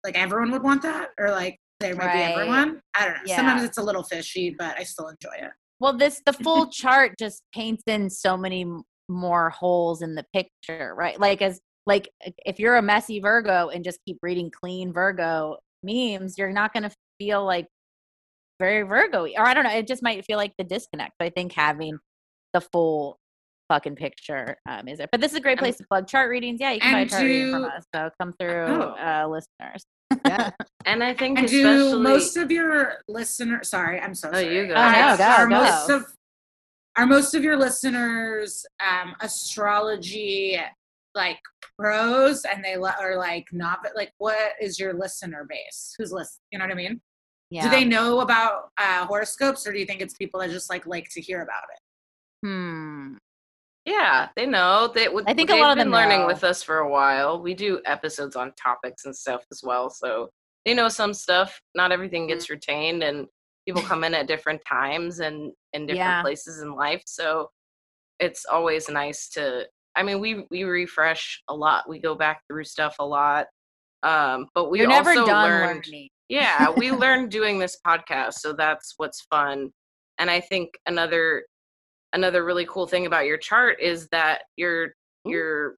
[0.05, 2.33] like everyone would want that, or like there might be Right.
[2.33, 2.81] everyone.
[2.95, 3.21] I don't know.
[3.27, 3.37] Yeah.
[3.37, 5.51] Sometimes it's a little fishy, but I still enjoy it.
[5.81, 8.67] Well, this the full chart just paints in so many
[9.09, 11.19] more holes in the picture, right?
[11.19, 12.09] Like as like
[12.47, 16.85] if you're a messy Virgo and just keep reading clean Virgo memes, you're not going
[16.85, 17.67] to feel like
[18.61, 21.13] very Virgo or I don't know, it just might feel like the disconnect.
[21.19, 21.99] But I think having
[22.55, 23.19] the full
[23.69, 25.09] fucking picture um, is it.
[25.11, 26.61] But this is a great place to plug chart readings.
[26.61, 27.85] Yeah, you can buy chart reading from us.
[27.95, 28.95] So come through Oh.
[28.99, 29.85] uh listeners.
[30.27, 30.51] Yeah
[30.87, 33.69] And I think And especially do most of your listeners?
[33.69, 34.55] Sorry, I'm so Oh, sorry.
[34.57, 34.75] you go.
[34.75, 35.63] Oh, no, go, are go.
[35.63, 36.05] most of
[36.97, 40.61] are most of your listeners um, astrology
[41.15, 41.39] like
[41.79, 45.95] pros, and they le- are like not like what is your listener base?
[45.99, 46.41] Who's listen?
[46.53, 47.01] You know what I mean?
[47.51, 47.63] Yeah.
[47.65, 50.87] Do they know about uh, horoscopes, or do you think it's people that just like
[50.87, 52.47] like to hear about it?
[52.47, 53.15] hmm.
[53.85, 54.91] Yeah, they know.
[54.95, 55.25] They would.
[55.29, 56.27] I think a lot of them learning know.
[56.27, 57.43] with us for a while.
[57.43, 60.31] We do episodes on topics and stuff as well, so
[60.65, 61.61] they know some stuff.
[61.75, 62.53] Not everything gets Mm-hmm.
[62.55, 63.27] retained, and
[63.67, 66.23] people come in at different times and in different Yeah.
[66.23, 67.03] places in life.
[67.07, 67.51] So
[68.21, 69.67] it's always nice to.
[69.97, 71.89] I mean, we we refresh a lot.
[71.89, 73.47] We go back through stuff a lot.
[74.03, 75.87] Um, but we You're never also learned
[76.29, 79.71] yeah we learned doing this podcast so that's what's fun
[80.19, 81.45] and i think another
[82.15, 84.95] another really cool thing about your chart is that your
[85.27, 85.77] your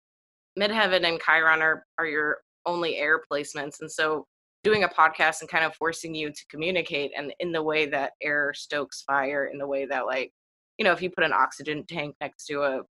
[0.58, 4.24] midheaven and chiron are are your only air placements and so
[4.62, 8.12] doing a podcast and kind of forcing you to communicate and in the way that
[8.22, 10.30] air stokes fire in the way that like
[10.78, 12.80] you know if you put an oxygen tank next to a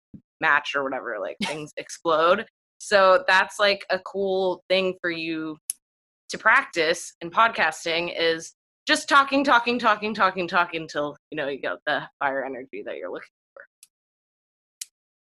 [0.40, 2.44] match or whatever like things explode
[2.78, 5.56] so that's like a cool thing for you
[6.28, 8.54] to practice in podcasting is
[8.86, 12.96] just talking, talking, talking, talking, talking until you know you got the fire energy that
[12.96, 13.35] you're looking for.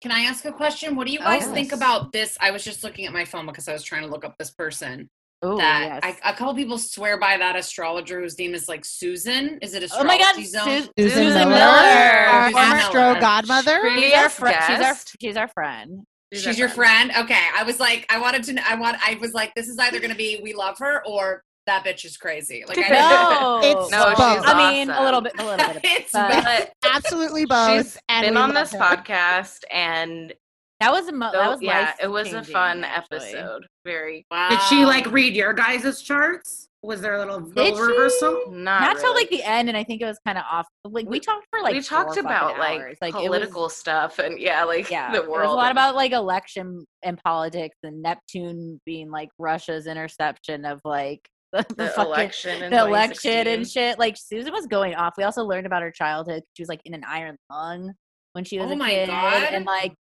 [0.02, 0.96] Can I ask a question?
[0.96, 1.78] What do you Oh, guys think yes.
[1.78, 2.38] about this?
[2.42, 4.52] I was just looking at my phone because I was trying to look up this
[4.52, 5.10] person.
[5.44, 6.16] Ooh, that yes.
[6.24, 9.58] I, a couple people swear by that astrologer whose name is like Susan.
[9.62, 10.66] Is it Oh my God, astrology zone?
[10.84, 13.20] Sus- Susan, Susan Miller, Miller, our Susan Miller.
[13.20, 13.90] godmother.
[14.00, 16.04] She's our, fr- she's our she's our friend.
[16.34, 17.12] She's your friend.
[17.18, 18.70] Okay, I was like, I wanted to.
[18.70, 18.98] I want.
[19.06, 22.06] I was like, this is either going to be we love her or that bitch
[22.06, 22.64] is crazy.
[22.68, 24.44] Like I No, It's No, she's both.
[24.46, 25.76] I mean, a little bit, a little bit.
[25.78, 27.70] Of It's but But Absolutely both.
[27.84, 28.80] she's and been on this her.
[28.80, 30.34] podcast, and
[30.80, 33.18] that was a mo- so, that was yeah, it was a fun actually.
[33.36, 33.66] episode.
[33.86, 34.50] Very Wow.
[34.50, 36.68] Did she like read your guys' charts?
[36.84, 38.42] Was there a little Did role reversal?
[38.50, 40.66] Not, Not till like the end, and I think it was kind of off.
[40.84, 42.98] Like we, We- talked for like we talked fucking about hours.
[43.00, 45.44] like, it was- political stuff and yeah, like yeah, the there world.
[45.50, 50.66] was a lot and- about like election and politics and Neptune being like Russia's interception
[50.66, 51.22] of like
[51.68, 52.70] the, the fucking- election.
[52.72, 54.00] The election and shit.
[54.00, 55.14] Like Susan was going off.
[55.18, 56.44] We also learned about her childhood.
[56.54, 57.94] She was like in an iron lung
[58.34, 59.44] when she was Oh a my kid, God.
[59.52, 59.94] and like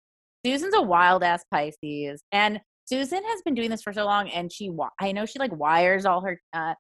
[0.45, 4.53] Susan's a wild ass Pisces, and Susan has been doing this for so long, and
[4.53, 4.71] she
[5.01, 6.75] I know she like wires all her uh,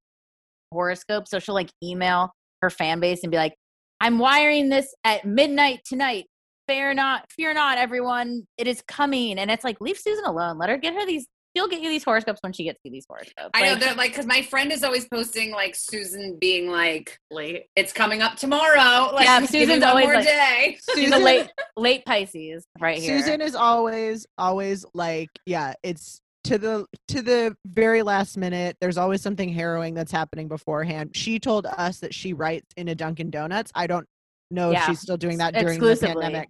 [0.73, 2.31] horoscopes, so she'll like email
[2.63, 3.55] her fan base and be like,
[4.01, 6.27] "I'm wiring this at midnight tonight."
[6.67, 8.47] Fear not, fear not, everyone.
[8.59, 10.59] It is coming, and it's like leave Susan alone.
[10.59, 11.27] Let her get her these.
[11.59, 13.51] She'll get you these horoscopes when she gets you these horoscopes.
[13.53, 17.19] I know Like, that, like, because my friend is always posting like Susan being like,
[17.33, 17.65] late.
[17.75, 20.79] "It's coming up tomorrow." Like, Yeah, give me Susan's one always more like- day.
[20.95, 23.19] She's a Susan- late late Pisces right here.
[23.19, 28.77] Susan is always always like yeah, it's to the to the very last minute.
[28.81, 31.11] There's always something harrowing that's happening beforehand.
[31.17, 33.73] She told us that she writes in a Dunkin' Donuts.
[33.75, 34.07] I don't
[34.53, 34.83] know Yeah.
[34.83, 36.49] if she's still doing that during the pandemic.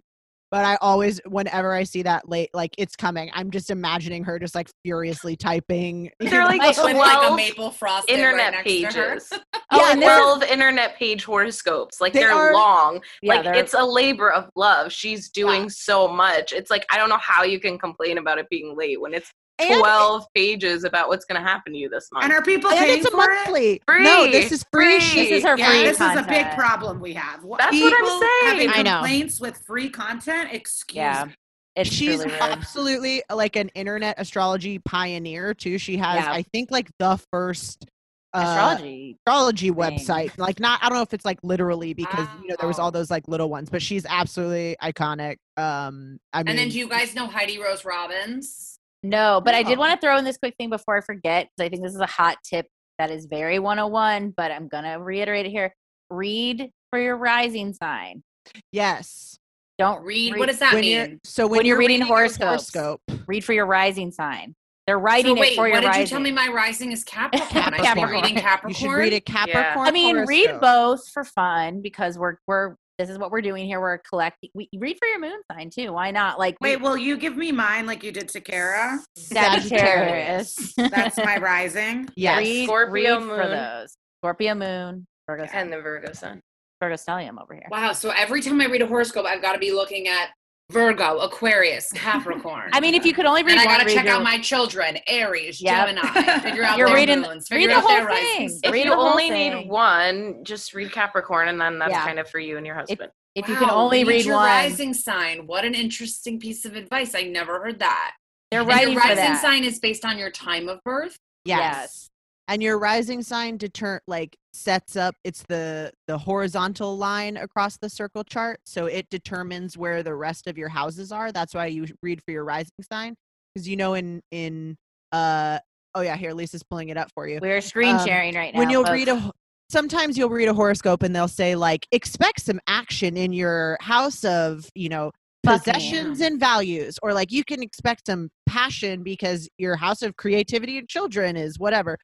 [0.51, 4.39] But I always, whenever I see that late, like it's coming, I'm just imagining her
[4.39, 6.05] just like furiously typing.
[6.19, 9.09] you They're like Like, with like a maple frost internet right next to her.
[9.19, 9.33] pages.
[9.71, 12.01] Oh, Yeah, and this is- 12 internet page horoscopes.
[12.01, 13.01] Like They they are are- long.
[13.21, 14.91] yeah, like they're- it's a labor of love.
[14.91, 16.53] She's doing so much.
[16.53, 19.31] It's like I don't know how you can complain about it being late when it's
[19.59, 22.23] And- 12 pages about what's going to happen to you this month.
[22.25, 23.35] And are people and paying it's a for it?
[23.45, 23.81] monthly.
[23.89, 24.99] No, this is free.
[24.99, 25.15] Free.
[25.23, 26.19] This is her Yeah, free this content.
[26.21, 27.43] is a big problem we have.
[27.43, 28.69] What- That's what I'm saying.
[28.69, 28.99] Having I know.
[28.99, 30.49] complaints with free content.
[30.53, 31.25] Excuse Yeah.
[31.25, 31.33] me.
[31.75, 35.77] It's she's truly absolutely like an internet astrology pioneer too.
[35.77, 36.31] She has, Yeah.
[36.31, 37.85] I think, like the first
[38.33, 39.17] uh, astrology.
[39.25, 39.75] astrology thing.
[39.77, 40.37] website.
[40.37, 42.91] Like not, I don't know if it's like literally because you know there was all
[42.91, 45.37] those like little ones, but she's absolutely iconic.
[45.57, 48.78] Um, I mean, And then do you guys know Heidi Rose Robbins?
[49.03, 49.81] No, but I did oh.
[49.81, 52.01] want to throw in this quick thing before I forget because I think this is
[52.01, 52.67] a hot tip
[52.97, 55.73] that is very 101, but I'm going to reiterate it here.
[56.09, 58.23] Read for your rising sign.
[58.71, 59.37] yes.
[59.77, 60.33] Don't Read.
[60.33, 61.19] read, What does that when you're mean?
[61.23, 62.73] so when, When you're reading your horoscopes.
[62.73, 64.53] horoscope, read for your rising sign.
[64.85, 65.87] They're So writing wait, it for your rising.
[65.87, 66.31] what did you tell me?
[66.33, 67.73] My rising is Capricorn.
[67.75, 68.69] I should be reading Capricorn.
[68.71, 69.87] you should read a Capricorn.
[69.87, 73.79] I mean, read both for fun because we're we're this is what we're doing here.
[73.79, 74.49] We're collecting.
[74.53, 75.93] We read for your moon sign too.
[75.93, 76.37] Why not?
[76.37, 78.99] Like we- Wait, will you give me mine like you did to Kara?
[79.17, 80.73] Sagittarius.
[80.77, 82.09] That's my rising.
[82.15, 82.39] Yes.
[82.39, 83.51] read, Scorpio read for moon.
[83.51, 83.95] those.
[84.21, 86.41] Scorpio moon, Virgo sun, and the Virgo sun.
[86.81, 87.67] Virgo stellium over here.
[87.71, 87.93] Wow.
[87.93, 90.29] So every time I read a horoscope, I've got to be looking at
[90.71, 92.69] Virgo, Aquarius, Capricorn.
[92.73, 94.23] I mean, if you could only read and I got to read check your- out
[94.23, 95.87] my children, Aries, Yep.
[95.87, 96.39] Gemini.
[96.41, 97.49] Figure out You're their reading- moons.
[97.49, 98.51] read Figure the out their whole risings.
[98.53, 98.59] thing.
[98.63, 99.55] If Read you only thing.
[99.55, 102.05] need one, just read Capricorn, and then that's Yeah.
[102.05, 103.11] kind of for you and your husband.
[103.35, 105.47] If you can Wow, only read your one, rising sign.
[105.47, 107.15] What an interesting piece of advice.
[107.15, 108.13] I never heard that.
[108.51, 109.41] they're And writing your for rising that.
[109.41, 111.17] sign is based on your time of birth.
[111.45, 111.59] Yes.
[111.59, 112.09] Yes.
[112.47, 117.89] And your rising sign deter like sets up it's the the horizontal line across the
[117.89, 121.31] circle chart, so it determines where the rest of your houses are.
[121.31, 123.15] That's why you read for your rising sign
[123.53, 124.75] because you know in in
[125.11, 125.59] uh
[125.95, 127.39] oh yeah here Lisa's pulling it up for you.
[127.41, 128.59] We're screen Um, sharing right now.
[128.59, 128.93] when you'll folks.
[128.93, 129.31] read a
[129.69, 134.23] sometimes you'll read a horoscope and they'll say like expect some action in your house
[134.23, 135.11] of you know
[135.43, 140.77] possessions and values or like you can expect some passion because your house of creativity
[140.77, 141.97] and children is whatever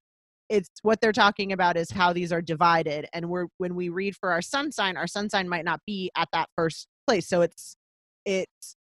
[0.49, 4.15] it's what they're talking about is how these are divided and we're when we read
[4.15, 7.41] for our sun sign our sun sign might not be at that first place so
[7.41, 7.75] it's
[8.25, 8.75] it's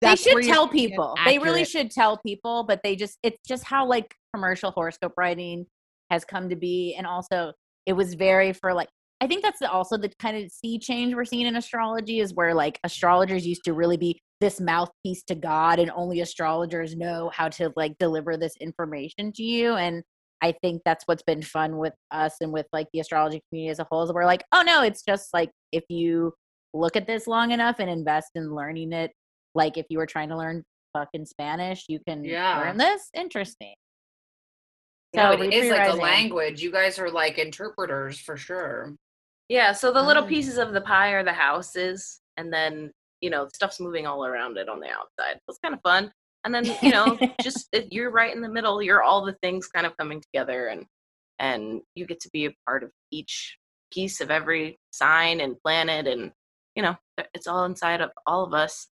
[0.00, 1.16] they should tell people.
[1.24, 5.66] They really should tell people, but they just it's just how like commercial horoscope writing
[6.10, 7.52] has come to be and also
[7.86, 8.88] it was very for like
[9.20, 12.32] I think that's the, also the kind of sea change we're seeing in astrology is
[12.34, 17.28] where like astrologers used to really be this mouthpiece to God and only astrologers know
[17.34, 20.04] how to like deliver this information to you and
[20.42, 23.78] I think that's what's been fun with us and with like the astrology community as
[23.78, 26.32] a whole is we're like, oh no, it's just like if you
[26.74, 29.10] look at this long enough and invest in learning it,
[29.54, 30.62] like if you were trying to learn
[30.96, 32.58] fucking Spanish, you can Yeah.
[32.60, 33.08] learn this.
[33.14, 33.74] Interesting.
[35.14, 36.62] So it read is for like a language.
[36.62, 38.94] You guys are like interpreters for sure.
[39.48, 40.28] Yeah, so the little Ah.
[40.28, 42.92] pieces of the pie are the houses, and then
[43.22, 45.40] you know stuff's moving all around it on the outside.
[45.48, 46.12] It's kind of fun,
[46.44, 48.82] and then you know just if you're right in the middle.
[48.82, 50.86] You're all the things kind of coming together, and
[51.38, 53.56] and you get to be a part of each
[53.92, 56.32] piece of every sign and planet, and
[56.74, 56.96] you know
[57.34, 58.88] it's all inside of all of us.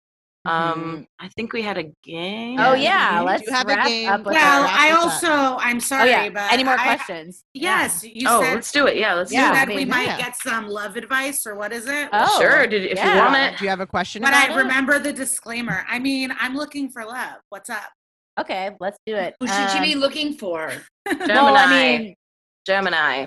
[0.46, 2.60] Um, I think we had a game.
[2.60, 4.08] Oh yeah, We let's do have a wrap game.
[4.10, 5.02] up with Well, I this up.
[5.02, 6.28] also, I'm Oh sorry, yeah.
[6.28, 7.44] but Any more I- questions?
[7.54, 8.96] Yes, you oh, said let's do it.
[8.96, 9.48] Yeah, let's you Yeah.
[9.50, 9.58] do it.
[9.60, 10.18] said we Big might yeah.
[10.18, 12.10] get some love advice or what is it?
[12.12, 13.14] Oh, sure, did if yeah.
[13.14, 13.58] you want it.
[13.58, 14.56] do you have a question But about I it?
[14.56, 15.86] remember the disclaimer.
[15.88, 17.36] I mean, I'm looking for love.
[17.48, 17.90] What's up?
[18.38, 19.34] Okay, let's do it.
[19.40, 20.72] Who should she Um, be looking for?
[21.08, 21.34] Gemini.
[21.42, 22.14] Well, I mean,
[22.66, 23.26] Gemini.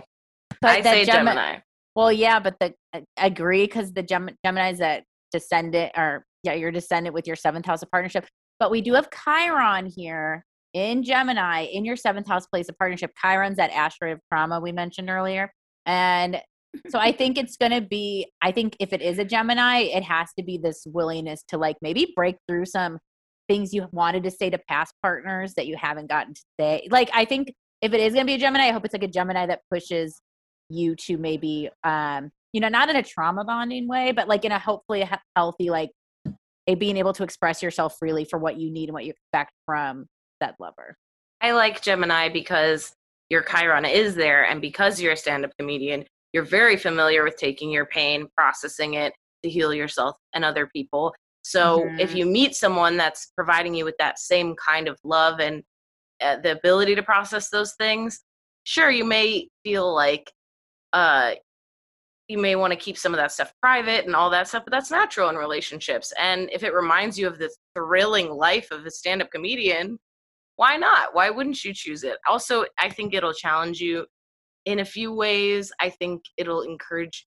[0.62, 1.60] But I say Gemi- Gemini.
[1.96, 6.72] Well, yeah, but the I agree because the Gem- Gemini's that descendant or yeah, you're
[6.72, 8.26] descendant with your seventh house of partnership.
[8.60, 13.12] But we do have Chiron here in Gemini in your seventh house place of partnership.
[13.22, 15.52] Chiron's that asteroid of trauma we mentioned earlier.
[15.86, 16.42] And
[16.90, 20.04] so I think it's going to be, I think if it is a Gemini, it
[20.04, 23.00] has to be this willingness to like maybe break through some
[23.48, 26.88] things you wanted to say to past partners that you haven't gotten to say.
[26.92, 29.04] Like, I think if it is going to be a Gemini, I hope it's like
[29.04, 30.22] a Gemini that pushes
[30.70, 34.52] you to maybe, um, you know, not in a trauma bonding way, but like in
[34.52, 35.92] a hopefully healthy, like
[36.68, 39.54] a being able to express yourself freely for what you need and what you expect
[39.66, 40.06] from
[40.40, 40.96] that lover.
[41.42, 42.94] I like Gemini because
[43.30, 47.38] your Chiron is there, and because you're a stand up comedian, you're very familiar with
[47.38, 49.14] taking your pain, processing it
[49.44, 51.14] to heal yourself and other people.
[51.44, 52.00] So Mhm.
[52.00, 55.64] if you meet someone that's providing you with that same kind of love and
[56.20, 58.22] uh, the ability to process those things,
[58.64, 60.32] sure, you may feel like
[60.94, 61.36] uh,
[62.28, 64.72] you may want to keep some of that stuff private and all that stuff, but
[64.72, 66.12] that's natural in relationships.
[66.20, 69.98] And if it reminds you of the thrilling life of a stand up comedian,
[70.58, 71.14] why not?
[71.14, 72.18] Why wouldn't you choose it?
[72.28, 74.06] Also, I think it'll challenge you
[74.66, 75.72] in a few ways.
[75.80, 77.26] I think it'll encourage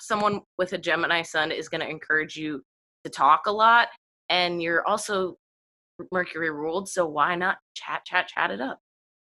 [0.00, 2.62] someone with a Gemini sun is going to encourage you
[3.04, 3.88] to talk a lot.
[4.28, 5.36] And you're also
[6.12, 8.78] Mercury ruled, so why not chat, chat, chat it up?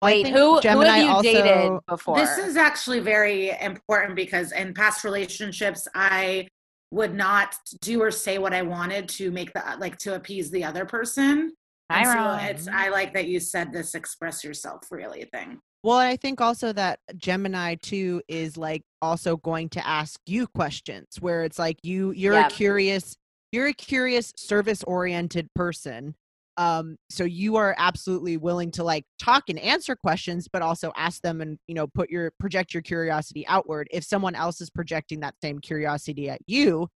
[0.06, 2.16] Well, I Wait, think who, who have you also- dated before?
[2.18, 6.48] This is actually very important because in past relationships, I
[6.92, 10.62] would not do or say what I wanted to make the like to appease the
[10.62, 11.52] other person.
[11.90, 15.58] And so it's I like that you said this express yourself really thing.
[15.82, 21.06] Well, I think also that Gemini too is like also going to ask you questions
[21.20, 22.46] where it's like you you're Yeah.
[22.46, 23.16] a curious
[23.52, 26.14] you're a curious service oriented person.
[26.58, 31.20] Um so you are absolutely willing to like talk and answer questions but also ask
[31.22, 33.88] them and you know put your project your curiosity outward.
[33.90, 36.88] If someone else is projecting that same curiosity at you,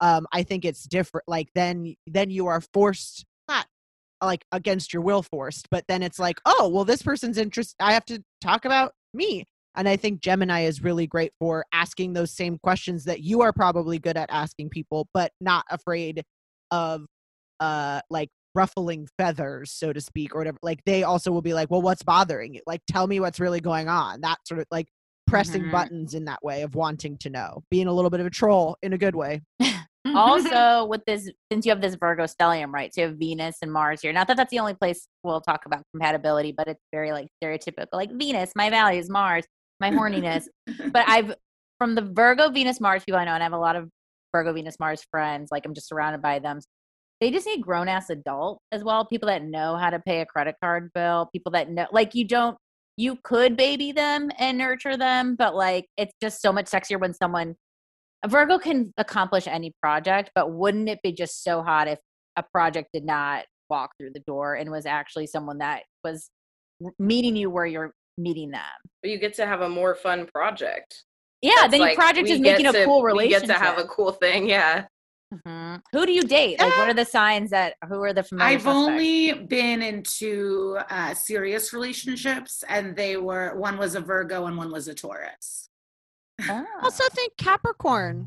[0.00, 3.66] um I think it's different like then then you are forced not
[4.22, 7.92] like against your will forced but then it's like oh well this person's interest i
[7.92, 9.44] have to talk about me
[9.76, 13.52] and i think gemini is really great for asking those same questions that you are
[13.52, 16.22] probably good at asking people but not afraid
[16.70, 17.04] of
[17.60, 21.70] uh like ruffling feathers so to speak or whatever like they also will be like
[21.70, 22.60] well what's bothering you?
[22.66, 24.20] Like tell me what's really going on.
[24.20, 24.88] That sort of like
[25.26, 25.70] pressing Mhm.
[25.72, 28.76] buttons in that way of wanting to know being a little bit of a troll
[28.82, 29.42] in a good way.
[30.14, 33.72] Also with this since you have this virgo stellium right so you have venus and
[33.72, 37.10] mars here not that that's the only place we'll talk about compatibility but it's very
[37.10, 39.44] like stereotypical like venus my values mars
[39.80, 40.44] my horniness.
[40.92, 41.34] But i've
[41.78, 43.88] from the virgo venus mars people i know and i have a lot of
[44.30, 46.60] virgo venus mars friends like i'm just surrounded by them
[47.24, 50.26] they just need grown ass adult as well people that know how to pay a
[50.26, 52.56] credit card bill people that know like you don't
[52.98, 57.14] you could baby them and nurture them but like it's just so much sexier when
[57.14, 57.54] someone
[58.24, 61.98] a Virgo can accomplish any project, but wouldn't it be just so hot if
[62.36, 66.30] a project did not walk through the door and was actually someone that was
[66.98, 68.62] meeting you where you're meeting them?
[69.02, 71.04] But you get to have a more fun project.
[71.42, 73.48] Yeah, That's then like, your project is making a cool We relationship.
[73.48, 74.86] get to have a cool thing, yeah.
[75.34, 75.80] Mhm.
[75.92, 76.58] Who do you date?
[76.60, 77.74] Like, what are the signs that?
[77.88, 78.52] Who are the familiar?
[78.52, 78.76] I've suspects?
[78.76, 84.70] only been into uh, serious relationships, and they were one was a Virgo and one
[84.70, 85.68] was a Taurus.
[86.48, 86.66] Oh.
[86.82, 88.26] also think capricorn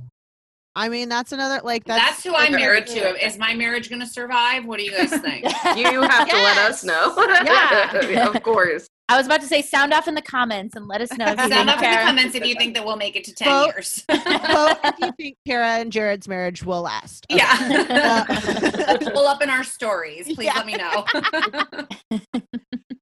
[0.78, 3.26] i mean that's another like that's, That's, who I'm married to.
[3.26, 4.64] Is my marriage going to survive?
[4.66, 5.44] What do you guys think?
[5.76, 6.86] You have to let us Yes.
[6.86, 7.14] know.
[8.10, 8.28] Yeah.
[8.30, 8.88] of course.
[9.10, 11.32] I was about to say, sound off in the comments and let us know if
[11.32, 13.34] you Sound think up in the comments if you think that we'll make it to
[13.34, 13.66] 10 Vote.
[13.68, 14.04] years.
[14.12, 17.26] Vote if you think Kara and Jared's marriage will last.
[17.32, 17.38] Okay.
[17.42, 18.26] yeah.
[18.30, 20.26] Uh, Pull up in our stories.
[20.26, 20.56] Please Yeah.
[20.56, 21.06] let me know.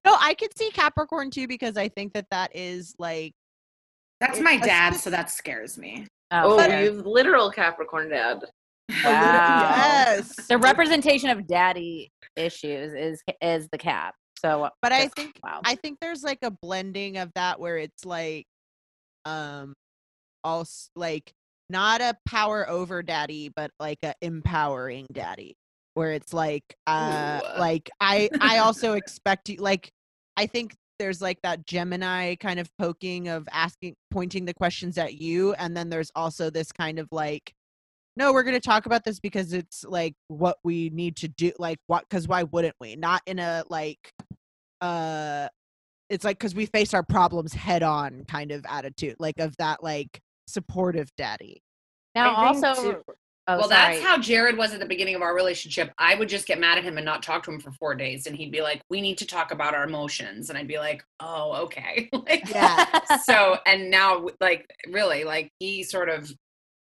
[0.06, 3.34] no, I could see Capricorn too because I think that that is like
[4.22, 6.06] That's my dad, spec- so that scares me.
[6.32, 6.84] Oh, fair.
[6.84, 8.44] you've literal Capricorn dad.
[9.03, 9.73] Wow.
[9.76, 10.36] yes.
[10.48, 14.14] the representation of daddy issues is is the cap.
[14.45, 15.61] So, But I think wow.
[15.63, 18.45] I think there's like a blending of that where it's like
[19.26, 19.73] um
[20.43, 21.34] also like
[21.69, 25.55] not a power over daddy but like a empowering daddy
[25.95, 27.59] where it's like uh Ooh.
[27.59, 29.89] like I I also expect you like
[30.38, 35.15] I think there's like that Gemini kind of poking of asking pointing the questions at
[35.15, 37.51] you and then there's also this kind of like
[38.15, 41.51] no we're going to talk about this because it's like what we need to do
[41.57, 44.13] like what cuz why wouldn't we not in a like
[44.86, 45.48] uh
[46.10, 49.84] it's like because we face our problems head on kind of attitude like of that
[49.84, 51.62] like supportive daddy
[52.16, 53.02] now also too-
[53.48, 53.94] Oh, well, sorry.
[53.98, 55.91] that's how Jared was at the beginning of our relationship.
[55.99, 58.26] I would just get mad at him and not talk to him for four days,
[58.26, 61.03] and he'd be like, "We need to talk about our emotions," and I'd be like,
[61.20, 62.88] "Oh, okay." like, Yeah.
[63.24, 66.34] so, and now, like, really, like he sort of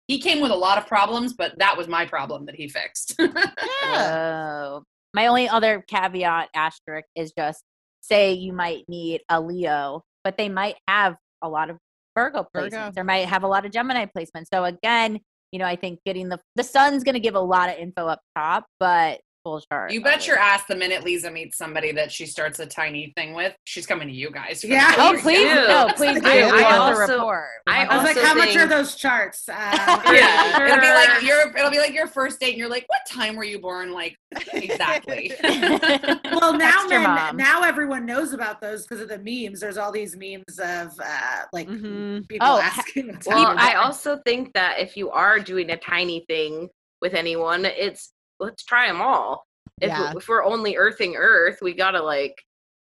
[0.09, 3.15] he came with a lot of problems, but that was my problem that he fixed.
[3.19, 4.83] Whoa.
[5.15, 7.63] My only other caveat asterisk is just
[8.03, 11.79] say you might need a Leo, but they might have a lot of
[12.15, 13.01] Virgo placements Virgo.
[13.01, 14.47] or might have a lot of Gemini placements.
[14.53, 15.19] So again,
[15.51, 18.07] you know, I think getting the the sun's going to give a lot of info
[18.07, 19.93] up top, but full chart.
[19.93, 23.35] you bet your ass the minute Lisa meets somebody that she starts a tiny thing
[23.35, 24.63] with, she's coming to you guys.
[24.65, 24.95] Yeah.
[24.99, 25.55] Oh, please, do.
[25.55, 26.29] no, please do.
[26.29, 27.49] I- We I also- report.
[27.67, 29.49] I I was the like, also how much are those charts?
[29.49, 32.85] Um, Yeah, it'll be like your it'll be like your first date, and you're like,
[32.89, 34.17] "What time were you born?" Like
[34.53, 35.33] exactly.
[35.43, 39.61] well, now men, now everyone knows about those because of the memes.
[39.61, 42.29] There's all these memes of uh, like Mhm.
[42.29, 43.19] people Oh, asking.
[43.27, 43.55] Well.
[43.59, 46.69] I also think that if you are doing a tiny thing
[47.01, 48.13] with anyone, it's
[48.43, 49.45] let's try them all.
[49.81, 50.13] If, Yeah.
[50.17, 52.35] if we're only earthing Earth, we gotta like,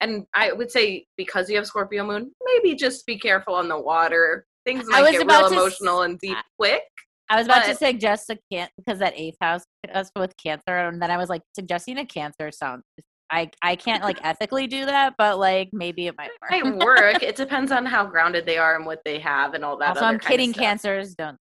[0.01, 3.79] and I would say because you have Scorpio moon, maybe just be careful on the
[3.81, 4.45] water.
[4.65, 6.83] Things I was get about real to s- emotional and deep quick.
[7.29, 9.65] I was about to suggest a can because that eighth house
[9.95, 12.83] us with cancer, and then I was like suggesting a cancer sound.
[13.31, 16.77] I I can't like ethically do that, but like maybe it might It work.
[16.77, 17.23] might work.
[17.23, 19.97] it depends on how grounded they are and what they have and all that.
[19.97, 20.53] So I'm kidding.
[20.53, 21.39] Cancers don't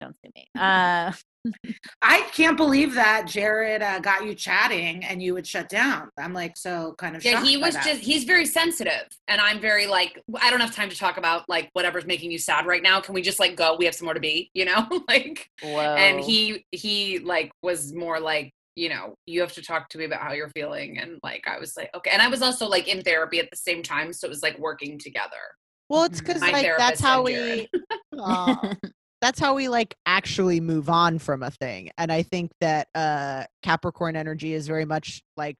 [0.00, 0.46] don't see me.
[0.56, 1.10] Uh,
[2.02, 6.10] I can't believe that Jared uh, got you chatting and you would shut down.
[6.18, 9.86] I'm like so kind of Yeah, he was just he's very sensitive and I'm very
[9.86, 13.00] like I don't have time to talk about like whatever's making you sad right now.
[13.00, 13.76] Can we just like go?
[13.78, 14.86] We have somewhere to be, you know?
[15.08, 15.94] like whoa.
[15.96, 20.04] and he he like was more like you know you have to talk to me
[20.04, 22.86] about how you're feeling and like i was like okay and i was also like
[22.86, 25.36] in therapy at the same time so it was like working together
[25.88, 27.68] Well, it's because like that's how we.
[29.20, 29.26] Aw.
[29.26, 33.44] that's how we like actually move on from a thing, and I think that uh
[33.62, 35.56] Capricorn energy is very much like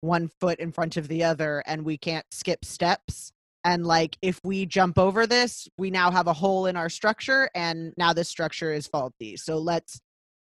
[0.00, 3.32] one foot in front of the other, and we can't skip steps.
[3.66, 7.48] And like if we jump over this, we now have a hole in our structure,
[7.54, 9.36] and now this structure is faulty.
[9.36, 10.00] So let's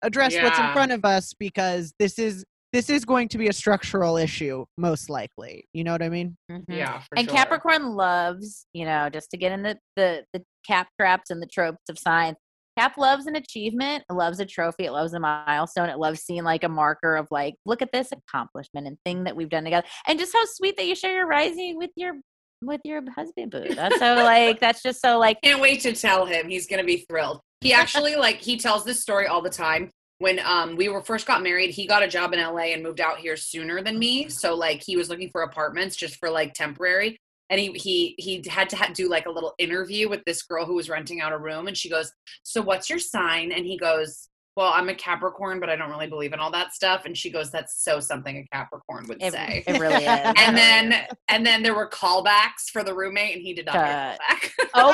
[0.01, 3.53] address what's in front of us because this is this is going to be a
[3.53, 5.65] structural issue most likely.
[5.73, 6.37] You know what I mean?
[6.51, 6.65] Mhm.
[6.67, 7.35] yeah for and sure.
[7.35, 11.47] Capricorn loves, you know, just to get in the, the the cap traps and the
[11.47, 12.37] tropes of science.
[12.77, 16.43] Cap loves an achievement, it loves a trophy, it loves a milestone, it loves seeing
[16.43, 19.85] like a marker of like, look at this accomplishment and thing that we've done together.
[20.07, 22.13] And just how sweet that you share your rising with your
[22.61, 23.73] with your husband boo.
[23.73, 27.05] That's so like that's just so like can't wait to tell him he's gonna be
[27.09, 31.01] thrilled he actually like he tells this story all the time when um we were
[31.01, 33.97] first got married he got a job in la and moved out here sooner than
[33.97, 37.17] me so like he was looking for apartments just for like temporary
[37.49, 40.65] and he he he had to ha- do like a little interview with this girl
[40.65, 41.67] who was renting out a room.
[41.67, 42.11] And she goes
[42.43, 43.51] so what's your sign?
[43.51, 44.28] And he goes
[44.59, 47.29] well i'm a capricorn but i don't really believe in all that stuff and she
[47.29, 50.33] goes that's so something a capricorn would it, say it really is.
[50.37, 53.85] and then and then there were callbacks for the roommate and he did not get
[53.85, 54.51] a Cut.
[54.51, 54.93] callback oh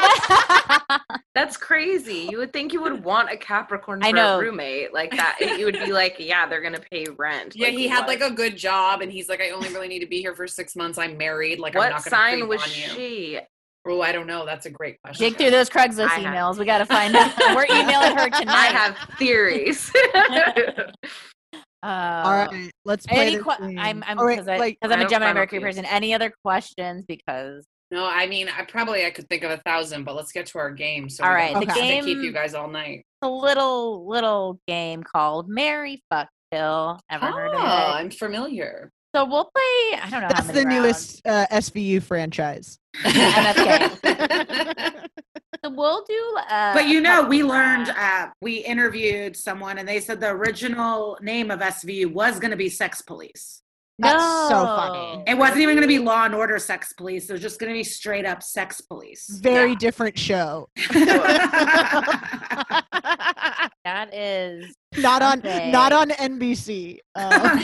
[0.88, 1.00] my
[1.36, 2.30] That's crazy.
[2.32, 4.40] You would think you would want a Capricorn for I know.
[4.40, 5.38] a roommate like that.
[5.42, 7.58] You would be like, yeah, they're gonna pay rent.
[7.58, 8.08] Yeah, Like, he had what?
[8.08, 10.48] like a good job, and he's like, I only really need to be here for
[10.48, 10.98] six months.
[10.98, 11.60] I'm married.
[11.60, 12.74] Like, I'm What not going to sign was on you.
[12.96, 13.40] she?
[13.88, 14.46] Oh, I don't know.
[14.46, 15.28] That's a great question.
[15.30, 16.58] dig through those Craigslist I have- emails.
[16.58, 17.32] We got to find out.
[17.56, 18.48] We're emailing her tonight.
[18.48, 19.92] I have theories.
[21.84, 24.98] Uh, All right, let's play Any this que- I'm I'm because I, like, because I'm
[24.98, 25.76] I a have Gemini Mercury views.
[25.76, 25.86] person.
[25.86, 27.06] Any other questions?
[27.08, 30.48] Because No, I mean, I probably I could think of a thousand, but let's get
[30.48, 31.10] to our game.
[31.10, 33.06] So All we right, the have to keep you guys all night.
[33.22, 37.00] a little little game called Marry Fuck Kill.
[37.12, 37.68] Ever heard Oh, of it?
[37.68, 38.90] I'm familiar.
[39.16, 39.98] So we'll play.
[40.02, 42.80] I don't know That's how the many newest uh, SVU franchise.
[43.04, 45.06] MFK.
[45.64, 46.38] So we'll do.
[46.50, 51.18] Uh, But you know, we learned, uh, we interviewed someone and they said the original
[51.22, 53.64] name of SVU was going to be Sex Police.
[53.98, 55.24] That's so funny.
[55.26, 57.30] It wasn't even going to be Law and Order Sex Police.
[57.30, 59.40] It was just going to be straight up Sex Police.
[59.42, 59.76] Very Yeah.
[59.80, 60.70] different show.
[63.86, 65.72] That is not on Okay.
[65.72, 66.98] not on NBC.
[67.16, 67.56] Uh,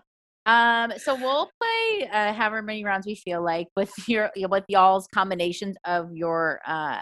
[0.48, 5.06] Um, so we'll play uh, however many rounds we feel like with your with y'all's
[5.12, 7.00] combinations of your uh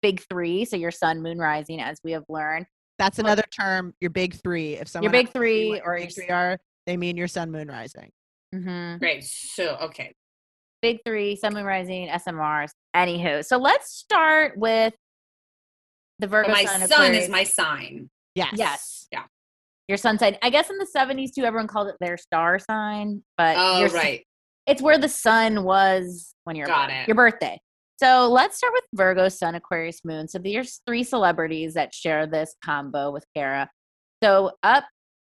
[0.00, 0.64] big three.
[0.64, 2.66] So your sun, moon, rising, as we have learned.
[3.00, 3.94] that's another term.
[4.00, 4.74] Your big three.
[4.74, 7.66] If someone your big three or big your three are, they mean your sun, moon,
[7.66, 8.12] rising.
[8.54, 8.98] Mm-hmm.
[8.98, 9.24] Great.
[9.24, 10.14] So, okay.
[10.80, 12.70] Big three, sun, moon, rising, SMRs.
[12.94, 14.94] Anywho, so let's start with
[16.24, 16.80] the Virgo my sun.
[16.80, 17.24] sun Aquarius.
[17.24, 18.10] is my sign.
[18.34, 18.50] Yes.
[18.56, 19.24] yes, Yeah.
[19.88, 20.36] Your sun sign.
[20.42, 23.90] I guess in the seventies too, everyone called it their star sign, but Oh, your
[23.90, 24.24] right.
[24.66, 27.08] it's where the sun was when you're Got born, it.
[27.08, 27.58] your birthday.
[28.00, 30.26] So let's start with Virgo, Sun, Aquarius, Moon.
[30.26, 33.70] So there's three celebrities that share this combo with Kara.
[34.22, 34.84] So up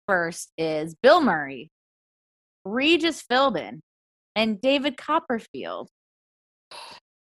[0.08, 1.70] first is Bill Murray,
[2.64, 3.80] Regis Philbin,
[4.34, 5.90] and David Copperfield.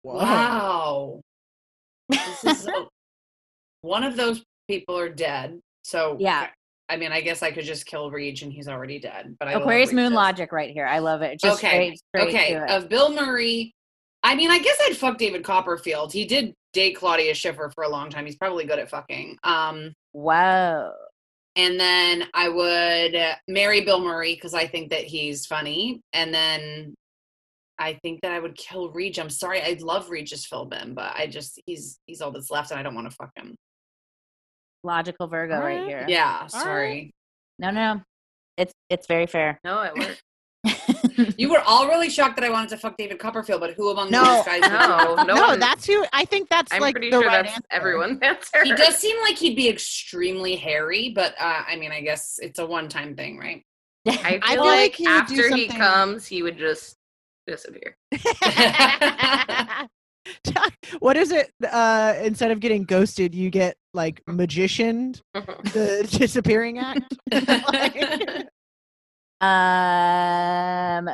[0.03, 1.21] Wow.
[2.09, 2.87] This is a-
[3.83, 5.61] one of those people are dead.
[5.83, 6.49] So Yeah.
[6.91, 9.37] I mean, I guess I could just kill Reach and he's already dead.
[9.39, 10.87] But I Aquarius Moon logic right here.
[10.87, 11.39] I love it.
[11.39, 11.95] Just okay.
[12.15, 12.75] straight, straight okay.
[12.75, 13.75] Of Bill Murray,
[14.23, 16.13] I mean, I guess I'd fuck David Copperfield.
[16.13, 18.25] He did date Claudia Schiffer for a long time.
[18.27, 19.39] He's probably good at fucking.
[19.45, 20.93] Um, Whoa.
[21.57, 23.17] and then I would
[23.49, 26.01] marry Bill Murray because I think that he's funny.
[26.13, 26.95] And then
[27.79, 29.19] I think that I would kill Reg.
[29.19, 32.81] I'm sorry, I love Regis Philbin, but I just he's he's all that's left, and
[32.81, 33.55] I don't want to fuck him.
[34.85, 35.89] Logical Virgo All right right.
[35.89, 36.05] here.
[36.09, 36.51] Yeah, right.
[36.51, 37.11] sorry.
[37.59, 38.03] No, no.
[38.57, 39.59] It's it's very fair.
[39.65, 40.23] No, it worked.
[41.37, 44.11] You were all really shocked that I wanted to fuck David Copperfield, but who among
[44.11, 44.61] No, those guys?
[44.63, 45.23] no, no.
[45.35, 46.05] No, one- that's who.
[46.13, 47.67] I think that's I'm like pretty the sure right that's answer.
[47.71, 48.65] everyone's answer.
[48.65, 52.59] He does seem like he'd be extremely hairy, but uh, I mean, I guess it's
[52.61, 53.63] a one-time thing, right?
[54.09, 56.97] I feel, I feel like, like he would do after he comes, he would just
[57.47, 57.97] disappear.
[61.01, 61.53] what is it?
[61.71, 67.15] Uh, instead of getting ghosted, you get like magician, the disappearing act.
[69.41, 71.09] Um,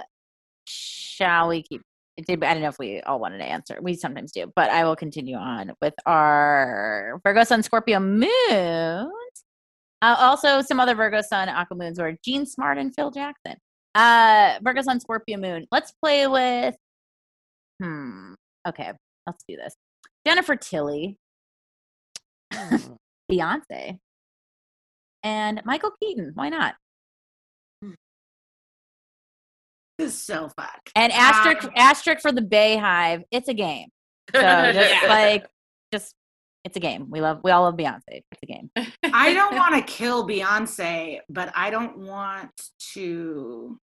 [0.64, 1.82] shall we keep?
[2.18, 3.78] I don't know if we all wanted to answer.
[3.82, 9.10] We sometimes do, but I will continue on with our Virgo Sun Scorpio moons.
[10.00, 13.56] Uh, also, some other Virgo Sun Aqua moons were Jean Smart and Phil Jackson.
[13.94, 15.66] Uh, Virgo Sun Scorpio moon.
[15.70, 16.74] Let's play with.
[17.82, 18.32] Hmm.
[18.66, 18.90] Okay,
[19.26, 19.74] let's do this.
[20.26, 21.18] Jennifer Tilly,
[23.30, 23.98] Beyonce,
[25.22, 26.32] and Michael Keaton.
[26.34, 26.74] Why not?
[29.98, 30.90] This is so fucked.
[30.96, 33.22] And asterisk Um, asterisk for the BeyHive.
[33.30, 33.88] It's a game.
[34.34, 34.40] So
[34.72, 35.08] just Yeah.
[35.08, 35.46] like
[35.92, 36.14] just
[36.64, 37.08] it's a game.
[37.10, 38.00] We love we all love Beyonce.
[38.08, 38.70] It's a game.
[39.04, 42.50] I don't want to kill Beyonce, but I don't want
[42.94, 43.78] to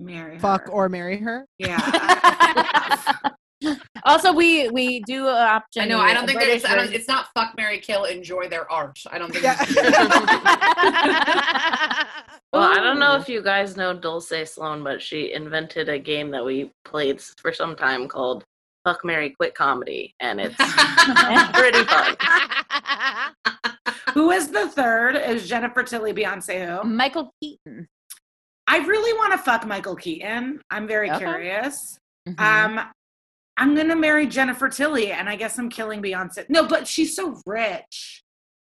[0.00, 0.72] marry Fuck her.
[0.72, 1.46] or marry her.
[1.58, 1.78] yeah.
[1.80, 3.30] I-
[4.06, 5.82] Also, we we do an option.
[5.82, 5.98] I know.
[5.98, 6.72] I don't a think British there's.
[6.72, 8.98] I don't, version- it's not fuck, Marry, kill, enjoy their art.
[9.10, 9.44] I don't think.
[9.44, 9.56] Yeah.
[12.52, 16.30] Well, I don't know if you guys know Dulce Sloan, but she invented a game
[16.30, 18.44] that we played for some time called
[18.84, 20.54] Fuck Marry Quit Comedy, and it's
[21.52, 22.14] pretty fun.
[24.12, 25.16] who is the third?
[25.16, 26.88] Is Jennifer Tilly, Beyonce who?
[26.88, 27.88] Michael Keaton.
[28.68, 30.60] I really want to fuck Michael Keaton.
[30.70, 31.18] I'm very Okay.
[31.18, 31.98] curious.
[32.28, 32.38] Mhm.
[32.40, 32.80] Um,
[33.56, 36.48] I'm gonna marry Jennifer Tilly, and I guess I'm killing Beyonce.
[36.48, 38.22] No, but she's so rich.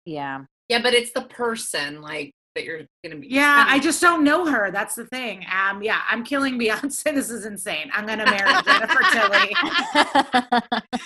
[0.05, 0.45] yeah.
[0.69, 3.27] yeah, but it's the person like that you're gonna be.
[3.27, 4.71] Yeah, I just don't know her.
[4.71, 5.45] That's the thing.
[5.51, 7.03] Um, yeah, I'm killing Beyonce.
[7.03, 7.89] This is insane.
[7.93, 9.55] I'm gonna marry Jennifer Tilly.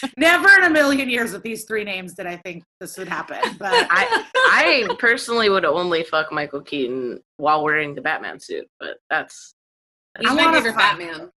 [0.18, 3.40] Never in a million years with these three names did I think this would happen.
[3.60, 8.98] But I I personally would only fuck Michael Keaton while wearing the Batman suit, but
[9.10, 9.54] that's
[10.20, 11.32] He's I my wanna favorite fuck Batman.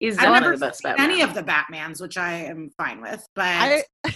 [0.00, 0.16] Michael Keaton.
[0.16, 1.10] he's I've one never of the best seen Batman.
[1.10, 3.26] any of the Batmans, which I am fine with.
[3.34, 4.12] But I, I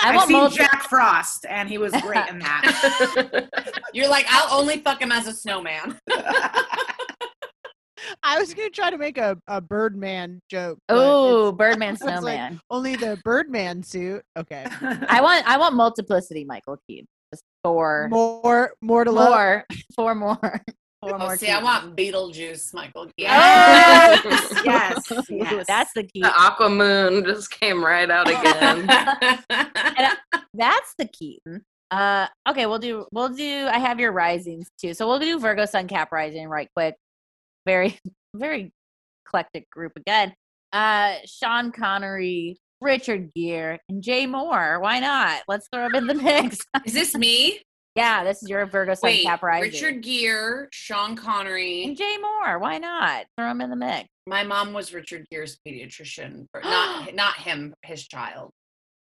[0.00, 3.48] I've want seen multi- Jack Frost, and he was great in that.
[3.94, 5.98] You're like, I'll only fuck him as a snowman.
[8.22, 10.78] I was gonna try to make a, a Birdman joke.
[10.88, 12.60] Oh, Birdman it's like- Snowman.
[12.70, 14.22] only the Birdman suit.
[14.36, 14.64] Okay,
[15.08, 17.06] I want I want multiplicity, Michael Keaton.
[17.34, 19.30] Just four more more to love.
[19.30, 20.62] more four more.
[21.00, 23.06] Four Oh, more see, I want Beetlejuice, Michael.
[23.06, 23.16] Keaton.
[23.18, 25.66] Yes, yes, yes.
[25.68, 26.22] That's the key.
[26.22, 28.86] the Aqua Moon just came right out again.
[30.54, 31.40] That's the key.
[31.92, 33.68] Uh, okay, we'll do we'll do.
[33.70, 36.96] I have your risings too, so we'll do Virgo Sun Cap Rising right quick.
[37.64, 37.98] Very
[38.34, 38.72] very
[39.24, 40.34] eclectic group again.
[40.72, 44.80] Uh, Sean Connery, Richard Gere, and Jay Mohr.
[44.80, 45.42] Why not?
[45.46, 46.58] Let's throw them in the mix.
[46.84, 47.60] Is this me?
[47.98, 49.70] Yeah, this is your Virgo Sun Wait, Cap Rising.
[49.72, 51.94] Richard Gere, Sean and Connery.
[51.98, 52.60] Jay Mohr.
[52.60, 53.26] Why not?
[53.36, 54.08] Throw them in the mix.
[54.26, 58.50] My mom was Richard Gere's pediatrician, not not him, his child.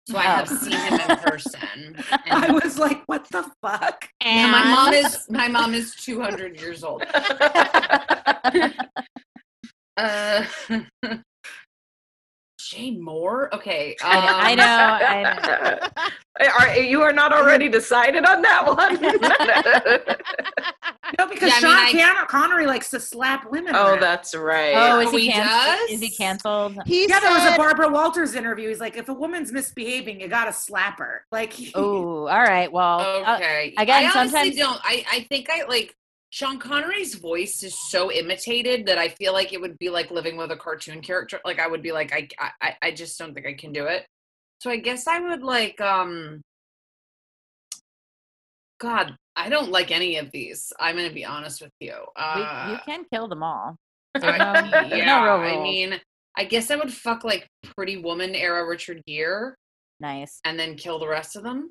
[0.10, 0.56] So I have Oh.
[0.56, 1.96] seen him in person.
[2.30, 4.10] I was like, what the fuck?
[4.22, 7.04] yeah, my mom is my mom is 200 years old.
[9.96, 10.44] Uh,
[12.70, 13.54] Jane Moore.
[13.54, 14.66] Okay, I know.
[14.66, 15.44] I um, know.
[15.46, 15.90] I
[16.40, 16.50] know.
[16.60, 20.18] Are, you are not already decided on that one?
[21.20, 23.76] No, because Yeah, I Sean mean, Con- Connery likes to slap women.
[23.76, 24.00] oh, around.
[24.02, 24.74] that's right.
[24.76, 25.78] Oh, is Oh, he, he canceled?
[25.80, 25.90] does?
[25.92, 26.78] Is he canceled?
[26.88, 27.20] He yeah.
[27.20, 28.70] There was a Barbara Walters interview.
[28.70, 31.26] He's like, if a woman's misbehaving, you gotta slap her.
[31.32, 32.72] Like, he- Oh, all right.
[32.72, 33.76] Well, uh, Okay.
[33.78, 34.82] again, I honestly sometimes- don't.
[34.84, 35.96] I I think I like.
[36.34, 40.36] Sean Connery's voice is so imitated that I feel like it would be like living
[40.36, 41.40] with a cartoon character.
[41.46, 42.28] Like I would be like, I,
[42.60, 44.08] I, I just don't think I can do it.
[44.60, 46.42] So I guess I would like, um,
[48.80, 50.74] God, I don't like any of these.
[50.80, 51.94] I'm going to be honest with you.
[52.16, 53.76] Uh, we, you can kill them all.
[54.16, 56.02] I- no, yeah, no I mean,
[56.36, 57.48] I guess I would fuck like
[57.78, 59.54] Pretty Woman era Richard Gere
[60.00, 60.40] nice.
[60.46, 61.70] and then kill the rest of them.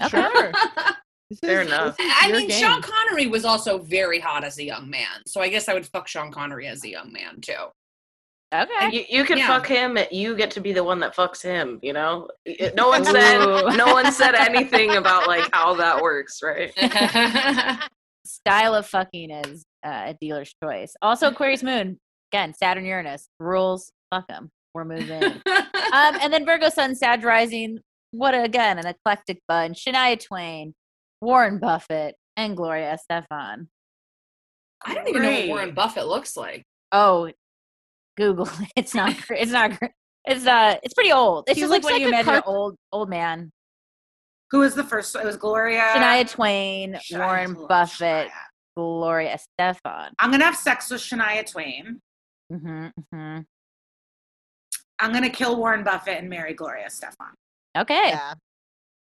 [0.00, 0.20] Okay.
[0.20, 0.52] Sure.
[1.30, 1.96] This Fair is- enough.
[1.96, 2.60] this is I mean, game.
[2.62, 5.86] Sean Connery was also very hot as a young man, so I guess I would
[5.86, 7.52] fuck Sean Connery as a young man too.
[8.54, 8.90] Okay.
[8.92, 9.48] You, you can Yeah.
[9.48, 9.98] fuck him.
[10.12, 11.80] You get to be the one that fucks him.
[11.82, 12.28] You know.
[12.76, 13.38] No one said.
[13.76, 16.72] No one said anything about like how that works, right?
[18.26, 20.94] Style of fucking is uh, a dealer's choice.
[21.02, 21.98] Also, Aquarius Moon.
[22.32, 23.28] Again, Saturn Uranus.
[23.40, 23.90] Rules.
[24.10, 24.50] Fuck them.
[24.72, 25.22] We're moving.
[25.46, 27.78] um, and then Virgo Sun, Sag Rising.
[28.12, 29.84] What a, again an eclectic bunch.
[29.84, 30.74] Shania Twain,
[31.24, 33.68] Warren Buffett, and Gloria Estefan.
[34.84, 36.64] I don't even know what Warren Buffett looks like.
[36.92, 37.30] Oh,
[38.16, 38.48] Google.
[38.76, 39.14] It's not.
[39.30, 39.72] It's not.
[40.26, 40.76] It's uh.
[40.82, 41.44] It's pretty old.
[41.48, 43.50] It's He just like looks when like you a imagine an car- old old man.
[44.50, 45.16] Who was the first?
[45.16, 45.80] It was Gloria.
[45.94, 47.68] Shania Twain, Shania- Warren Shania.
[47.68, 48.28] Buffett,
[48.76, 50.10] Gloria Estefan.
[50.18, 52.00] I'm gonna have sex with Shania Twain.
[52.50, 53.38] hmm hmm
[55.00, 57.32] I'm gonna kill Warren Buffett and marry Gloria Estefan.
[57.76, 58.10] Okay.
[58.10, 58.34] Yeah.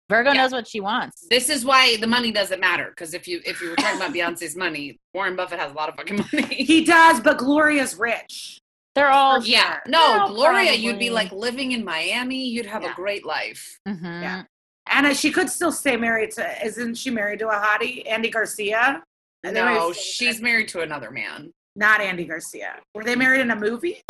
[0.10, 0.42] Virgo Yeah.
[0.42, 1.26] knows what she wants.
[1.30, 2.88] This is why the money doesn't matter.
[2.90, 5.90] Because if you if you were talking about Beyonce's money, Warren Buffett has a lot
[5.90, 6.56] of fucking money.
[6.72, 8.60] He does, but Gloria's rich.
[8.96, 9.42] They're all.
[9.44, 9.82] yeah, sure.
[9.88, 12.48] no, Well, Gloria, you'd be like living in Miami.
[12.48, 12.92] You'd have Yeah.
[12.92, 13.80] a great life.
[13.88, 14.22] Mhm.
[14.24, 14.44] Yeah.
[14.92, 16.66] And uh, she could still stay married to.
[16.66, 19.04] Isn't she married to a hottie, Andy Garcia?
[19.46, 21.52] Are they No, married- she's married to another man.
[21.76, 22.80] not Andy Garcia.
[22.96, 24.02] Were they married in a movie?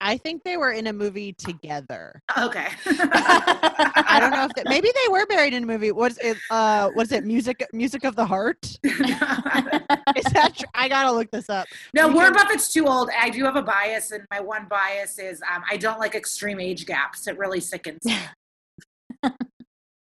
[0.00, 2.22] I think they were in a movie together.
[2.36, 2.68] Okay.
[2.86, 5.90] I don't know if they, maybe they were married in a movie.
[5.90, 6.36] Was it?
[6.50, 7.24] Uh, what is it?
[7.24, 8.64] Music, music of the heart.
[8.84, 10.54] Is that?
[10.56, 11.66] Tr- I gotta look this up.
[11.94, 13.10] no, We Warren Buffett's too old.
[13.18, 16.60] I do have a bias, and my one bias is um, I don't like extreme
[16.60, 17.26] age gaps.
[17.26, 18.16] It really sickens me.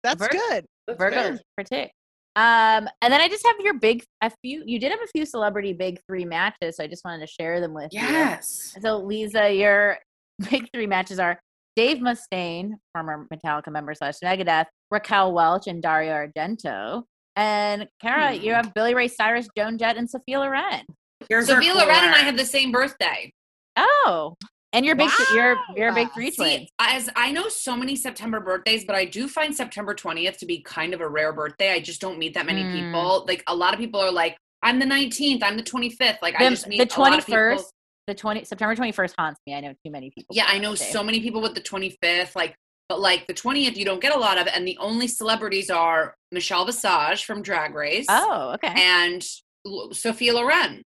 [0.02, 0.66] That's Vir- good.
[0.96, 1.90] Virgo critique.
[2.38, 4.62] Um, and then I just have your big a few.
[4.64, 7.60] You did have a few celebrity big three matches, so I just wanted to share
[7.60, 7.98] them with you.
[7.98, 8.76] Yes.
[8.80, 9.98] So Lisa, your
[10.50, 11.40] big three matches are
[11.74, 17.02] Dave Mustaine, former Metallica member slash Megadeth, Raquel Welch, and Dario Argento.
[17.34, 20.82] And Kara, you have Billy Ray Cyrus, Joan Jett, and Sophia Loren.
[21.28, 23.32] Here's Sophia Loren and I have the same birthday.
[23.74, 24.36] Oh,
[24.72, 26.14] and your big th- your your big Wow.
[26.14, 26.68] three See, twins.
[26.78, 30.60] as I know so many September birthdays, but I do find September 20th to be
[30.60, 31.72] kind of a rare birthday.
[31.72, 32.72] I just don't meet that many Mm.
[32.72, 33.24] people.
[33.26, 36.18] Like a lot of people are like, I'm the 19th, I'm the 25th.
[36.20, 37.38] Like I The, just meet the a lot twenty of people.
[37.38, 37.72] first,
[38.06, 39.54] the twenty September twenty first haunts me.
[39.54, 40.34] I know too many people.
[40.34, 40.84] Yeah, I know day.
[40.84, 42.34] so many people with the 25th.
[42.36, 42.54] Like,
[42.88, 46.14] but like the 20th, you don't get a lot of, and the only celebrities are
[46.32, 48.72] Michelle Visage from Drag Race Oh, okay.
[48.74, 49.22] and
[49.66, 50.82] L- Sophia Loren.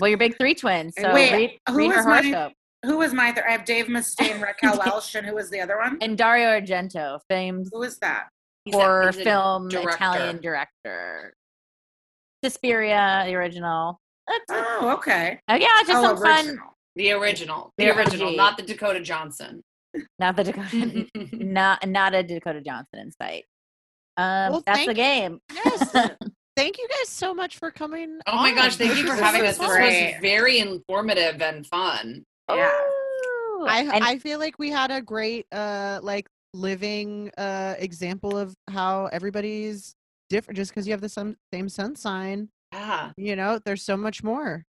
[0.00, 0.94] well, your big three twins.
[0.98, 2.52] So Wait, read, who read her was my- horoscope.
[2.84, 3.44] Who was my third?
[3.48, 5.98] I have Dave Mustaine, Raquel Welch, and who was the other one?
[6.00, 8.28] And Dario Argento, famed who is was that?
[8.64, 9.90] He's a- he's film director.
[9.90, 11.34] Italian director.
[12.44, 14.00] Suspiria, the original.
[14.26, 14.66] That's it.
[14.80, 15.38] Oh, okay.
[15.48, 16.58] Oh, yeah, just oh, some fun.
[16.96, 17.70] The original.
[17.78, 18.36] The The, original, OG.
[18.36, 19.62] not the Dakota Johnson.
[20.18, 23.44] Not the Dakota, not not a Dakota Johnson in sight.
[24.16, 25.38] Um, Well, that's thank the game.
[25.52, 25.90] Yes.
[26.56, 28.18] Thank you guys so much for coming.
[28.26, 29.58] Oh my gosh, thank you for having was us.
[29.58, 32.24] This was very informative and fun.
[32.50, 32.70] Yeah.
[32.70, 33.66] Ooh.
[33.66, 38.54] I And- I feel like we had a great uh like living uh example of
[38.68, 39.94] how everybody's
[40.28, 42.48] different just because you have the same same sun sign.
[42.72, 43.12] Yeah.
[43.16, 44.64] You know, there's so much more.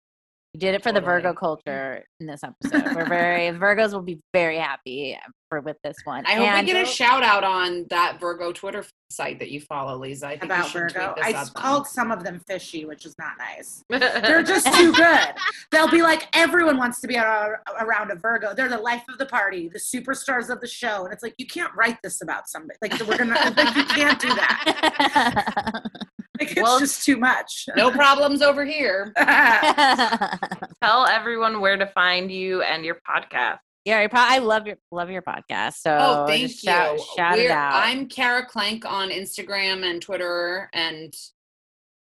[0.54, 2.94] You did it for the Virgo culture in this episode.
[2.94, 5.18] We're very Virgos will be very happy
[5.50, 6.26] for with this one.
[6.26, 9.62] I hope And- we get a shout out on that Virgo Twitter site that you
[9.62, 10.28] follow, Lisa.
[10.28, 11.16] I think About Virgo.
[11.22, 11.62] I at s- them.
[11.62, 13.84] called some of them fishy, which is not nice.
[13.90, 15.30] They're just too good.
[15.72, 18.54] They'll be like, everyone wants to be around a Virgo.
[18.54, 21.06] They're the life of the party, the superstars of the show.
[21.06, 22.78] And it's like, you can't write this about somebody.
[22.82, 25.82] Like, we're going to, like, you can't do that.
[26.42, 27.66] Like, it's Well- just too much.
[27.76, 29.14] no problems over here.
[29.18, 33.60] Tell everyone where to find you and your podcast.
[33.86, 35.74] yeah, your po- I love your love your podcast.
[35.76, 36.48] So Oh, thank you.
[36.50, 37.74] Shout, shout it out.
[37.76, 41.14] I'm Kara Klenk on Instagram and Twitter, and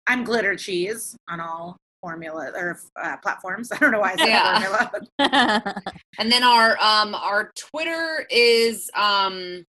[0.07, 3.71] I'm glitter cheese on all formula or uh, platforms.
[3.73, 4.91] I don't know why I said Yeah.
[5.17, 5.81] formula.
[6.19, 9.65] and then our um our Twitter is um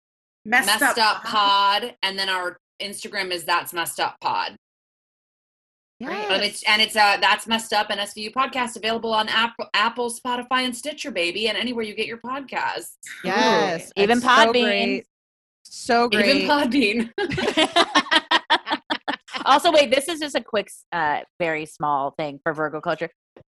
[0.44, 4.56] Messed, messed up pod, and then our Instagram is that's messed up pod.
[6.04, 10.12] And it's and it's a that's messed up and SVU podcast available on Apple, Apple,
[10.12, 12.96] Spotify, and Stitcher, baby, and anywhere you get your podcasts.
[13.24, 13.92] Yes.
[13.96, 14.64] Even it's so Podbean.
[14.64, 15.06] great.
[15.64, 16.36] So great.
[16.36, 17.12] Even Podbean.
[19.46, 23.10] Also, wait, this is just a quick, uh, very small thing for Virgo culture.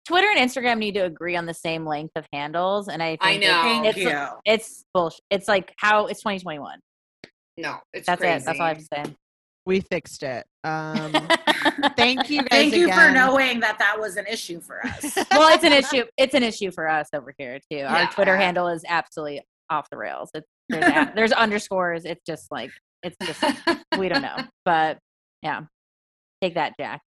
[0.08, 3.22] Twitter and Instagram need to agree on the same length of handles, and I think
[3.22, 3.62] I know.
[3.62, 4.28] Thank it's you.
[4.46, 5.22] it's bullshit.
[5.30, 6.80] It's like how it's 2021.
[7.58, 8.38] No, it's That's crazy.
[8.38, 8.46] it.
[8.46, 9.16] That's all I have to say.
[9.66, 10.46] We fixed it.
[10.64, 11.12] Um,
[11.96, 12.50] thank you guys.
[12.50, 15.16] Thank you for knowing that that was an issue for us.
[15.32, 16.04] well, it's an issue.
[16.18, 17.80] It's an issue for us over here too.
[17.80, 20.32] Our Twitter handle is absolutely off the rails.
[20.34, 22.04] It's, there's, a- there's underscores.
[22.04, 22.72] It's just like
[23.04, 23.42] it's just
[23.98, 24.38] we don't know.
[24.66, 24.98] But
[25.42, 25.62] yeah,
[26.42, 27.02] take that, Jack.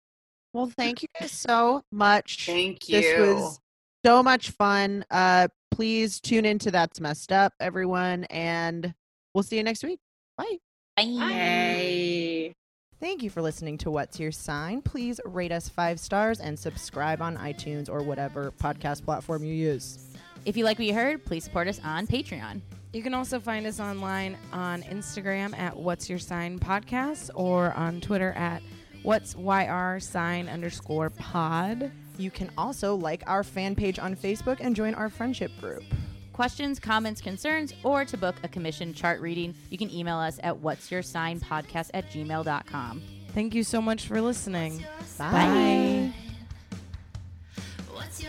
[0.52, 2.46] Well, thank you guys so much.
[2.46, 3.00] Thank you.
[3.00, 3.58] This was
[4.06, 5.04] so much fun.
[5.10, 8.94] Uh, please tune into That's Messed Up, everyone, and
[9.34, 9.98] we'll see you next week.
[10.36, 10.58] Bye.
[10.96, 11.02] Bye.
[11.02, 12.52] Yay.
[13.00, 14.80] Thank you for listening to What's Your Sign.
[14.80, 19.98] Please rate us five stars and subscribe on iTunes or whatever podcast platform you use.
[20.46, 22.60] If you like what you heard, please support us on Patreon.
[22.92, 28.00] You can also find us online on Instagram at What's Your Sign Podcast or on
[28.00, 28.62] Twitter at
[29.02, 31.90] What's YR sign underscore pod.
[32.16, 35.82] You can also like our fan page on Facebook and join our friendship group.
[36.34, 40.58] Questions, comments, concerns, or to book a commission chart reading, you can email us at
[40.58, 43.02] what's your sign podcast at gmail.com.
[43.28, 44.84] Thank you so much for listening.
[45.16, 46.12] Bye.
[47.92, 48.20] What's